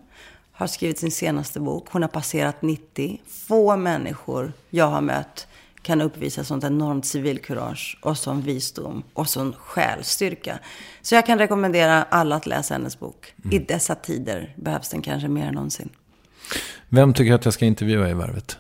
Har 0.52 0.68
skrivit 0.68 1.00
sin 1.00 1.12
senaste 1.12 1.60
bok. 1.60 1.88
Hon 1.92 2.02
har 2.02 2.10
passerat 2.10 2.62
90. 2.62 3.22
Få 3.28 3.78
människor 3.78 4.54
jag 4.70 4.88
har 4.88 5.02
mött 5.02 5.48
kan 5.82 6.02
uppvisa 6.02 6.44
sånt 6.44 6.64
enormt 6.64 7.06
civilkurage 7.06 7.98
och 8.02 8.18
sån 8.18 8.42
visdom 8.42 9.04
och 9.14 9.30
sån 9.30 9.54
själstyrka. 9.54 10.60
Så 11.02 11.16
jag 11.16 11.26
kan 11.26 11.40
rekommendera 11.40 12.04
alla 12.04 12.36
att 12.36 12.46
läsa 12.46 12.74
hennes 12.74 13.00
bok. 13.00 13.34
I 13.52 13.60
dessa 13.60 13.96
tider 13.96 14.56
behövs 14.58 14.90
den 14.90 15.02
kanske 15.02 15.28
mer 15.28 15.48
än 15.48 15.54
någonsin. 15.54 15.90
Vem 16.94 17.14
tycker 17.14 17.34
att 17.34 17.46
jag 17.46 17.54
ska 17.54 17.66
intervjua 17.66 18.10
i 18.10 18.14
Värvet? 18.14 18.58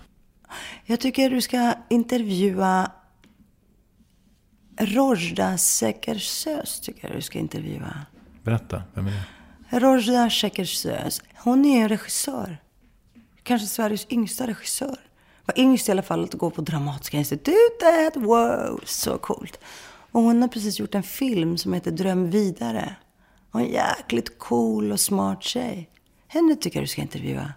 Jag 0.85 0.99
tycker 0.99 1.29
du 1.29 1.41
ska 1.41 1.73
intervjua 1.89 2.91
Rojda 4.79 5.57
Sekersöz. 5.57 6.79
Tycker 6.79 7.07
jag 7.07 7.17
du 7.17 7.21
ska 7.21 7.39
intervjua. 7.39 8.05
Berätta, 8.43 8.83
vem 8.93 9.07
är 9.07 9.11
det? 9.69 9.79
Rojda 9.79 10.29
Sekersöz. 10.29 11.21
Hon 11.35 11.65
är 11.65 11.81
en 11.81 11.89
regissör. 11.89 12.57
Kanske 13.43 13.67
Sveriges 13.67 14.07
yngsta 14.09 14.47
regissör. 14.47 14.97
Var 15.45 15.59
yngst 15.59 15.89
i 15.89 15.91
alla 15.91 16.01
fall 16.01 16.23
att 16.23 16.33
gå 16.33 16.49
på 16.49 16.61
Dramatiska 16.61 17.17
institutet. 17.17 18.15
Wow, 18.15 18.81
så 18.85 19.17
coolt. 19.17 19.59
Och 20.11 20.21
hon 20.21 20.41
har 20.41 20.49
precis 20.49 20.79
gjort 20.79 20.95
en 20.95 21.03
film 21.03 21.57
som 21.57 21.73
heter 21.73 21.91
Dröm 21.91 22.29
vidare. 22.29 22.95
Och 23.51 23.59
en 23.59 23.67
jäkligt 23.67 24.39
cool 24.39 24.91
och 24.91 24.99
smart 24.99 25.43
tjej. 25.43 25.89
Henne 26.27 26.55
tycker 26.55 26.77
jag 26.79 26.83
du 26.83 26.87
ska 26.87 27.01
intervjua. 27.01 27.53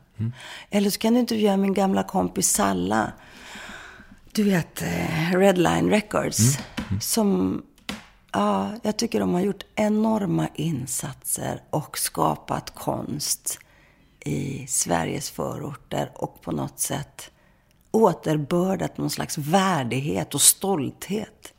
Eller 0.70 0.90
så 0.90 0.98
kan 0.98 1.14
du 1.14 1.20
intervjua 1.20 1.56
min 1.56 1.74
gamla 1.74 2.02
kompis 2.02 2.51
Salla. 2.51 3.12
Du 4.32 4.43
vet, 4.43 4.82
eh, 4.82 5.30
Redline 5.38 5.90
Records. 5.90 6.59
Som, 7.01 7.62
ja, 8.32 8.70
jag 8.82 8.97
tycker 8.97 9.20
de 9.20 9.34
har 9.34 9.40
gjort 9.40 9.64
enorma 9.74 10.48
insatser 10.55 11.62
och 11.70 11.98
skapat 11.98 12.74
konst 12.74 13.59
i 14.20 14.66
Sveriges 14.66 15.30
förorter 15.30 16.10
och 16.14 16.43
på 16.43 16.52
något 16.52 16.78
sätt 16.78 17.30
återbördat 17.90 18.98
någon 18.98 19.10
slags 19.10 19.38
värdighet 19.38 20.34
och 20.34 20.40
stolthet 20.40 21.52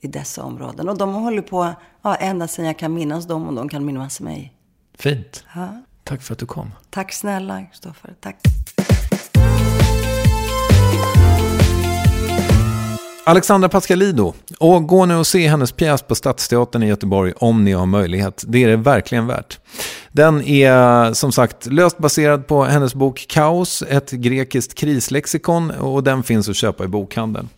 i 0.00 0.08
dessa 0.08 0.42
områden. 0.42 0.88
Och 0.88 0.98
de 0.98 1.14
har 1.14 1.20
hållit 1.20 1.46
på 1.46 1.74
ja, 2.02 2.14
ända 2.14 2.48
sedan 2.48 2.64
jag 2.64 2.78
kan 2.78 2.94
minnas 2.94 3.26
dem 3.26 3.48
och 3.48 3.54
de 3.54 3.68
kan 3.68 3.84
minnas 3.84 4.20
mig. 4.20 4.54
Fint. 4.94 5.44
Ja. 5.54 5.82
Tack 6.04 6.22
för 6.22 6.32
att 6.32 6.38
du 6.38 6.46
kom. 6.46 6.70
Tack 6.90 7.12
snälla, 7.12 7.66
Kristoffer. 7.66 8.14
Tack. 8.20 8.36
Alexandra 13.24 13.68
Pascalido. 13.68 14.34
Och 14.58 14.86
gå 14.86 15.06
nu 15.06 15.16
och 15.16 15.26
se 15.26 15.48
hennes 15.48 15.72
pjäs 15.72 16.02
på 16.02 16.14
Stadsteatern 16.14 16.82
i 16.82 16.88
Göteborg 16.88 17.32
om 17.36 17.64
ni 17.64 17.72
har 17.72 17.86
möjlighet. 17.86 18.44
Det 18.46 18.64
är 18.64 18.68
det 18.68 18.76
verkligen 18.76 19.26
värt. 19.26 19.58
Den 20.12 20.44
är 20.44 21.12
som 21.12 21.32
sagt 21.32 21.66
löst 21.66 21.98
baserad 21.98 22.46
på 22.46 22.64
hennes 22.64 22.94
bok 22.94 23.26
Kaos, 23.28 23.82
ett 23.88 24.10
grekiskt 24.10 24.74
krislexikon 24.74 25.70
och 25.70 26.04
den 26.04 26.22
finns 26.22 26.48
att 26.48 26.56
köpa 26.56 26.84
i 26.84 26.88
bokhandeln. 26.88 27.48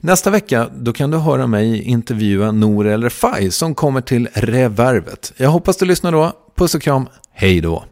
Nästa 0.00 0.30
vecka 0.30 0.68
då 0.76 0.92
kan 0.92 1.10
du 1.10 1.18
höra 1.18 1.46
mig 1.46 1.82
intervjua 1.82 2.52
Nour 2.52 2.86
El 2.86 3.02
Refai 3.02 3.50
som 3.50 3.74
kommer 3.74 4.00
till 4.00 4.28
Revervet. 4.32 5.32
Jag 5.36 5.50
hoppas 5.50 5.76
du 5.76 5.84
lyssnar 5.84 6.12
då. 6.12 6.32
Puss 6.56 6.74
och 6.74 6.82
kram, 6.82 7.08
hej 7.32 7.60
då! 7.60 7.84